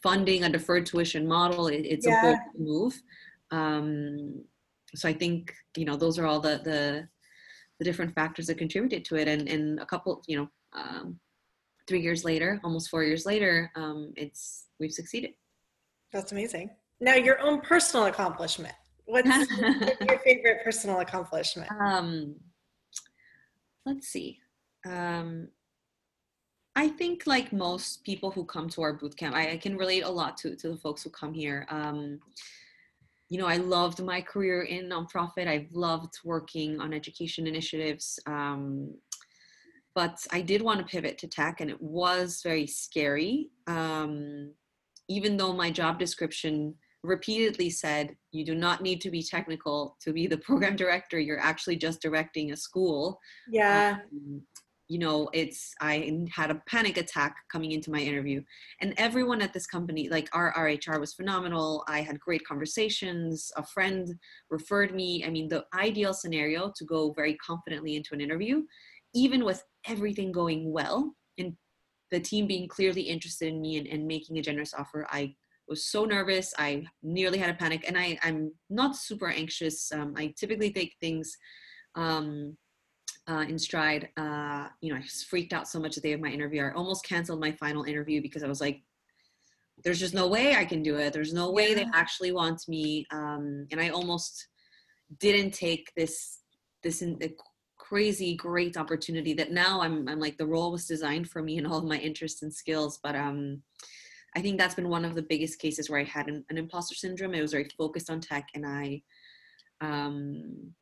funding 0.06 0.40
a 0.44 0.48
deferred 0.56 0.86
tuition 0.86 1.26
model 1.36 1.66
it, 1.76 1.84
it's 1.94 2.06
Yeah. 2.06 2.18
a 2.18 2.22
bold 2.22 2.38
move. 2.68 2.94
Um, 3.58 4.44
so 4.94 5.04
I 5.12 5.14
think 5.22 5.40
you 5.80 5.84
know 5.88 5.96
those 5.96 6.16
are 6.18 6.26
all 6.30 6.40
the 6.48 6.56
the 6.70 6.80
the 7.78 7.84
different 7.88 8.14
factors 8.14 8.46
that 8.46 8.58
contributed 8.64 9.04
to 9.06 9.16
it 9.16 9.26
and 9.32 9.42
and 9.54 9.64
a 9.80 9.86
couple 9.92 10.22
you 10.30 10.36
know 10.38 10.48
um, 10.80 11.18
three 11.88 12.02
years 12.06 12.22
later 12.30 12.60
almost 12.66 12.88
four 12.88 13.02
years 13.02 13.24
later 13.26 13.54
um, 13.74 14.12
it's 14.16 14.42
we've 14.78 14.92
succeeded 15.00 15.32
That's 16.12 16.30
amazing. 16.36 16.66
Now, 17.00 17.16
your 17.28 17.38
own 17.46 17.56
personal 17.72 18.06
accomplishment. 18.06 18.76
What's 19.06 19.36
your 20.08 20.18
favorite 20.28 20.58
personal 20.66 21.00
accomplishment? 21.06 21.68
um, 21.80 22.36
let's 23.88 24.08
see 24.14 24.28
um, 24.86 25.48
i 26.76 26.88
think 26.88 27.26
like 27.26 27.52
most 27.52 28.04
people 28.04 28.30
who 28.30 28.44
come 28.44 28.68
to 28.68 28.82
our 28.82 28.96
bootcamp, 28.96 29.34
I, 29.34 29.52
I 29.52 29.56
can 29.56 29.76
relate 29.76 30.02
a 30.04 30.10
lot 30.10 30.36
to, 30.38 30.56
to 30.56 30.68
the 30.68 30.76
folks 30.76 31.02
who 31.02 31.10
come 31.10 31.32
here. 31.32 31.66
Um, 31.70 32.20
you 33.30 33.38
know 33.38 33.46
i 33.46 33.56
loved 33.56 34.02
my 34.02 34.20
career 34.20 34.62
in 34.62 34.88
nonprofit. 34.88 35.48
I've 35.48 35.72
loved 35.72 36.18
working 36.24 36.80
on 36.80 36.92
education 36.92 37.46
initiatives. 37.46 38.18
Um, 38.26 38.94
but 39.94 40.26
i 40.32 40.40
did 40.40 40.60
want 40.60 40.80
to 40.80 40.86
pivot 40.86 41.18
to 41.18 41.28
tech 41.28 41.60
and 41.60 41.70
it 41.70 41.80
was 41.80 42.40
very 42.42 42.66
scary. 42.66 43.50
Um, 43.66 44.52
even 45.08 45.36
though 45.36 45.52
my 45.52 45.70
job 45.70 45.98
description 45.98 46.74
repeatedly 47.04 47.68
said 47.70 48.16
you 48.32 48.44
do 48.44 48.54
not 48.54 48.82
need 48.82 49.00
to 49.02 49.10
be 49.10 49.22
technical 49.22 49.96
to 50.00 50.12
be 50.12 50.26
the 50.26 50.38
program 50.48 50.74
director. 50.74 51.20
You're 51.20 51.38
actually 51.38 51.76
just 51.76 52.02
directing 52.02 52.52
a 52.52 52.56
school. 52.56 53.20
Yeah. 53.48 53.98
um, 54.00 54.42
you 54.88 54.98
know 54.98 55.28
it's 55.32 55.74
i 55.80 56.24
had 56.30 56.50
a 56.50 56.62
panic 56.68 56.96
attack 56.96 57.36
coming 57.50 57.72
into 57.72 57.90
my 57.90 58.00
interview. 58.00 58.42
And 58.80 58.94
everyone 58.96 59.40
at 59.42 59.52
this 59.52 59.66
company 59.66 60.08
like 60.08 60.28
our 60.32 60.52
rhr 60.56 61.00
was 61.00 61.14
phenomenal. 61.14 61.84
I 61.88 62.00
had 62.02 62.20
great 62.20 62.44
conversations. 62.46 63.50
A 63.56 63.64
friend 63.64 64.08
referred 64.50 64.94
me. 64.94 65.24
I 65.24 65.30
mean 65.30 65.48
the 65.48 65.64
ideal 65.74 66.14
scenario 66.14 66.72
to 66.76 66.84
go 66.84 67.12
very 67.12 67.34
confidently 67.36 67.96
into 67.96 68.14
an 68.14 68.20
interview 68.20 68.62
even 69.14 69.44
with 69.44 69.62
everything 69.86 70.32
going 70.32 70.72
well 70.72 71.14
and 71.38 71.54
the 72.10 72.18
team 72.18 72.46
being 72.46 72.66
clearly 72.66 73.02
interested 73.02 73.48
in 73.48 73.60
me 73.60 73.78
and, 73.78 73.86
and 73.86 74.06
making 74.06 74.38
a 74.38 74.42
generous 74.42 74.74
offer 74.74 75.06
i 75.10 75.34
was 75.68 75.86
so 75.86 76.04
nervous. 76.04 76.52
I 76.58 76.84
nearly 77.02 77.38
had 77.38 77.50
a 77.50 77.54
panic. 77.54 77.84
And 77.86 77.96
I, 77.96 78.18
i'm 78.22 78.52
not 78.70 78.96
super 78.96 79.28
anxious. 79.28 79.90
Um, 79.92 80.14
i 80.16 80.34
typically 80.38 80.72
take 80.72 80.94
things 81.00 81.36
um, 81.94 82.56
uh, 83.28 83.44
in 83.48 83.58
stride. 83.58 84.08
Uh, 84.16 84.68
you 84.80 84.92
know, 84.92 84.98
I 84.98 85.02
just 85.02 85.26
freaked 85.26 85.52
out 85.52 85.68
so 85.68 85.80
much 85.80 85.94
the 85.94 86.00
day 86.00 86.12
of 86.12 86.20
my 86.20 86.30
interview. 86.30 86.62
I 86.62 86.72
almost 86.72 87.06
canceled 87.06 87.40
my 87.40 87.52
final 87.52 87.84
interview 87.84 88.20
because 88.20 88.42
I 88.42 88.48
was 88.48 88.60
like, 88.60 88.82
"There's 89.82 90.00
just 90.00 90.14
no 90.14 90.28
way 90.28 90.54
I 90.54 90.64
can 90.64 90.82
do 90.82 90.96
it. 90.96 91.12
There's 91.12 91.32
no 91.32 91.50
way 91.50 91.74
they 91.74 91.86
actually 91.94 92.32
want 92.32 92.68
me." 92.68 93.06
Um, 93.10 93.66
and 93.70 93.80
I 93.80 93.88
almost 93.90 94.48
didn't 95.18 95.52
take 95.52 95.92
this 95.96 96.40
this 96.82 97.02
in, 97.02 97.18
the 97.18 97.34
crazy 97.78 98.34
great 98.34 98.76
opportunity 98.76 99.34
that 99.34 99.52
now 99.52 99.80
I'm 99.80 100.08
I'm 100.08 100.20
like 100.20 100.38
the 100.38 100.46
role 100.46 100.72
was 100.72 100.86
designed 100.86 101.28
for 101.28 101.42
me 101.42 101.58
and 101.58 101.66
all 101.66 101.78
of 101.78 101.84
my 101.84 101.98
interests 101.98 102.42
and 102.42 102.52
skills. 102.52 102.98
But 103.02 103.14
um, 103.14 103.62
I 104.36 104.40
think 104.40 104.58
that's 104.58 104.74
been 104.74 104.88
one 104.88 105.04
of 105.04 105.14
the 105.14 105.22
biggest 105.22 105.58
cases 105.58 105.88
where 105.88 106.00
I 106.00 106.04
had 106.04 106.28
an, 106.28 106.44
an 106.50 106.58
imposter 106.58 106.94
syndrome. 106.94 107.34
It 107.34 107.42
was 107.42 107.52
very 107.52 107.68
focused 107.78 108.10
on 108.10 108.20
tech, 108.20 108.48
and 108.54 108.66
I 108.66 109.02
um, 109.80 110.74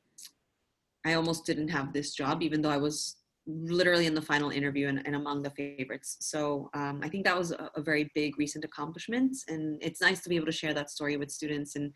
I 1.05 1.15
almost 1.15 1.45
didn't 1.45 1.69
have 1.69 1.93
this 1.93 2.15
job, 2.15 2.43
even 2.43 2.63
though 2.63 2.71
I 2.71 2.77
was 2.77 3.17
literally 3.47 4.07
in 4.07 4.15
the 4.15 4.23
final 4.23 4.51
interview 4.51 4.89
and, 4.89 5.05
and 5.05 5.17
among 5.17 5.43
the 5.43 5.51
favorites. 5.51 6.17
So 6.21 6.71
um, 6.75 7.01
I 7.03 7.09
think 7.09 7.25
that 7.25 7.37
was 7.37 7.51
a, 7.51 7.71
a 7.75 7.83
very 7.83 8.11
big 8.15 8.39
recent 8.39 8.65
accomplishment, 8.65 9.37
and 9.49 9.79
it's 9.83 10.01
nice 10.01 10.23
to 10.23 10.29
be 10.29 10.37
able 10.37 10.47
to 10.47 10.53
share 10.53 10.75
that 10.75 10.91
story 10.91 11.17
with 11.17 11.31
students 11.31 11.77
and 11.77 11.93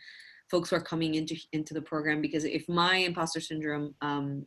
folks 0.50 0.70
who 0.70 0.76
are 0.76 0.80
coming 0.80 1.14
into 1.14 1.36
into 1.52 1.74
the 1.74 1.82
program. 1.82 2.20
Because 2.20 2.44
if 2.44 2.68
my 2.68 2.96
imposter 2.96 3.40
syndrome, 3.40 3.94
um, 4.00 4.44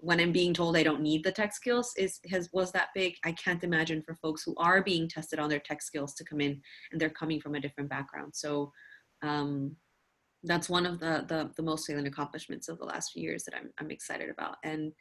when 0.00 0.20
I'm 0.20 0.32
being 0.32 0.54
told 0.54 0.76
I 0.76 0.82
don't 0.82 1.00
need 1.00 1.24
the 1.24 1.32
tech 1.32 1.54
skills, 1.54 1.92
is 1.96 2.20
has 2.30 2.50
was 2.52 2.72
that 2.72 2.88
big, 2.94 3.14
I 3.24 3.32
can't 3.32 3.64
imagine 3.64 4.02
for 4.02 4.14
folks 4.16 4.42
who 4.42 4.54
are 4.58 4.82
being 4.82 5.08
tested 5.08 5.38
on 5.38 5.48
their 5.48 5.60
tech 5.60 5.82
skills 5.82 6.14
to 6.14 6.24
come 6.24 6.40
in 6.40 6.60
and 6.92 7.00
they're 7.00 7.10
coming 7.10 7.40
from 7.40 7.54
a 7.54 7.60
different 7.60 7.90
background. 7.90 8.32
So. 8.34 8.72
Um, 9.22 9.74
that's 10.44 10.68
one 10.68 10.86
of 10.86 11.00
the, 11.00 11.24
the 11.28 11.50
the 11.56 11.62
most 11.62 11.84
salient 11.86 12.08
accomplishments 12.08 12.68
of 12.68 12.78
the 12.78 12.84
last 12.84 13.12
few 13.12 13.22
years 13.22 13.44
that 13.44 13.54
I'm 13.54 13.70
I'm 13.78 13.90
excited 13.90 14.30
about. 14.30 14.56
And 14.64 14.92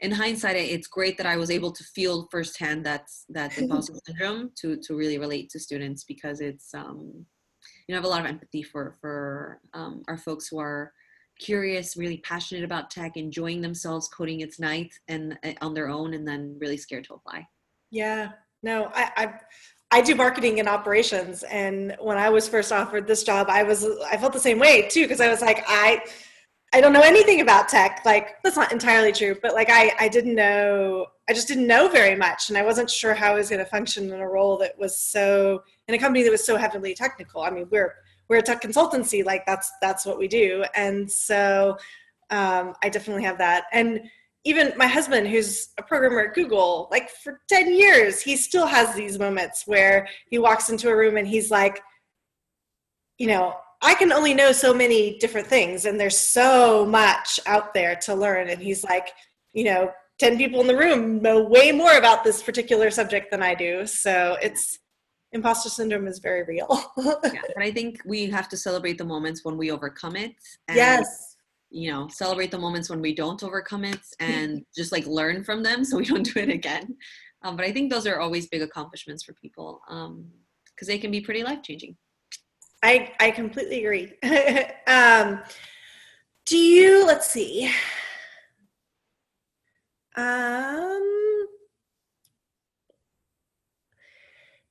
in 0.00 0.12
hindsight, 0.12 0.56
it's 0.56 0.86
great 0.86 1.16
that 1.18 1.26
I 1.26 1.36
was 1.36 1.50
able 1.50 1.72
to 1.72 1.84
feel 1.84 2.28
firsthand 2.30 2.86
that 2.86 3.06
that 3.30 3.56
imposter 3.58 3.94
syndrome 4.06 4.50
to 4.60 4.76
to 4.76 4.96
really 4.96 5.18
relate 5.18 5.50
to 5.50 5.60
students 5.60 6.04
because 6.04 6.40
it's 6.40 6.72
um 6.74 7.26
you 7.86 7.92
know 7.92 7.96
I 7.96 7.98
have 7.98 8.04
a 8.04 8.08
lot 8.08 8.20
of 8.20 8.26
empathy 8.26 8.62
for 8.62 8.96
for 9.00 9.60
um, 9.74 10.02
our 10.08 10.18
folks 10.18 10.48
who 10.48 10.58
are 10.58 10.92
curious, 11.38 11.96
really 11.96 12.18
passionate 12.18 12.64
about 12.64 12.90
tech, 12.90 13.16
enjoying 13.16 13.60
themselves 13.60 14.08
coding 14.08 14.40
its 14.40 14.58
night 14.58 14.92
and 15.08 15.38
uh, 15.44 15.52
on 15.60 15.74
their 15.74 15.88
own, 15.88 16.14
and 16.14 16.26
then 16.26 16.56
really 16.60 16.76
scared 16.76 17.04
to 17.04 17.14
apply. 17.14 17.46
Yeah. 17.90 18.30
No, 18.62 18.90
I, 18.94 19.10
I 19.16 19.34
I 19.90 20.02
do 20.02 20.14
marketing 20.14 20.60
and 20.60 20.68
operations, 20.68 21.44
and 21.44 21.96
when 22.00 22.18
I 22.18 22.28
was 22.28 22.46
first 22.46 22.72
offered 22.72 23.06
this 23.06 23.22
job, 23.22 23.48
I 23.48 23.62
was 23.62 23.86
I 24.10 24.16
felt 24.18 24.32
the 24.32 24.40
same 24.40 24.58
way 24.58 24.88
too 24.88 25.04
because 25.04 25.20
I 25.20 25.28
was 25.28 25.40
like 25.40 25.64
I 25.66 26.04
I 26.74 26.82
don't 26.82 26.92
know 26.92 27.00
anything 27.00 27.40
about 27.40 27.68
tech. 27.68 28.02
Like 28.04 28.42
that's 28.42 28.56
not 28.56 28.70
entirely 28.70 29.12
true, 29.12 29.36
but 29.40 29.54
like 29.54 29.70
I 29.70 29.92
I 29.98 30.08
didn't 30.08 30.34
know 30.34 31.06
I 31.28 31.32
just 31.32 31.48
didn't 31.48 31.66
know 31.66 31.88
very 31.88 32.14
much, 32.16 32.50
and 32.50 32.58
I 32.58 32.64
wasn't 32.64 32.90
sure 32.90 33.14
how 33.14 33.32
I 33.32 33.36
was 33.36 33.48
going 33.48 33.64
to 33.64 33.70
function 33.70 34.12
in 34.12 34.20
a 34.20 34.28
role 34.28 34.58
that 34.58 34.78
was 34.78 34.94
so 34.98 35.62
in 35.88 35.94
a 35.94 35.98
company 35.98 36.22
that 36.22 36.30
was 36.30 36.44
so 36.44 36.56
heavily 36.56 36.94
technical. 36.94 37.42
I 37.42 37.50
mean, 37.50 37.66
we're 37.70 37.94
we're 38.28 38.38
a 38.38 38.42
tech 38.42 38.60
consultancy, 38.60 39.24
like 39.24 39.46
that's 39.46 39.72
that's 39.80 40.04
what 40.04 40.18
we 40.18 40.28
do, 40.28 40.64
and 40.74 41.10
so 41.10 41.78
um, 42.30 42.74
I 42.82 42.90
definitely 42.90 43.24
have 43.24 43.38
that 43.38 43.64
and 43.72 44.02
even 44.48 44.72
my 44.76 44.86
husband 44.86 45.28
who's 45.28 45.68
a 45.78 45.82
programmer 45.82 46.20
at 46.20 46.34
google 46.34 46.88
like 46.90 47.10
for 47.10 47.40
10 47.48 47.74
years 47.74 48.20
he 48.20 48.34
still 48.34 48.66
has 48.66 48.94
these 48.94 49.18
moments 49.18 49.64
where 49.66 50.08
he 50.30 50.38
walks 50.38 50.70
into 50.70 50.88
a 50.88 50.96
room 50.96 51.18
and 51.18 51.28
he's 51.28 51.50
like 51.50 51.82
you 53.18 53.26
know 53.26 53.54
i 53.82 53.94
can 53.94 54.10
only 54.10 54.32
know 54.32 54.50
so 54.50 54.72
many 54.72 55.18
different 55.18 55.46
things 55.46 55.84
and 55.84 56.00
there's 56.00 56.18
so 56.18 56.86
much 56.86 57.38
out 57.46 57.74
there 57.74 57.94
to 57.96 58.14
learn. 58.14 58.48
And 58.48 58.60
he's 58.60 58.82
like 58.84 59.08
you 59.52 59.64
know 59.64 59.92
10 60.18 60.38
people 60.38 60.60
in 60.60 60.66
the 60.66 60.76
room 60.76 61.20
know 61.22 61.42
way 61.44 61.70
more 61.70 61.96
about 61.98 62.24
this 62.24 62.42
particular 62.42 62.90
subject 62.90 63.30
than 63.30 63.42
i 63.42 63.54
do. 63.54 63.86
So 63.86 64.36
it's 64.42 64.78
imposter 65.32 65.68
syndrome 65.68 66.06
is 66.08 66.18
very 66.18 66.42
real. 66.44 66.68
Yeah, 66.96 67.42
but 67.54 67.62
I 67.62 67.70
think 67.70 68.00
we 68.06 68.26
have 68.30 68.48
to 68.48 68.56
celebrate 68.56 68.96
the 68.98 69.04
moments 69.04 69.44
when 69.44 69.56
we 69.58 69.70
overcome 69.70 70.16
it. 70.16 70.32
And 70.68 70.76
yes 70.76 71.36
you 71.70 71.90
know 71.90 72.08
celebrate 72.08 72.50
the 72.50 72.58
moments 72.58 72.88
when 72.88 73.00
we 73.00 73.14
don't 73.14 73.42
overcome 73.42 73.84
it 73.84 74.00
and 74.20 74.64
just 74.74 74.92
like 74.92 75.06
learn 75.06 75.44
from 75.44 75.62
them 75.62 75.84
so 75.84 75.96
we 75.96 76.04
don't 76.04 76.32
do 76.32 76.40
it 76.40 76.48
again 76.50 76.96
um, 77.42 77.56
but 77.56 77.64
i 77.64 77.72
think 77.72 77.90
those 77.90 78.06
are 78.06 78.20
always 78.20 78.48
big 78.48 78.62
accomplishments 78.62 79.22
for 79.22 79.32
people 79.34 79.80
because 80.74 80.88
they 80.88 80.98
can 80.98 81.10
be 81.10 81.20
pretty 81.20 81.42
life 81.42 81.62
changing 81.62 81.96
I 82.82 83.12
I 83.18 83.30
completely 83.30 83.84
agree. 83.84 84.12
um, 84.86 85.40
do 86.46 86.56
you? 86.56 87.04
Let's 87.06 87.28
see. 87.30 87.72
Um, 90.16 91.46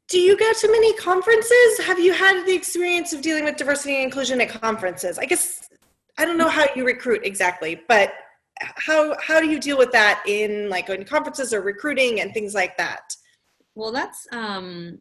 do 0.09 0.19
you 0.19 0.37
go 0.37 0.51
to 0.53 0.71
many 0.71 0.93
conferences? 0.95 1.79
Have 1.85 1.99
you 1.99 2.13
had 2.13 2.45
the 2.45 2.53
experience 2.53 3.13
of 3.13 3.21
dealing 3.21 3.43
with 3.43 3.57
diversity 3.57 3.95
and 3.95 4.05
inclusion 4.05 4.41
at 4.41 4.49
conferences? 4.49 5.17
I 5.17 5.25
guess 5.25 5.66
I 6.17 6.25
don't 6.25 6.37
know 6.37 6.49
how 6.49 6.65
you 6.75 6.85
recruit 6.85 7.21
exactly, 7.23 7.81
but 7.87 8.13
how 8.59 9.15
how 9.21 9.39
do 9.39 9.47
you 9.47 9.59
deal 9.59 9.77
with 9.77 9.91
that 9.91 10.23
in 10.25 10.69
like 10.69 10.87
to 10.87 11.03
conferences 11.05 11.53
or 11.53 11.61
recruiting 11.61 12.21
and 12.21 12.33
things 12.33 12.53
like 12.53 12.75
that? 12.77 13.13
well 13.77 13.91
that's 13.91 14.27
um 14.31 14.97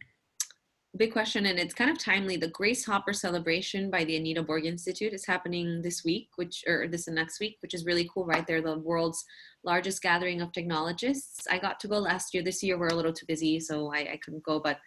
big 0.99 1.13
question 1.13 1.47
and 1.47 1.59
it's 1.59 1.75
kind 1.75 1.91
of 1.91 1.99
timely 1.99 2.37
the 2.37 2.49
grace 2.49 2.85
hopper 2.85 3.13
celebration 3.13 3.91
by 3.91 4.05
the 4.05 4.17
anita 4.17 4.43
borg 4.43 4.65
institute 4.65 5.13
is 5.13 5.27
happening 5.27 5.83
this 5.83 6.05
week 6.05 6.29
which 6.37 6.63
or 6.67 6.87
this 6.87 7.07
and 7.07 7.17
next 7.17 7.41
week 7.41 7.57
which 7.61 7.75
is 7.75 7.85
really 7.85 8.09
cool 8.13 8.25
right 8.25 8.47
they're 8.47 8.63
the 8.63 8.79
world's 8.79 9.25
largest 9.65 10.01
gathering 10.01 10.41
of 10.41 10.53
technologists 10.53 11.47
i 11.51 11.59
got 11.59 11.81
to 11.81 11.89
go 11.89 11.99
last 11.99 12.33
year 12.33 12.43
this 12.43 12.63
year 12.63 12.79
we're 12.79 12.89
a 12.89 12.95
little 12.95 13.13
too 13.13 13.27
busy 13.27 13.59
so 13.59 13.93
i, 13.93 14.01
I 14.13 14.21
couldn't 14.23 14.43
go 14.43 14.61
but 14.61 14.79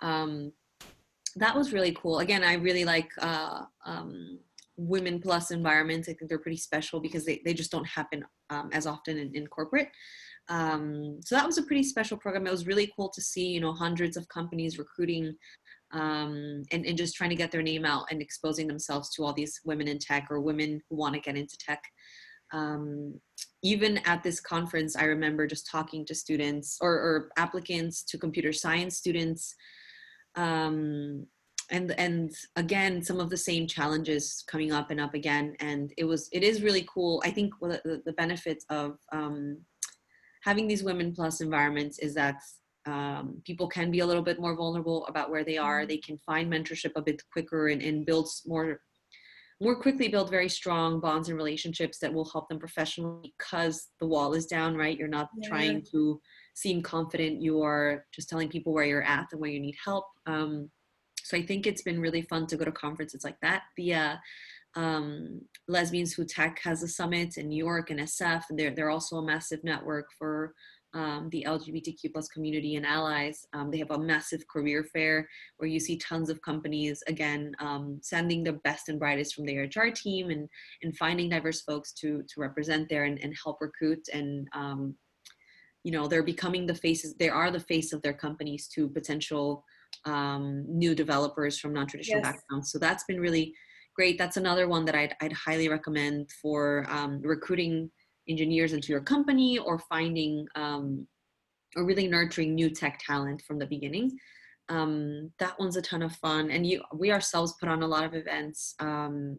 um, 0.00 0.52
that 1.36 1.56
was 1.56 1.72
really 1.72 1.92
cool. 1.92 2.18
Again, 2.20 2.44
I 2.44 2.54
really 2.54 2.84
like 2.84 3.10
uh, 3.20 3.62
um, 3.84 4.38
women 4.78 5.20
plus 5.20 5.50
environments. 5.50 6.08
I 6.08 6.14
think 6.14 6.28
they're 6.28 6.38
pretty 6.38 6.56
special 6.56 7.00
because 7.00 7.26
they, 7.26 7.42
they 7.44 7.52
just 7.52 7.70
don't 7.70 7.86
happen 7.86 8.24
um, 8.48 8.70
as 8.72 8.86
often 8.86 9.18
in, 9.18 9.34
in 9.34 9.46
corporate. 9.48 9.88
Um, 10.48 11.18
so 11.22 11.34
that 11.34 11.44
was 11.44 11.58
a 11.58 11.64
pretty 11.64 11.82
special 11.82 12.16
program. 12.16 12.46
It 12.46 12.50
was 12.50 12.66
really 12.66 12.90
cool 12.96 13.10
to 13.10 13.20
see, 13.20 13.48
you 13.48 13.60
know, 13.60 13.74
hundreds 13.74 14.16
of 14.16 14.28
companies 14.28 14.78
recruiting 14.78 15.34
um, 15.92 16.62
and, 16.72 16.86
and 16.86 16.96
just 16.96 17.16
trying 17.16 17.30
to 17.30 17.36
get 17.36 17.50
their 17.50 17.62
name 17.62 17.84
out 17.84 18.06
and 18.10 18.22
exposing 18.22 18.66
themselves 18.66 19.10
to 19.14 19.24
all 19.24 19.32
these 19.32 19.60
women 19.64 19.88
in 19.88 19.98
tech 19.98 20.28
or 20.30 20.40
women 20.40 20.80
who 20.88 20.96
want 20.96 21.14
to 21.14 21.20
get 21.20 21.36
into 21.36 21.58
tech. 21.58 21.82
Um, 22.52 23.20
even 23.62 23.98
at 24.06 24.22
this 24.22 24.40
conference, 24.40 24.96
I 24.96 25.04
remember 25.04 25.46
just 25.46 25.68
talking 25.70 26.06
to 26.06 26.14
students 26.14 26.78
or, 26.80 26.92
or 26.92 27.28
applicants 27.36 28.04
to 28.04 28.16
computer 28.16 28.52
science 28.52 28.96
students. 28.96 29.54
And 31.70 31.92
and 31.98 32.32
again 32.56 33.02
some 33.02 33.20
of 33.20 33.28
the 33.28 33.36
same 33.36 33.66
challenges 33.66 34.42
coming 34.46 34.72
up 34.72 34.90
and 34.90 34.98
up 34.98 35.12
again 35.12 35.54
and 35.60 35.92
it 35.98 36.04
was 36.04 36.30
it 36.32 36.42
is 36.42 36.62
really 36.62 36.86
cool 36.92 37.22
i 37.26 37.30
think 37.30 37.52
the, 37.60 38.00
the 38.06 38.14
benefits 38.14 38.64
of 38.70 38.96
um, 39.12 39.58
having 40.42 40.66
these 40.66 40.82
women 40.82 41.12
plus 41.14 41.42
environments 41.42 41.98
is 41.98 42.14
that 42.14 42.40
um, 42.88 43.42
people 43.44 43.68
can 43.68 43.90
be 43.90 44.00
a 44.00 44.06
little 44.06 44.22
bit 44.22 44.40
more 44.40 44.56
vulnerable 44.56 45.06
about 45.06 45.30
where 45.30 45.44
they 45.44 45.58
are. 45.58 45.80
Mm-hmm. 45.80 45.88
They 45.88 45.98
can 45.98 46.18
find 46.18 46.50
mentorship 46.50 46.92
a 46.96 47.02
bit 47.02 47.22
quicker 47.32 47.68
and, 47.68 47.82
and 47.82 48.06
build 48.06 48.28
more 48.46 48.80
more 49.60 49.74
quickly 49.74 50.06
build 50.06 50.30
very 50.30 50.48
strong 50.48 51.00
bonds 51.00 51.28
and 51.28 51.36
relationships 51.36 51.98
that 51.98 52.14
will 52.14 52.30
help 52.30 52.48
them 52.48 52.60
professionally 52.60 53.34
because 53.36 53.88
the 53.98 54.06
wall 54.06 54.32
is 54.34 54.46
down 54.46 54.76
right 54.76 54.96
you're 54.96 55.08
not 55.08 55.28
yeah. 55.36 55.48
trying 55.48 55.84
to 55.90 56.20
seem 56.54 56.80
confident 56.80 57.42
you 57.42 57.60
are 57.60 58.04
just 58.14 58.28
telling 58.28 58.48
people 58.48 58.72
where 58.72 58.84
you're 58.84 59.02
at 59.02 59.26
and 59.32 59.40
where 59.40 59.50
you 59.50 59.58
need 59.58 59.74
help 59.84 60.04
um, 60.26 60.70
so 61.28 61.36
i 61.36 61.42
think 61.42 61.66
it's 61.66 61.82
been 61.82 62.00
really 62.00 62.22
fun 62.22 62.46
to 62.46 62.56
go 62.56 62.64
to 62.64 62.72
conferences 62.72 63.24
like 63.24 63.38
that 63.40 63.62
the 63.76 63.94
uh, 63.94 64.16
um, 64.76 65.40
lesbians 65.66 66.12
who 66.12 66.24
tech 66.24 66.60
has 66.62 66.82
a 66.82 66.88
summit 66.88 67.36
in 67.36 67.48
new 67.48 67.64
york 67.64 67.90
and 67.90 68.00
sf 68.00 68.42
and 68.48 68.58
they're, 68.58 68.74
they're 68.74 68.90
also 68.90 69.16
a 69.16 69.26
massive 69.26 69.62
network 69.64 70.06
for 70.18 70.54
um, 70.94 71.28
the 71.30 71.44
LGBTQ 71.46 72.12
plus 72.12 72.28
community 72.28 72.76
and 72.76 72.86
allies. 72.86 73.46
Um, 73.52 73.70
they 73.70 73.78
have 73.78 73.90
a 73.90 73.98
massive 73.98 74.46
career 74.48 74.84
fair 74.84 75.28
where 75.58 75.68
you 75.68 75.78
see 75.78 75.98
tons 75.98 76.30
of 76.30 76.40
companies 76.42 77.02
again 77.06 77.54
um, 77.60 77.98
sending 78.02 78.42
the 78.42 78.54
best 78.64 78.88
and 78.88 78.98
brightest 78.98 79.34
from 79.34 79.44
their 79.44 79.64
HR 79.64 79.90
team 79.90 80.30
and 80.30 80.48
and 80.82 80.96
finding 80.96 81.28
diverse 81.28 81.60
folks 81.62 81.92
to 81.94 82.22
to 82.22 82.40
represent 82.40 82.88
there 82.88 83.04
and, 83.04 83.18
and 83.22 83.34
help 83.42 83.58
recruit 83.60 84.08
and 84.12 84.48
um, 84.54 84.94
you 85.84 85.92
know 85.92 86.08
they're 86.08 86.22
becoming 86.22 86.66
the 86.66 86.74
faces. 86.74 87.14
They 87.14 87.28
are 87.28 87.50
the 87.50 87.60
face 87.60 87.92
of 87.92 88.02
their 88.02 88.14
companies 88.14 88.66
to 88.68 88.88
potential 88.88 89.64
um, 90.04 90.64
new 90.68 90.94
developers 90.94 91.58
from 91.58 91.72
non-traditional 91.72 92.20
yes. 92.20 92.32
backgrounds. 92.32 92.70
So 92.70 92.78
that's 92.78 93.04
been 93.04 93.20
really 93.20 93.54
great. 93.96 94.18
That's 94.18 94.36
another 94.36 94.68
one 94.68 94.84
that 94.84 94.94
I'd, 94.94 95.14
I'd 95.20 95.32
highly 95.32 95.68
recommend 95.68 96.30
for 96.40 96.86
um, 96.88 97.20
recruiting 97.22 97.90
engineers 98.28 98.72
into 98.72 98.92
your 98.92 99.00
company 99.00 99.58
or 99.58 99.78
finding 99.78 100.46
um, 100.54 101.06
or 101.76 101.84
really 101.84 102.06
nurturing 102.06 102.54
new 102.54 102.70
tech 102.70 103.00
talent 103.04 103.42
from 103.42 103.58
the 103.58 103.66
beginning. 103.66 104.16
Um, 104.68 105.32
that 105.38 105.58
one's 105.58 105.76
a 105.76 105.82
ton 105.82 106.02
of 106.02 106.14
fun. 106.16 106.50
And 106.50 106.66
you, 106.66 106.82
we 106.94 107.10
ourselves 107.10 107.54
put 107.58 107.68
on 107.68 107.82
a 107.82 107.86
lot 107.86 108.04
of 108.04 108.14
events, 108.14 108.74
um, 108.80 109.38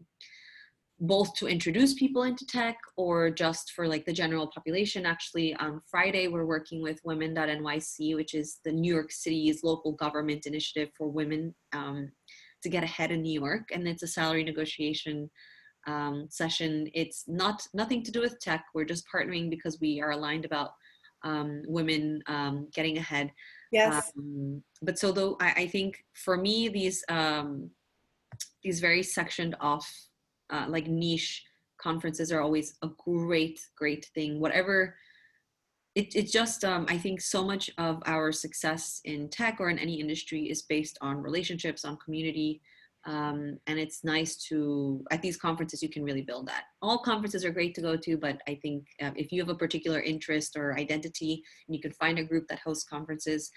both 1.00 1.34
to 1.34 1.48
introduce 1.48 1.94
people 1.94 2.24
into 2.24 2.46
tech 2.46 2.76
or 2.96 3.30
just 3.30 3.72
for 3.72 3.88
like 3.88 4.04
the 4.04 4.12
general 4.12 4.46
population. 4.46 5.06
Actually, 5.06 5.54
on 5.54 5.80
Friday, 5.90 6.28
we're 6.28 6.44
working 6.44 6.82
with 6.82 7.00
Women.nyc, 7.04 8.14
which 8.14 8.34
is 8.34 8.58
the 8.64 8.72
New 8.72 8.92
York 8.92 9.10
City's 9.10 9.64
local 9.64 9.92
government 9.92 10.46
initiative 10.46 10.90
for 10.96 11.08
women 11.08 11.54
um, 11.72 12.10
to 12.62 12.68
get 12.68 12.84
ahead 12.84 13.10
in 13.10 13.22
New 13.22 13.40
York. 13.40 13.70
And 13.72 13.88
it's 13.88 14.02
a 14.02 14.06
salary 14.06 14.44
negotiation 14.44 15.30
um, 15.86 16.26
session. 16.28 16.88
It's 16.92 17.24
not 17.26 17.66
nothing 17.72 18.02
to 18.02 18.10
do 18.10 18.20
with 18.20 18.38
tech. 18.38 18.66
We're 18.74 18.84
just 18.84 19.06
partnering 19.12 19.48
because 19.48 19.80
we 19.80 20.02
are 20.02 20.10
aligned 20.10 20.44
about 20.44 20.72
um, 21.24 21.62
women 21.66 22.22
um, 22.26 22.68
getting 22.74 22.98
ahead. 22.98 23.32
Yes. 23.72 24.12
Um, 24.18 24.62
but 24.82 24.98
so 24.98 25.12
though 25.12 25.36
I, 25.40 25.52
I, 25.56 25.66
think 25.66 26.04
for 26.14 26.36
me 26.36 26.68
these 26.68 27.04
um, 27.08 27.70
these 28.64 28.80
very 28.80 29.02
sectioned 29.02 29.54
off 29.60 29.88
uh, 30.50 30.66
like 30.68 30.86
niche 30.86 31.44
conferences 31.80 32.30
are 32.30 32.40
always 32.40 32.74
a 32.82 32.88
great 33.04 33.60
great 33.76 34.06
thing. 34.14 34.40
Whatever. 34.40 34.94
It, 35.96 36.14
it 36.14 36.30
just 36.30 36.64
um, 36.64 36.86
i 36.88 36.96
think 36.96 37.20
so 37.20 37.42
much 37.42 37.68
of 37.76 38.00
our 38.06 38.30
success 38.30 39.00
in 39.04 39.28
tech 39.28 39.56
or 39.58 39.70
in 39.70 39.78
any 39.78 39.98
industry 39.98 40.48
is 40.48 40.62
based 40.62 40.96
on 41.00 41.20
relationships 41.20 41.84
on 41.84 41.96
community 41.96 42.62
um, 43.06 43.58
and 43.66 43.76
it's 43.76 44.04
nice 44.04 44.36
to 44.48 45.02
at 45.10 45.20
these 45.20 45.36
conferences 45.36 45.82
you 45.82 45.88
can 45.88 46.04
really 46.04 46.22
build 46.22 46.46
that 46.46 46.66
all 46.80 46.98
conferences 46.98 47.44
are 47.44 47.50
great 47.50 47.74
to 47.74 47.80
go 47.80 47.96
to 47.96 48.16
but 48.16 48.40
i 48.46 48.54
think 48.62 48.84
uh, 49.02 49.10
if 49.16 49.32
you 49.32 49.40
have 49.40 49.48
a 49.48 49.54
particular 49.54 50.00
interest 50.00 50.54
or 50.56 50.78
identity 50.78 51.42
and 51.66 51.74
you 51.74 51.82
can 51.82 51.92
find 51.92 52.20
a 52.20 52.24
group 52.24 52.46
that 52.46 52.60
hosts 52.60 52.84
conferences 52.84 53.50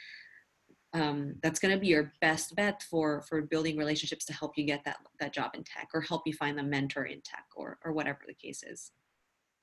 um, 0.94 1.36
that's 1.42 1.60
going 1.60 1.74
to 1.74 1.80
be 1.80 1.88
your 1.88 2.14
best 2.22 2.56
bet 2.56 2.84
for 2.90 3.22
for 3.22 3.42
building 3.42 3.78
relationships 3.78 4.26
to 4.26 4.34
help 4.34 4.58
you 4.58 4.64
get 4.64 4.84
that 4.86 4.98
that 5.20 5.34
job 5.34 5.52
in 5.56 5.64
tech 5.64 5.90
or 5.94 6.02
help 6.02 6.24
you 6.26 6.34
find 6.34 6.58
the 6.58 6.64
mentor 6.64 7.06
in 7.06 7.22
tech 7.22 7.46
or 7.56 7.80
or 7.84 7.94
whatever 7.94 8.20
the 8.28 8.34
case 8.34 8.64
is. 8.64 8.92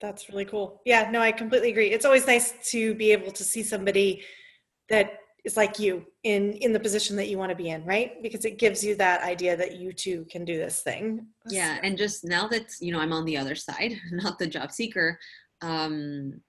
That's 0.00 0.28
really 0.28 0.44
cool. 0.44 0.80
Yeah 0.84 1.10
no 1.10 1.20
i 1.20 1.32
completely 1.32 1.70
agree. 1.70 1.90
It's 1.90 2.04
always 2.04 2.26
nice 2.26 2.54
to 2.70 2.94
be 2.94 3.12
able 3.12 3.30
to 3.32 3.44
see 3.44 3.62
somebody 3.62 4.22
that 4.88 5.18
is 5.44 5.56
like 5.56 5.78
you 5.78 6.04
in 6.24 6.52
in 6.54 6.72
the 6.72 6.80
position 6.80 7.16
that 7.16 7.28
you 7.28 7.38
want 7.38 7.50
to 7.50 7.56
be 7.56 7.70
in 7.70 7.84
right? 7.84 8.20
Because 8.22 8.44
it 8.44 8.58
gives 8.58 8.82
you 8.84 8.96
that 8.96 9.22
idea 9.22 9.56
that 9.56 9.76
you 9.76 9.92
too 9.92 10.26
can 10.30 10.44
do 10.44 10.58
this 10.58 10.82
thing. 10.82 11.26
Yeah 11.48 11.78
and 11.82 11.96
just 11.96 12.24
now 12.24 12.48
that 12.48 12.72
you 12.80 12.92
know 12.92 13.00
i'm 13.00 13.12
on 13.12 13.24
the 13.24 13.36
other 13.36 13.54
side 13.54 13.92
not 14.10 14.38
the 14.38 14.48
job 14.48 14.72
seeker 14.72 15.18
um 15.62 16.40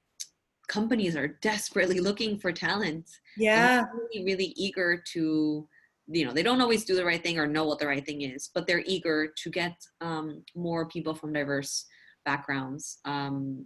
companies 0.71 1.15
are 1.15 1.37
desperately 1.41 1.99
looking 1.99 2.37
for 2.37 2.51
talent 2.51 3.07
yeah. 3.37 3.83
really, 3.93 4.25
really 4.25 4.53
eager 4.55 5.03
to 5.13 5.67
you 6.07 6.25
know 6.25 6.33
they 6.33 6.43
don't 6.43 6.61
always 6.61 6.83
do 6.85 6.95
the 6.95 7.05
right 7.05 7.23
thing 7.23 7.37
or 7.37 7.45
know 7.45 7.65
what 7.65 7.79
the 7.79 7.87
right 7.87 8.05
thing 8.05 8.21
is 8.21 8.49
but 8.55 8.65
they're 8.65 8.83
eager 8.85 9.31
to 9.41 9.49
get 9.49 9.75
um, 10.01 10.43
more 10.55 10.87
people 10.87 11.13
from 11.13 11.33
diverse 11.33 11.85
backgrounds 12.25 12.99
um, 13.05 13.65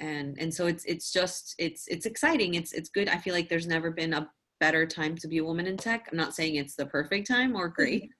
and 0.00 0.36
and 0.38 0.52
so 0.52 0.66
it's 0.66 0.84
it's 0.86 1.12
just 1.12 1.54
it's 1.58 1.86
it's 1.86 2.06
exciting. 2.06 2.54
It's 2.54 2.72
it's 2.72 2.88
good. 2.88 3.08
I 3.08 3.18
feel 3.18 3.34
like 3.34 3.48
there's 3.48 3.66
never 3.66 3.90
been 3.90 4.14
a 4.14 4.28
better 4.58 4.86
time 4.86 5.16
to 5.16 5.28
be 5.28 5.38
a 5.38 5.44
woman 5.44 5.66
in 5.66 5.76
tech. 5.76 6.08
I'm 6.10 6.18
not 6.18 6.34
saying 6.34 6.56
it's 6.56 6.74
the 6.74 6.86
perfect 6.86 7.28
time 7.28 7.54
or 7.54 7.68
great. 7.76 8.10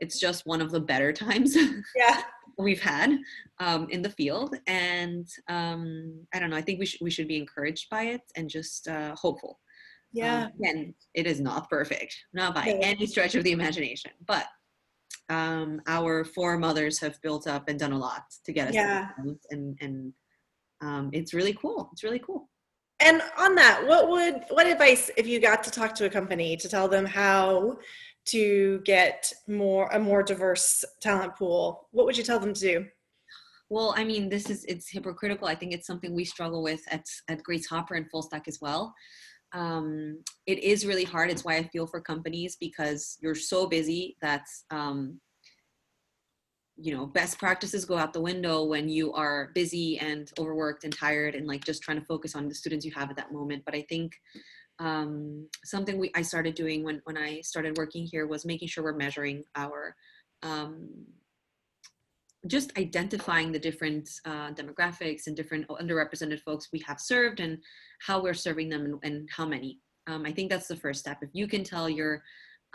It's 0.00 0.18
just 0.18 0.46
one 0.46 0.60
of 0.60 0.70
the 0.70 0.80
better 0.80 1.12
times 1.24 1.56
yeah 1.96 2.22
we've 2.58 2.80
had 2.80 3.18
um, 3.60 3.86
in 3.90 4.00
the 4.02 4.10
field 4.10 4.56
and 4.66 5.28
um, 5.48 6.20
i 6.34 6.38
don't 6.38 6.50
know 6.50 6.56
i 6.56 6.62
think 6.62 6.78
we 6.78 6.86
should 6.86 7.00
we 7.00 7.10
should 7.10 7.28
be 7.28 7.36
encouraged 7.36 7.88
by 7.90 8.04
it 8.04 8.22
and 8.36 8.48
just 8.48 8.88
uh, 8.88 9.14
hopeful 9.14 9.58
yeah 10.12 10.44
um, 10.44 10.52
and 10.62 10.94
it 11.14 11.26
is 11.26 11.40
not 11.40 11.68
perfect 11.68 12.14
not 12.32 12.54
by 12.54 12.66
yeah. 12.66 12.78
any 12.80 13.06
stretch 13.06 13.34
of 13.34 13.44
the 13.44 13.52
imagination 13.52 14.10
but 14.26 14.46
um, 15.28 15.82
our 15.88 16.24
foremothers 16.24 17.00
have 17.00 17.20
built 17.20 17.48
up 17.48 17.68
and 17.68 17.80
done 17.80 17.92
a 17.92 17.98
lot 17.98 18.22
to 18.44 18.52
get 18.52 18.68
us 18.68 18.74
yeah. 18.74 19.08
and 19.50 19.76
and 19.80 20.12
um, 20.80 21.10
it's 21.12 21.34
really 21.34 21.54
cool. 21.54 21.88
It's 21.92 22.04
really 22.04 22.18
cool. 22.18 22.48
And 23.00 23.20
on 23.38 23.54
that, 23.56 23.86
what 23.86 24.08
would 24.08 24.44
what 24.50 24.66
advice 24.66 25.10
if 25.16 25.26
you 25.26 25.38
got 25.40 25.62
to 25.64 25.70
talk 25.70 25.94
to 25.96 26.06
a 26.06 26.10
company 26.10 26.56
to 26.56 26.68
tell 26.68 26.88
them 26.88 27.04
how 27.04 27.78
to 28.26 28.80
get 28.84 29.32
more 29.48 29.88
a 29.92 29.98
more 29.98 30.22
diverse 30.22 30.84
talent 31.00 31.36
pool? 31.36 31.88
What 31.92 32.06
would 32.06 32.16
you 32.16 32.24
tell 32.24 32.40
them 32.40 32.54
to 32.54 32.60
do? 32.60 32.86
Well, 33.68 33.94
I 33.96 34.04
mean, 34.04 34.28
this 34.28 34.48
is 34.48 34.64
it's 34.66 34.90
hypocritical. 34.90 35.48
I 35.48 35.54
think 35.54 35.72
it's 35.72 35.86
something 35.86 36.14
we 36.14 36.24
struggle 36.24 36.62
with 36.62 36.82
at 36.90 37.04
at 37.28 37.42
Grace 37.42 37.66
Hopper 37.66 37.94
and 37.94 38.10
Full 38.10 38.22
Stack 38.22 38.46
as 38.46 38.58
well. 38.60 38.94
Um, 39.52 40.22
it 40.46 40.58
is 40.58 40.86
really 40.86 41.04
hard. 41.04 41.30
It's 41.30 41.44
why 41.44 41.56
I 41.56 41.68
feel 41.68 41.86
for 41.86 42.00
companies 42.00 42.56
because 42.60 43.16
you're 43.20 43.34
so 43.34 43.66
busy 43.66 44.16
that 44.20 44.44
um, 44.70 45.20
you 46.76 46.94
know 46.94 47.06
best 47.06 47.38
practices 47.38 47.84
go 47.84 47.96
out 47.96 48.12
the 48.12 48.20
window 48.20 48.64
when 48.64 48.88
you 48.88 49.12
are 49.14 49.50
busy 49.54 49.98
and 49.98 50.30
overworked 50.38 50.84
and 50.84 50.94
tired 50.94 51.34
and 51.34 51.46
like 51.46 51.64
just 51.64 51.82
trying 51.82 51.98
to 51.98 52.04
focus 52.04 52.34
on 52.34 52.48
the 52.48 52.54
students 52.54 52.84
you 52.84 52.92
have 52.92 53.10
at 53.10 53.16
that 53.16 53.32
moment 53.32 53.62
but 53.64 53.74
i 53.74 53.82
think 53.88 54.12
um, 54.78 55.48
something 55.64 55.98
we 55.98 56.10
i 56.14 56.22
started 56.22 56.54
doing 56.54 56.84
when 56.84 57.00
when 57.04 57.16
i 57.16 57.40
started 57.40 57.76
working 57.76 58.04
here 58.04 58.26
was 58.26 58.44
making 58.44 58.68
sure 58.68 58.84
we're 58.84 58.94
measuring 58.94 59.42
our 59.54 59.94
um, 60.42 60.88
just 62.46 62.76
identifying 62.78 63.50
the 63.52 63.58
different 63.58 64.08
uh, 64.24 64.52
demographics 64.52 65.26
and 65.26 65.36
different 65.36 65.66
underrepresented 65.68 66.40
folks 66.40 66.68
we 66.72 66.82
have 66.86 67.00
served 67.00 67.40
and 67.40 67.58
how 68.00 68.22
we're 68.22 68.34
serving 68.34 68.68
them 68.68 68.84
and, 68.84 68.98
and 69.02 69.28
how 69.34 69.46
many. 69.46 69.80
Um, 70.06 70.24
i 70.24 70.32
think 70.32 70.50
that's 70.50 70.68
the 70.68 70.76
first 70.76 71.00
step. 71.00 71.18
If 71.22 71.30
you 71.32 71.48
can 71.48 71.64
tell 71.64 71.88
your 71.88 72.22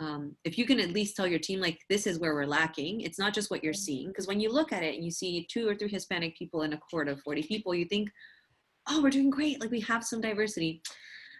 um, 0.00 0.34
if 0.44 0.58
you 0.58 0.66
can 0.66 0.80
at 0.80 0.90
least 0.90 1.14
tell 1.14 1.26
your 1.26 1.38
team 1.38 1.60
like 1.60 1.78
this 1.88 2.06
is 2.06 2.18
where 2.18 2.34
we're 2.34 2.46
lacking 2.46 3.02
it's 3.02 3.18
not 3.18 3.34
just 3.34 3.50
what 3.50 3.62
you're 3.62 3.72
seeing 3.72 4.08
because 4.08 4.26
when 4.26 4.40
you 4.40 4.50
look 4.50 4.72
at 4.72 4.82
it 4.82 4.94
and 4.94 5.04
you 5.04 5.10
see 5.10 5.46
two 5.52 5.68
or 5.68 5.76
three 5.76 5.88
hispanic 5.88 6.36
people 6.36 6.62
in 6.62 6.72
a 6.72 6.78
court 6.78 7.08
of 7.08 7.20
40 7.20 7.42
people 7.44 7.74
you 7.74 7.84
think 7.84 8.10
oh 8.88 9.02
we're 9.02 9.10
doing 9.10 9.30
great 9.30 9.60
like 9.60 9.70
we 9.70 9.80
have 9.80 10.02
some 10.02 10.20
diversity 10.20 10.82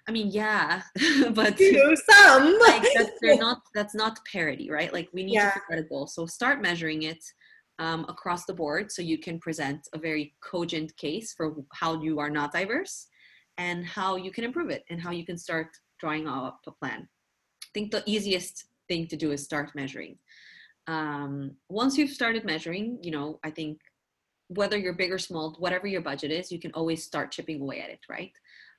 I 0.08 0.12
mean, 0.12 0.28
yeah, 0.30 0.82
but 1.34 1.58
You 1.60 1.96
some. 2.10 2.58
like 2.68 2.88
that's, 2.94 3.10
they're 3.20 3.36
not 3.48 3.62
that's 3.74 3.94
not 3.94 4.18
parity, 4.30 4.70
right? 4.70 4.92
Like 4.92 5.08
we 5.12 5.22
need 5.22 5.34
Yeah. 5.34 5.52
to 5.52 5.74
out 5.74 5.78
a 5.78 5.82
goal. 5.82 6.06
So 6.06 6.26
start 6.26 6.60
measuring 6.60 7.02
it 7.04 7.22
um, 7.78 8.04
across 8.08 8.44
the 8.44 8.54
board, 8.54 8.90
so 8.90 9.02
you 9.02 9.18
can 9.18 9.38
present 9.38 9.88
a 9.92 9.98
very 9.98 10.34
cogent 10.40 10.96
case 10.96 11.32
for 11.32 11.54
how 11.72 12.02
you 12.02 12.18
are 12.18 12.30
not 12.30 12.52
diverse 12.52 13.08
and 13.58 13.84
how 13.84 14.16
you 14.16 14.30
can 14.30 14.44
improve 14.44 14.70
it 14.70 14.84
and 14.90 15.00
how 15.00 15.10
you 15.10 15.24
can 15.24 15.38
start 15.38 15.68
drawing 16.00 16.26
up 16.26 16.60
a 16.66 16.70
plan. 16.72 17.08
I 17.62 17.68
think 17.74 17.90
the 17.90 18.02
easiest 18.06 18.66
thing 18.88 19.06
to 19.08 19.16
do 19.16 19.30
is 19.30 19.44
start 19.44 19.70
measuring. 19.74 20.18
Um, 20.88 21.52
once 21.68 21.96
you've 21.96 22.10
started 22.10 22.44
measuring, 22.44 22.98
you 23.02 23.12
know, 23.12 23.38
I 23.44 23.50
think 23.50 23.78
whether 24.48 24.76
you're 24.76 24.94
big 24.94 25.12
or 25.12 25.18
small, 25.18 25.54
whatever 25.58 25.86
your 25.86 26.00
budget 26.00 26.30
is, 26.30 26.50
you 26.50 26.58
can 26.58 26.72
always 26.74 27.04
start 27.04 27.30
chipping 27.30 27.60
away 27.60 27.80
at 27.80 27.90
it, 27.90 28.00
right? 28.08 28.32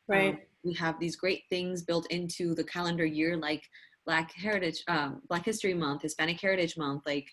right. 0.07 0.33
Um, 0.33 0.39
we 0.63 0.73
have 0.73 0.99
these 0.99 1.15
great 1.15 1.43
things 1.49 1.83
built 1.83 2.09
into 2.11 2.55
the 2.55 2.63
calendar 2.63 3.05
year, 3.05 3.37
like 3.37 3.63
Black 4.05 4.33
Heritage, 4.33 4.83
um, 4.87 5.21
Black 5.29 5.45
History 5.45 5.73
Month, 5.73 6.01
Hispanic 6.01 6.39
Heritage 6.39 6.77
Month. 6.77 7.03
Like, 7.05 7.27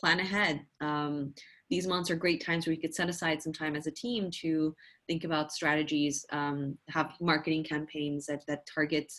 plan 0.00 0.20
ahead. 0.20 0.64
Um, 0.80 1.34
these 1.68 1.86
months 1.86 2.10
are 2.10 2.16
great 2.16 2.44
times 2.44 2.66
where 2.66 2.74
we 2.74 2.80
could 2.80 2.94
set 2.94 3.08
aside 3.08 3.42
some 3.42 3.52
time 3.52 3.76
as 3.76 3.86
a 3.86 3.92
team 3.92 4.30
to 4.40 4.74
think 5.06 5.24
about 5.24 5.52
strategies, 5.52 6.24
um, 6.32 6.76
have 6.88 7.12
marketing 7.20 7.64
campaigns 7.64 8.26
that 8.26 8.42
that 8.48 8.66
target 8.72 9.12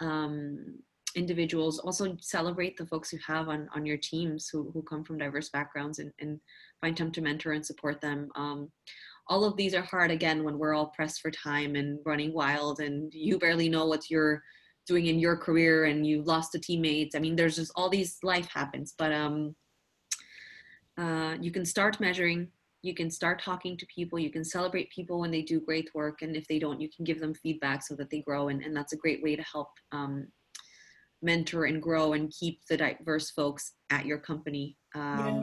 um, 0.00 0.78
individuals. 1.14 1.78
Also, 1.78 2.16
celebrate 2.20 2.76
the 2.76 2.86
folks 2.86 3.12
you 3.12 3.18
have 3.26 3.48
on 3.48 3.68
on 3.74 3.86
your 3.86 3.96
teams 3.96 4.48
who 4.52 4.70
who 4.72 4.82
come 4.82 5.04
from 5.04 5.18
diverse 5.18 5.48
backgrounds 5.48 5.98
and, 5.98 6.12
and 6.20 6.40
find 6.80 6.96
time 6.96 7.12
to 7.12 7.22
mentor 7.22 7.52
and 7.52 7.64
support 7.64 8.00
them. 8.00 8.28
All 9.28 9.44
of 9.44 9.56
these 9.56 9.74
are 9.74 9.82
hard 9.82 10.10
again 10.10 10.44
when 10.44 10.58
we're 10.58 10.74
all 10.74 10.88
pressed 10.88 11.20
for 11.20 11.30
time 11.30 11.76
and 11.76 11.98
running 12.04 12.32
wild 12.32 12.80
and 12.80 13.12
you 13.14 13.38
barely 13.38 13.68
know 13.68 13.86
what 13.86 14.10
you're 14.10 14.42
doing 14.86 15.06
in 15.06 15.18
your 15.18 15.36
career 15.36 15.86
and 15.86 16.06
you 16.06 16.22
lost 16.22 16.54
a 16.54 16.58
teammate 16.58 17.14
i 17.14 17.18
mean 17.18 17.36
there's 17.36 17.56
just 17.56 17.72
all 17.74 17.88
these 17.88 18.18
life 18.22 18.48
happens 18.52 18.94
but 18.98 19.12
um 19.12 19.54
uh, 20.96 21.34
you 21.40 21.50
can 21.50 21.64
start 21.64 21.98
measuring 22.00 22.48
you 22.82 22.94
can 22.94 23.10
start 23.10 23.42
talking 23.42 23.76
to 23.76 23.86
people 23.86 24.18
you 24.18 24.30
can 24.30 24.44
celebrate 24.44 24.90
people 24.90 25.18
when 25.18 25.30
they 25.30 25.42
do 25.42 25.60
great 25.60 25.88
work 25.94 26.22
and 26.22 26.36
if 26.36 26.46
they 26.48 26.58
don't 26.58 26.80
you 26.80 26.88
can 26.94 27.04
give 27.04 27.18
them 27.18 27.34
feedback 27.34 27.82
so 27.82 27.94
that 27.96 28.10
they 28.10 28.20
grow 28.20 28.48
and, 28.48 28.62
and 28.62 28.76
that's 28.76 28.92
a 28.92 28.96
great 28.96 29.22
way 29.22 29.34
to 29.34 29.42
help 29.42 29.68
um, 29.92 30.28
mentor 31.22 31.64
and 31.64 31.82
grow 31.82 32.12
and 32.12 32.32
keep 32.38 32.60
the 32.68 32.76
diverse 32.76 33.30
folks 33.30 33.72
at 33.90 34.06
your 34.06 34.18
company 34.18 34.76
um, 34.94 35.42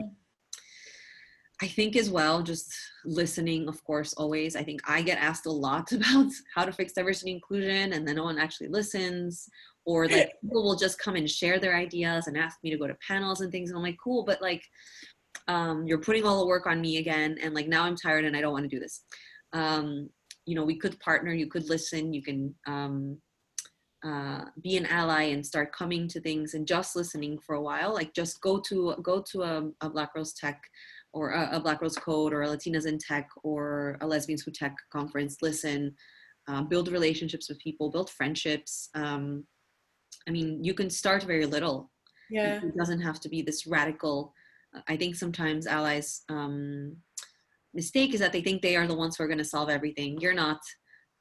I 1.62 1.68
think 1.68 1.94
as 1.94 2.10
well, 2.10 2.42
just 2.42 2.74
listening, 3.04 3.68
of 3.68 3.82
course, 3.84 4.12
always. 4.14 4.56
I 4.56 4.64
think 4.64 4.80
I 4.84 5.00
get 5.00 5.18
asked 5.18 5.46
a 5.46 5.50
lot 5.50 5.92
about 5.92 6.32
how 6.54 6.64
to 6.64 6.72
fix 6.72 6.92
diversity 6.92 7.30
and 7.30 7.36
inclusion, 7.36 7.92
and 7.92 8.06
then 8.06 8.16
no 8.16 8.24
one 8.24 8.38
actually 8.38 8.68
listens. 8.68 9.48
Or 9.84 10.08
like 10.08 10.32
people 10.42 10.64
will 10.64 10.76
just 10.76 10.98
come 10.98 11.14
and 11.14 11.30
share 11.30 11.60
their 11.60 11.76
ideas 11.76 12.26
and 12.26 12.36
ask 12.36 12.58
me 12.64 12.70
to 12.70 12.76
go 12.76 12.88
to 12.88 12.96
panels 13.06 13.40
and 13.40 13.52
things. 13.52 13.70
And 13.70 13.76
I'm 13.76 13.84
like, 13.84 13.96
cool, 14.02 14.24
but 14.24 14.42
like, 14.42 14.64
um, 15.46 15.86
you're 15.86 15.98
putting 15.98 16.24
all 16.24 16.40
the 16.40 16.46
work 16.46 16.66
on 16.66 16.80
me 16.80 16.98
again. 16.98 17.38
And 17.40 17.54
like, 17.54 17.68
now 17.68 17.84
I'm 17.84 17.96
tired 17.96 18.24
and 18.24 18.36
I 18.36 18.40
don't 18.40 18.52
want 18.52 18.64
to 18.64 18.76
do 18.76 18.80
this. 18.80 19.04
Um, 19.52 20.10
you 20.44 20.56
know, 20.56 20.64
we 20.64 20.76
could 20.76 20.98
partner, 20.98 21.32
you 21.32 21.46
could 21.46 21.68
listen, 21.68 22.12
you 22.12 22.22
can 22.22 22.54
um, 22.66 23.18
uh, 24.04 24.46
be 24.62 24.76
an 24.76 24.86
ally 24.86 25.24
and 25.24 25.46
start 25.46 25.72
coming 25.72 26.08
to 26.08 26.20
things 26.20 26.54
and 26.54 26.66
just 26.66 26.96
listening 26.96 27.38
for 27.38 27.54
a 27.54 27.62
while. 27.62 27.94
Like, 27.94 28.14
just 28.14 28.40
go 28.40 28.58
to 28.68 28.96
go 29.02 29.22
to 29.30 29.42
a, 29.42 29.70
a 29.80 29.90
Black 29.90 30.12
Girls 30.14 30.32
Tech 30.32 30.60
or 31.12 31.30
a, 31.30 31.56
a 31.56 31.60
Black 31.60 31.80
Girls 31.80 31.96
Code 31.96 32.32
or 32.32 32.42
a 32.42 32.48
Latinas 32.48 32.86
in 32.86 32.98
Tech 32.98 33.28
or 33.42 33.98
a 34.00 34.06
Lesbians 34.06 34.42
Who 34.42 34.50
Tech 34.50 34.74
conference, 34.90 35.36
listen, 35.42 35.94
uh, 36.48 36.62
build 36.62 36.88
relationships 36.88 37.48
with 37.48 37.58
people, 37.58 37.90
build 37.90 38.10
friendships. 38.10 38.88
Um, 38.94 39.44
I 40.28 40.30
mean, 40.30 40.62
you 40.62 40.74
can 40.74 40.90
start 40.90 41.22
very 41.24 41.46
little. 41.46 41.90
Yeah. 42.30 42.60
It 42.62 42.76
doesn't 42.76 43.00
have 43.00 43.20
to 43.20 43.28
be 43.28 43.42
this 43.42 43.66
radical. 43.66 44.32
I 44.88 44.96
think 44.96 45.16
sometimes 45.16 45.66
allies' 45.66 46.22
um, 46.28 46.96
mistake 47.74 48.14
is 48.14 48.20
that 48.20 48.32
they 48.32 48.40
think 48.40 48.62
they 48.62 48.76
are 48.76 48.86
the 48.86 48.94
ones 48.94 49.16
who 49.16 49.24
are 49.24 49.28
going 49.28 49.38
to 49.38 49.44
solve 49.44 49.68
everything. 49.68 50.18
You're 50.20 50.34
not. 50.34 50.60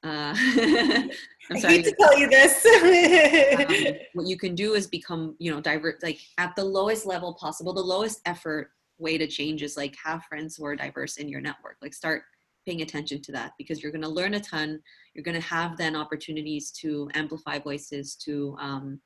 Uh, 0.04 0.34
I'm 0.38 1.12
I 1.52 1.60
sorry. 1.60 1.74
hate 1.76 1.86
to 1.86 1.96
tell 2.00 2.18
you 2.18 2.30
this. 2.30 2.66
Um, 2.66 3.96
what 4.14 4.28
you 4.28 4.38
can 4.38 4.56
do 4.56 4.74
is 4.74 4.88
become, 4.88 5.36
you 5.38 5.54
know, 5.54 5.62
divert 5.62 6.02
like 6.02 6.20
at 6.38 6.56
the 6.56 6.64
lowest 6.64 7.06
level 7.06 7.36
possible, 7.36 7.74
the 7.74 7.82
lowest 7.82 8.22
effort 8.26 8.72
way 9.02 9.18
to 9.18 9.28
change 9.28 9.64
is 9.64 9.78
like 9.78 9.96
have 10.04 10.24
friends 10.26 10.56
who 10.56 10.66
are 10.66 10.76
diverse 10.76 11.18
in 11.18 11.28
your 11.28 11.42
network. 11.42 11.78
Like 11.82 11.94
start 11.94 12.24
paying 12.66 12.82
attention 12.82 13.22
to 13.24 13.32
that 13.32 13.54
because 13.58 13.82
you're 13.82 13.92
going 13.92 14.04
to 14.04 14.08
learn 14.20 14.36
a 14.36 14.40
ton. 14.40 14.80
You're 15.14 15.24
going 15.24 15.42
to 15.42 15.48
have 15.48 15.78
then 15.78 15.96
opportunities 15.96 16.72
to 16.82 17.10
amplify 17.16 17.60
voices, 17.60 18.16
to, 18.26 18.56
um, 18.60 19.02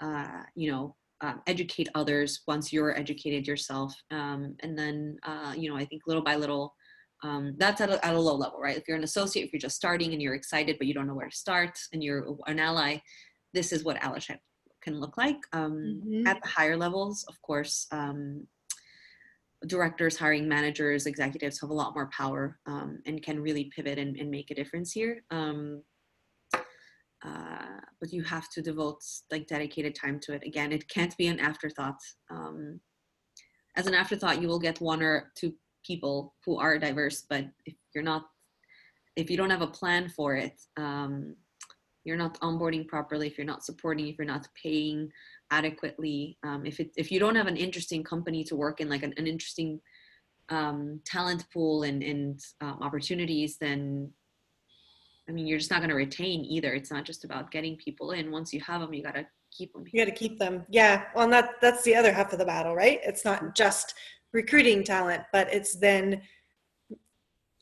uh, 0.00 0.42
you 0.54 0.70
know, 0.70 0.96
um, 1.22 1.40
educate 1.46 1.88
others 1.94 2.42
once 2.46 2.72
you're 2.72 2.98
educated 2.98 3.46
yourself. 3.46 3.94
Um, 4.10 4.56
and 4.60 4.78
then, 4.78 5.16
uh, 5.22 5.54
you 5.56 5.70
know, 5.70 5.76
I 5.76 5.84
think 5.86 6.02
little 6.06 6.22
by 6.22 6.36
little, 6.36 6.74
um, 7.22 7.54
that's 7.56 7.80
at 7.80 7.88
a, 7.88 8.04
at 8.04 8.14
a 8.14 8.20
low 8.20 8.36
level, 8.36 8.58
right? 8.60 8.76
If 8.76 8.84
you're 8.86 8.98
an 8.98 9.04
associate, 9.04 9.46
if 9.46 9.52
you're 9.52 9.60
just 9.60 9.76
starting 9.76 10.12
and 10.12 10.20
you're 10.20 10.34
excited, 10.34 10.76
but 10.76 10.86
you 10.86 10.92
don't 10.92 11.06
know 11.06 11.14
where 11.14 11.30
to 11.30 11.36
start 11.36 11.78
and 11.92 12.04
you're 12.04 12.36
an 12.46 12.58
ally, 12.58 12.98
this 13.54 13.72
is 13.72 13.84
what 13.84 13.96
allyship 14.00 14.38
can 14.82 15.00
look 15.00 15.16
like. 15.16 15.38
Um, 15.52 16.02
Mhm. 16.04 16.28
At 16.28 16.42
the 16.42 16.48
higher 16.48 16.76
levels, 16.76 17.24
of 17.28 17.40
course, 17.40 17.86
um, 17.92 18.46
directors, 19.66 20.16
hiring 20.16 20.48
managers, 20.48 21.06
executives 21.06 21.60
have 21.60 21.70
a 21.70 21.74
lot 21.74 21.94
more 21.94 22.10
power 22.10 22.58
um, 22.66 23.00
and 23.06 23.22
can 23.22 23.40
really 23.40 23.70
pivot 23.74 23.98
and, 23.98 24.16
and 24.16 24.30
make 24.30 24.50
a 24.50 24.54
difference 24.54 24.92
here. 24.92 25.22
Um, 25.30 25.82
uh, 27.24 27.80
but 28.00 28.12
you 28.12 28.22
have 28.22 28.48
to 28.50 28.62
devote 28.62 29.00
like 29.30 29.46
dedicated 29.46 29.94
time 29.94 30.20
to 30.20 30.32
it. 30.34 30.42
Again, 30.46 30.72
it 30.72 30.88
can't 30.88 31.16
be 31.16 31.26
an 31.26 31.40
afterthought. 31.40 31.98
Um, 32.30 32.80
as 33.76 33.86
an 33.86 33.94
afterthought, 33.94 34.40
you 34.40 34.48
will 34.48 34.58
get 34.58 34.80
one 34.80 35.02
or 35.02 35.32
two 35.36 35.54
people 35.84 36.34
who 36.44 36.58
are 36.58 36.78
diverse, 36.78 37.24
but 37.28 37.46
if 37.64 37.74
you're 37.94 38.04
not, 38.04 38.26
if 39.16 39.30
you 39.30 39.36
don't 39.36 39.50
have 39.50 39.62
a 39.62 39.66
plan 39.66 40.08
for 40.08 40.34
it, 40.34 40.60
um, 40.76 41.34
you're 42.06 42.16
not 42.16 42.40
onboarding 42.40 42.86
properly. 42.86 43.26
If 43.26 43.36
you're 43.36 43.46
not 43.46 43.64
supporting, 43.64 44.06
if 44.06 44.16
you're 44.16 44.26
not 44.26 44.48
paying 44.60 45.10
adequately, 45.50 46.38
um, 46.44 46.64
if 46.64 46.78
it, 46.80 46.92
if 46.96 47.10
you 47.10 47.18
don't 47.18 47.34
have 47.34 47.48
an 47.48 47.56
interesting 47.56 48.04
company 48.04 48.44
to 48.44 48.56
work 48.56 48.80
in, 48.80 48.88
like 48.88 49.02
an, 49.02 49.12
an 49.16 49.26
interesting 49.26 49.80
um, 50.48 51.00
talent 51.04 51.44
pool 51.52 51.82
and, 51.82 52.02
and 52.02 52.40
um, 52.60 52.78
opportunities, 52.80 53.58
then 53.58 54.12
I 55.28 55.32
mean, 55.32 55.48
you're 55.48 55.58
just 55.58 55.72
not 55.72 55.80
going 55.80 55.90
to 55.90 55.96
retain 55.96 56.44
either. 56.44 56.72
It's 56.72 56.92
not 56.92 57.04
just 57.04 57.24
about 57.24 57.50
getting 57.50 57.76
people 57.76 58.12
in. 58.12 58.30
Once 58.30 58.52
you 58.52 58.60
have 58.60 58.80
them, 58.80 58.94
you 58.94 59.02
got 59.02 59.16
to 59.16 59.26
keep 59.50 59.72
them. 59.72 59.84
you 59.90 60.04
got 60.04 60.10
to 60.10 60.16
keep 60.16 60.38
them. 60.38 60.64
Yeah. 60.70 61.04
Well, 61.16 61.28
that 61.30 61.54
that's 61.60 61.82
the 61.82 61.96
other 61.96 62.12
half 62.12 62.32
of 62.32 62.38
the 62.38 62.44
battle, 62.44 62.76
right? 62.76 63.00
It's 63.02 63.24
not 63.24 63.56
just 63.56 63.94
recruiting 64.32 64.84
talent, 64.84 65.24
but 65.32 65.52
it's 65.52 65.76
then 65.76 66.22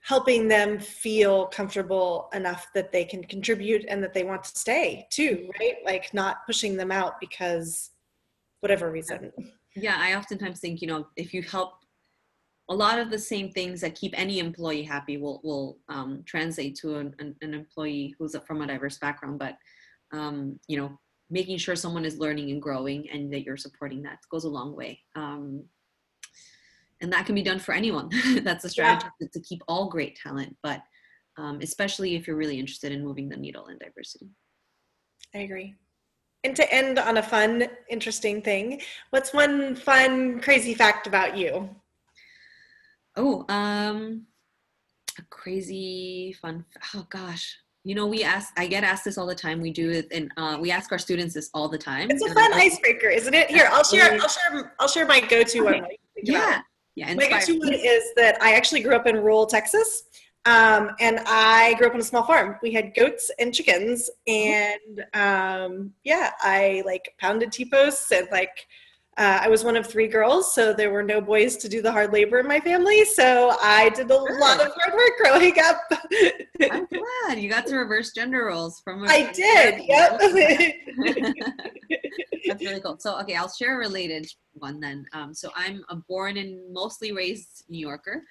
helping 0.04 0.48
them 0.48 0.78
feel 0.78 1.46
comfortable 1.46 2.28
enough 2.34 2.68
that 2.74 2.92
they 2.92 3.06
can 3.06 3.24
contribute 3.24 3.86
and 3.88 4.02
that 4.02 4.12
they 4.12 4.22
want 4.22 4.44
to 4.44 4.50
stay 4.50 5.06
too, 5.10 5.48
right? 5.58 5.76
Like 5.84 6.12
not 6.12 6.44
pushing 6.46 6.76
them 6.76 6.92
out 6.92 7.18
because 7.20 7.90
whatever 8.60 8.90
reason. 8.90 9.32
Yeah, 9.74 9.96
I 9.98 10.14
oftentimes 10.14 10.60
think, 10.60 10.82
you 10.82 10.88
know, 10.88 11.06
if 11.16 11.32
you 11.32 11.42
help 11.42 11.72
a 12.68 12.74
lot 12.74 12.98
of 12.98 13.10
the 13.10 13.18
same 13.18 13.50
things 13.50 13.80
that 13.80 13.94
keep 13.94 14.12
any 14.18 14.40
employee 14.40 14.82
happy 14.82 15.16
will 15.16 15.40
will 15.42 15.78
um, 15.88 16.22
translate 16.26 16.76
to 16.76 16.96
an, 16.96 17.14
an, 17.18 17.34
an 17.40 17.54
employee 17.54 18.14
who's 18.18 18.36
from 18.46 18.60
a 18.60 18.66
diverse 18.66 18.98
background. 18.98 19.38
But 19.38 19.56
um, 20.12 20.60
you 20.68 20.76
know, 20.76 20.98
making 21.30 21.56
sure 21.56 21.76
someone 21.76 22.04
is 22.04 22.18
learning 22.18 22.50
and 22.50 22.60
growing 22.60 23.08
and 23.10 23.32
that 23.32 23.42
you're 23.42 23.56
supporting 23.56 24.02
that 24.02 24.18
goes 24.30 24.44
a 24.44 24.48
long 24.48 24.76
way. 24.76 25.00
Um, 25.16 25.64
and 27.04 27.12
that 27.12 27.26
can 27.26 27.34
be 27.34 27.42
done 27.42 27.58
for 27.58 27.72
anyone. 27.72 28.08
That's 28.42 28.64
a 28.64 28.68
strategy 28.68 29.06
to, 29.20 29.28
to 29.28 29.40
keep 29.40 29.62
all 29.68 29.88
great 29.88 30.16
talent, 30.16 30.56
but 30.62 30.80
um, 31.36 31.60
especially 31.62 32.16
if 32.16 32.26
you're 32.26 32.36
really 32.36 32.58
interested 32.58 32.92
in 32.92 33.04
moving 33.04 33.28
the 33.28 33.36
needle 33.36 33.66
in 33.66 33.78
diversity. 33.78 34.30
I 35.34 35.38
agree. 35.38 35.74
And 36.44 36.56
to 36.56 36.74
end 36.74 36.98
on 36.98 37.18
a 37.18 37.22
fun, 37.22 37.66
interesting 37.90 38.42
thing, 38.42 38.80
what's 39.10 39.32
one 39.32 39.76
fun, 39.76 40.40
crazy 40.40 40.74
fact 40.74 41.06
about 41.06 41.36
you? 41.36 41.68
Oh, 43.16 43.44
um, 43.48 44.26
a 45.18 45.22
crazy 45.30 46.34
fun. 46.40 46.64
Oh 46.94 47.06
gosh, 47.08 47.56
you 47.84 47.94
know, 47.94 48.06
we 48.06 48.24
ask. 48.24 48.52
I 48.58 48.66
get 48.66 48.82
asked 48.82 49.04
this 49.04 49.16
all 49.16 49.26
the 49.26 49.34
time. 49.34 49.60
We 49.60 49.70
do 49.70 49.90
it, 49.90 50.08
and 50.10 50.30
uh, 50.36 50.58
we 50.60 50.70
ask 50.70 50.90
our 50.90 50.98
students 50.98 51.34
this 51.34 51.48
all 51.54 51.68
the 51.68 51.78
time. 51.78 52.10
It's 52.10 52.24
a 52.24 52.34
fun 52.34 52.52
icebreaker, 52.52 53.08
isn't 53.08 53.32
it? 53.32 53.50
Here, 53.50 53.68
I'll 53.70 53.84
share. 53.84 54.12
I'll 54.20 54.28
share. 54.28 54.74
I'll 54.80 54.88
share 54.88 55.06
my 55.06 55.20
go-to 55.20 55.62
one. 55.62 55.74
Okay. 55.74 55.82
while 55.82 55.90
you 55.90 55.98
think 56.14 56.36
about 56.36 56.58
it. 56.58 56.64
Yeah. 56.96 57.12
My 57.14 57.28
go-to 57.28 57.58
one 57.58 57.72
is 57.72 58.04
that 58.16 58.40
I 58.40 58.52
actually 58.54 58.80
grew 58.82 58.94
up 58.94 59.06
in 59.06 59.16
rural 59.16 59.46
Texas, 59.46 60.04
um, 60.46 60.90
and 61.00 61.20
I 61.26 61.74
grew 61.74 61.88
up 61.88 61.94
on 61.94 62.00
a 62.00 62.04
small 62.04 62.22
farm. 62.24 62.56
We 62.62 62.72
had 62.72 62.94
goats 62.94 63.30
and 63.38 63.52
chickens, 63.52 64.10
and 64.26 65.04
um, 65.14 65.92
yeah, 66.04 66.30
I 66.40 66.82
like 66.86 67.14
pounded 67.18 67.50
T-posts 67.50 68.12
and 68.12 68.28
like 68.30 68.66
uh, 69.16 69.38
I 69.42 69.48
was 69.48 69.62
one 69.64 69.76
of 69.76 69.86
three 69.86 70.08
girls, 70.08 70.54
so 70.54 70.72
there 70.72 70.90
were 70.90 71.02
no 71.04 71.20
boys 71.20 71.56
to 71.58 71.68
do 71.68 71.80
the 71.80 71.90
hard 71.92 72.12
labor 72.12 72.40
in 72.40 72.48
my 72.48 72.58
family. 72.58 73.04
So 73.04 73.56
I 73.62 73.88
did 73.90 74.06
a 74.06 74.08
Good. 74.08 74.40
lot 74.40 74.60
of 74.60 74.72
hard 74.76 74.92
work 74.94 75.12
growing 75.22 75.54
up. 75.60 75.80
I'm 76.70 76.86
glad 76.86 77.38
you 77.38 77.48
got 77.48 77.64
to 77.66 77.76
reverse 77.76 78.12
gender 78.12 78.46
roles 78.46 78.80
from. 78.80 79.04
a- 79.04 79.08
I 79.08 79.30
did. 79.32 79.82
Yep. 79.84 80.20
That's 82.46 82.64
really 82.64 82.80
cool. 82.80 82.98
So, 82.98 83.18
okay, 83.20 83.36
I'll 83.36 83.48
share 83.50 83.74
a 83.76 83.78
related 83.78 84.26
one 84.54 84.80
then. 84.80 85.06
Um, 85.12 85.32
so, 85.34 85.50
I'm 85.54 85.84
a 85.88 85.96
born 85.96 86.36
and 86.36 86.72
mostly 86.72 87.12
raised 87.12 87.64
New 87.68 87.78
Yorker. 87.78 88.22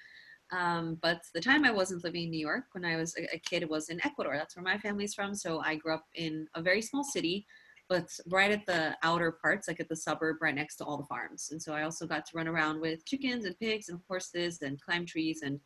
Um, 0.52 0.98
but 1.02 1.20
the 1.34 1.40
time 1.40 1.64
I 1.64 1.70
wasn't 1.72 2.04
living 2.04 2.24
in 2.24 2.30
New 2.30 2.38
York, 2.38 2.64
when 2.72 2.84
I 2.84 2.96
was 2.96 3.16
a, 3.16 3.34
a 3.34 3.38
kid, 3.38 3.68
was 3.68 3.88
in 3.88 4.04
Ecuador. 4.04 4.36
That's 4.36 4.56
where 4.56 4.62
my 4.62 4.78
family's 4.78 5.14
from. 5.14 5.34
So, 5.34 5.60
I 5.60 5.76
grew 5.76 5.94
up 5.94 6.04
in 6.14 6.46
a 6.54 6.62
very 6.62 6.82
small 6.82 7.04
city, 7.04 7.46
but 7.88 8.08
right 8.28 8.52
at 8.52 8.66
the 8.66 8.96
outer 9.02 9.32
parts, 9.42 9.68
like 9.68 9.80
at 9.80 9.88
the 9.88 9.96
suburb, 9.96 10.36
right 10.40 10.54
next 10.54 10.76
to 10.76 10.84
all 10.84 10.96
the 10.96 11.06
farms. 11.06 11.48
And 11.50 11.60
so, 11.60 11.72
I 11.74 11.82
also 11.82 12.06
got 12.06 12.24
to 12.26 12.36
run 12.36 12.48
around 12.48 12.80
with 12.80 13.04
chickens 13.06 13.44
and 13.46 13.58
pigs 13.58 13.88
and 13.88 13.98
horses 14.08 14.62
and 14.62 14.80
climb 14.80 15.06
trees. 15.06 15.40
And 15.42 15.58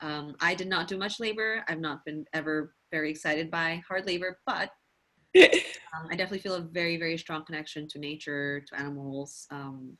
um, 0.00 0.34
I 0.40 0.54
did 0.54 0.68
not 0.68 0.88
do 0.88 0.98
much 0.98 1.20
labor. 1.20 1.64
I've 1.68 1.80
not 1.80 2.04
been 2.04 2.24
ever 2.32 2.74
very 2.90 3.10
excited 3.10 3.50
by 3.50 3.82
hard 3.88 4.06
labor, 4.06 4.40
but 4.46 4.70
um, 5.94 6.08
I 6.10 6.16
definitely 6.16 6.38
feel 6.38 6.54
a 6.54 6.60
very, 6.60 6.96
very 6.96 7.18
strong 7.18 7.44
connection 7.44 7.88
to 7.88 7.98
nature, 7.98 8.64
to 8.68 8.80
animals. 8.80 9.46
Um, 9.50 9.96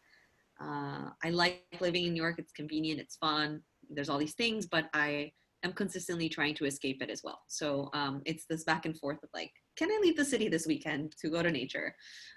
uh, 0.60 1.10
I 1.22 1.30
like 1.30 1.64
living 1.80 2.06
in 2.06 2.12
New 2.12 2.22
York. 2.22 2.36
It's 2.38 2.52
convenient, 2.52 3.00
it's 3.00 3.16
fun. 3.16 3.60
There's 3.90 4.08
all 4.08 4.18
these 4.18 4.34
things, 4.34 4.66
but 4.66 4.88
I 4.94 5.32
am 5.64 5.72
consistently 5.72 6.28
trying 6.28 6.54
to 6.56 6.66
escape 6.66 7.02
it 7.02 7.10
as 7.10 7.22
well. 7.24 7.42
So 7.48 7.90
um, 7.94 8.22
it's 8.24 8.44
this 8.46 8.64
back 8.64 8.86
and 8.86 8.96
forth 8.98 9.22
of 9.22 9.30
like, 9.34 9.50
can 9.76 9.90
I 9.90 9.98
leave 10.02 10.16
the 10.16 10.24
city 10.24 10.48
this 10.48 10.66
weekend 10.66 11.14
to 11.20 11.30
go 11.30 11.42
to 11.42 11.50
nature? 11.50 11.94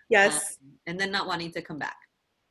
yes. 0.09 0.57
Um, 0.61 0.71
and 0.87 0.99
then 0.99 1.11
not 1.11 1.27
wanting 1.27 1.51
to 1.51 1.61
come 1.61 1.77
back. 1.77 1.97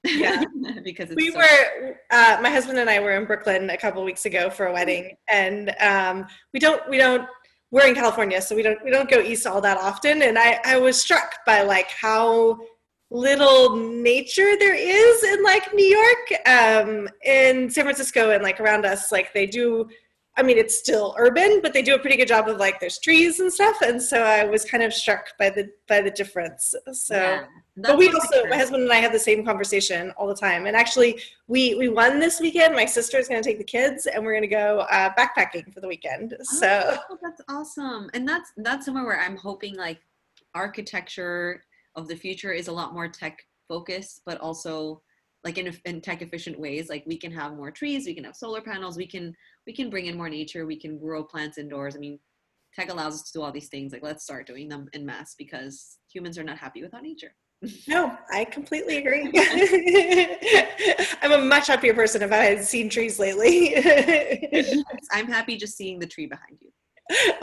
Yeah. 0.04 0.44
because 0.84 1.10
it's 1.10 1.16
we 1.16 1.32
so- 1.32 1.38
were 1.38 1.98
uh, 2.10 2.38
my 2.40 2.50
husband 2.50 2.78
and 2.78 2.88
i 2.88 3.00
were 3.00 3.12
in 3.12 3.24
brooklyn 3.24 3.70
a 3.70 3.76
couple 3.76 4.04
weeks 4.04 4.24
ago 4.24 4.48
for 4.48 4.66
a 4.66 4.72
wedding 4.72 5.16
and 5.28 5.74
um, 5.80 6.26
we 6.52 6.60
don't 6.60 6.88
we 6.88 6.96
don't 6.96 7.26
we're 7.70 7.86
in 7.86 7.94
california 7.94 8.40
so 8.40 8.54
we 8.54 8.62
don't 8.62 8.82
we 8.84 8.90
don't 8.90 9.10
go 9.10 9.20
east 9.20 9.46
all 9.46 9.60
that 9.60 9.78
often. 9.78 10.22
And 10.22 10.38
i 10.38 10.60
i 10.64 10.78
was 10.78 11.00
struck 11.00 11.44
by 11.44 11.62
like 11.62 11.90
how 11.90 12.58
little 13.10 13.76
nature 13.76 14.56
there 14.58 14.74
is 14.74 15.22
in 15.22 15.44
like 15.44 15.72
new 15.72 15.84
york 15.84 16.48
um 16.48 17.08
in 17.24 17.70
san 17.70 17.84
francisco 17.84 18.30
and 18.30 18.42
like 18.42 18.60
around 18.60 18.84
us. 18.84 19.12
Like 19.12 19.32
they 19.32 19.46
do 19.46 19.88
i 20.36 20.42
mean 20.42 20.58
it's 20.58 20.78
still 20.78 21.14
urban 21.18 21.60
but 21.62 21.72
they 21.72 21.82
do 21.82 21.94
a 21.94 21.98
pretty 21.98 22.16
good 22.16 22.28
job 22.28 22.48
of 22.48 22.58
like 22.58 22.78
there's 22.80 22.98
trees 22.98 23.40
and 23.40 23.52
stuff 23.52 23.80
and 23.82 24.00
so 24.00 24.22
i 24.22 24.44
was 24.44 24.64
kind 24.64 24.82
of 24.82 24.92
struck 24.92 25.36
by 25.38 25.48
the 25.50 25.70
by 25.88 26.00
the 26.00 26.10
difference. 26.10 26.74
So 26.92 27.16
Yeah, 27.16 27.44
but 27.76 27.98
we 27.98 28.08
also 28.08 28.46
my 28.48 28.56
husband 28.56 28.82
and 28.82 28.92
i 28.92 28.96
have 28.96 29.12
the 29.12 29.18
same 29.18 29.44
conversation 29.44 30.12
all 30.16 30.26
the 30.26 30.34
time 30.34 30.66
and 30.66 30.76
actually 30.76 31.20
we 31.48 31.74
we 31.76 31.88
won 31.88 32.18
this 32.18 32.40
weekend. 32.40 32.74
My 32.74 32.84
sister 32.84 33.18
is 33.18 33.28
going 33.28 33.42
to 33.42 33.48
take 33.48 33.58
the 33.58 33.64
kids 33.64 34.06
and 34.06 34.24
we're 34.24 34.32
going 34.32 34.42
to 34.42 34.48
go 34.48 34.80
uh, 34.90 35.14
backpacking 35.14 35.72
for 35.72 35.80
the 35.80 35.88
weekend. 35.88 36.36
So 36.42 36.96
Oh, 37.10 37.18
that's 37.22 37.40
awesome. 37.48 38.10
And 38.14 38.26
that's 38.26 38.52
that's 38.58 38.86
somewhere 38.86 39.04
where 39.04 39.20
I'm 39.20 39.36
hoping 39.36 39.76
like 39.76 40.00
architecture 40.54 41.62
of 41.94 42.08
the 42.08 42.16
future 42.16 42.52
is 42.52 42.68
a 42.68 42.72
lot 42.72 42.94
more 42.94 43.08
tech 43.08 43.38
focused, 43.68 44.22
but 44.26 44.38
also 44.40 45.02
like 45.46 45.58
in, 45.58 45.72
in 45.84 46.00
tech 46.00 46.22
efficient 46.22 46.58
ways. 46.58 46.88
Like 46.90 47.04
we 47.06 47.16
can 47.16 47.30
have 47.30 47.54
more 47.54 47.70
trees, 47.70 48.04
we 48.04 48.14
can 48.14 48.24
have 48.24 48.34
solar 48.34 48.60
panels, 48.60 48.96
we 48.96 49.06
can 49.06 49.32
we 49.66 49.72
can 49.72 49.88
bring 49.88 50.06
in 50.06 50.16
more 50.16 50.28
nature, 50.28 50.66
we 50.66 50.78
can 50.78 50.98
grow 50.98 51.22
plants 51.22 51.56
indoors. 51.56 51.94
I 51.94 52.00
mean, 52.00 52.18
tech 52.74 52.90
allows 52.90 53.14
us 53.14 53.22
to 53.30 53.38
do 53.38 53.42
all 53.42 53.52
these 53.52 53.68
things. 53.68 53.92
Like 53.92 54.02
let's 54.02 54.24
start 54.24 54.48
doing 54.48 54.68
them 54.68 54.88
in 54.92 55.06
mass 55.06 55.36
because 55.38 55.98
humans 56.12 56.36
are 56.36 56.44
not 56.44 56.58
happy 56.58 56.82
without 56.82 57.02
nature. 57.02 57.32
no 57.88 58.14
i 58.30 58.44
completely 58.44 58.98
agree 58.98 59.32
i'm 61.22 61.32
a 61.32 61.38
much 61.38 61.68
happier 61.68 61.94
person 61.94 62.20
if 62.20 62.30
i 62.30 62.36
had 62.36 62.62
seen 62.62 62.86
trees 62.86 63.18
lately 63.18 63.74
I'm 65.10 65.26
happy 65.26 65.56
just 65.56 65.76
seeing 65.76 65.98
the 65.98 66.06
tree 66.06 66.26
behind 66.26 66.58
you. 66.60 66.70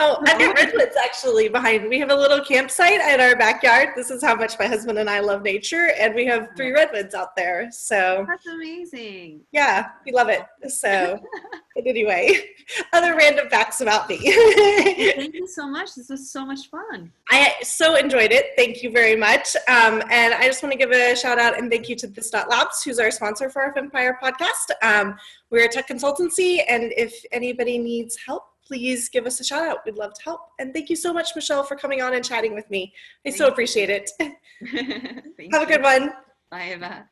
Oh 0.00 0.22
i've 0.26 0.38
got 0.38 0.54
redwoods 0.54 0.96
actually 1.02 1.48
behind 1.48 1.88
we 1.88 1.98
have 1.98 2.10
a 2.10 2.16
little 2.16 2.44
campsite 2.44 3.00
in 3.00 3.20
our 3.20 3.34
backyard 3.36 3.90
this 3.96 4.10
is 4.10 4.22
how 4.22 4.34
much 4.34 4.58
my 4.58 4.66
husband 4.66 4.98
and 4.98 5.08
i 5.08 5.20
love 5.20 5.42
nature 5.42 5.90
and 5.98 6.14
we 6.14 6.26
have 6.26 6.48
three 6.56 6.72
redwoods 6.72 7.14
out 7.14 7.34
there 7.34 7.70
so 7.70 8.24
That's 8.28 8.46
amazing. 8.46 9.40
Yeah, 9.52 9.88
we 10.04 10.12
love 10.12 10.28
it. 10.28 10.42
So, 10.68 11.20
anyway, 11.86 12.50
other 12.92 13.16
random 13.16 13.48
facts 13.48 13.80
about 13.80 14.08
me. 14.08 14.18
Thank 15.16 15.34
you 15.34 15.46
so 15.46 15.68
much. 15.68 15.94
This 15.94 16.08
was 16.08 16.30
so 16.30 16.44
much 16.44 16.70
fun. 16.70 17.12
I 17.30 17.54
so 17.62 17.96
enjoyed 17.96 18.32
it. 18.32 18.46
Thank 18.56 18.82
you 18.82 18.90
very 18.90 19.16
much. 19.16 19.54
Um, 19.68 20.02
and 20.10 20.34
I 20.34 20.46
just 20.46 20.62
want 20.62 20.72
to 20.72 20.78
give 20.78 20.90
a 20.90 21.14
shout 21.16 21.38
out 21.38 21.58
and 21.58 21.70
thank 21.70 21.88
you 21.88 21.96
to 21.96 22.06
This 22.06 22.30
Dot 22.30 22.48
Labs, 22.48 22.82
who's 22.82 22.98
our 22.98 23.10
sponsor 23.10 23.50
for 23.50 23.62
our 23.62 23.74
Fempire 23.74 24.18
podcast. 24.22 24.70
Um, 24.82 25.16
we're 25.50 25.66
a 25.66 25.68
tech 25.68 25.88
consultancy, 25.88 26.62
and 26.68 26.92
if 26.96 27.14
anybody 27.32 27.78
needs 27.78 28.16
help, 28.26 28.44
please 28.66 29.08
give 29.08 29.26
us 29.26 29.40
a 29.40 29.44
shout 29.44 29.66
out. 29.66 29.78
We'd 29.84 29.96
love 29.96 30.14
to 30.14 30.22
help. 30.22 30.40
And 30.58 30.72
thank 30.72 30.90
you 30.90 30.96
so 30.96 31.12
much, 31.12 31.30
Michelle, 31.34 31.62
for 31.62 31.76
coming 31.76 32.00
on 32.02 32.14
and 32.14 32.24
chatting 32.24 32.54
with 32.54 32.68
me. 32.70 32.92
I 33.26 33.30
so 33.30 33.36
Thank 33.36 33.38
you. 33.40 33.52
appreciate 33.52 33.90
it. 33.90 34.10
Thank 35.36 35.52
Have 35.52 35.62
a 35.62 35.66
good 35.66 35.82
one. 35.82 36.12
Bye, 36.50 36.72
Eva. 36.72 37.08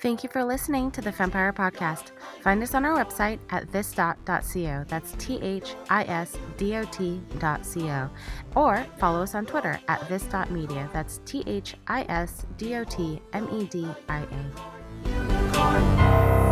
Thank 0.00 0.22
you 0.22 0.28
for 0.28 0.44
listening 0.44 0.92
to 0.92 1.00
the 1.00 1.10
Fempire 1.10 1.52
Podcast. 1.52 2.12
Find 2.40 2.62
us 2.62 2.72
on 2.72 2.84
our 2.84 3.04
website 3.04 3.40
at 3.50 3.66
thisdot.co. 3.72 4.84
That's 4.86 5.12
T 5.18 5.40
H 5.42 5.74
I 5.90 6.04
S 6.04 6.36
D 6.56 6.76
O 6.76 6.84
T 6.84 7.20
dot 7.40 7.66
co. 7.74 8.08
Or 8.54 8.86
follow 8.98 9.22
us 9.22 9.34
on 9.34 9.44
Twitter 9.44 9.80
at 9.88 10.08
this.media. 10.08 10.88
That's 10.92 11.20
T 11.24 11.42
H 11.48 11.74
I 11.88 12.06
S 12.08 12.46
D 12.56 12.76
O 12.76 12.84
T 12.84 13.20
M 13.32 13.48
E 13.52 13.64
D 13.64 13.88
I 14.08 14.24
A. 16.44 16.47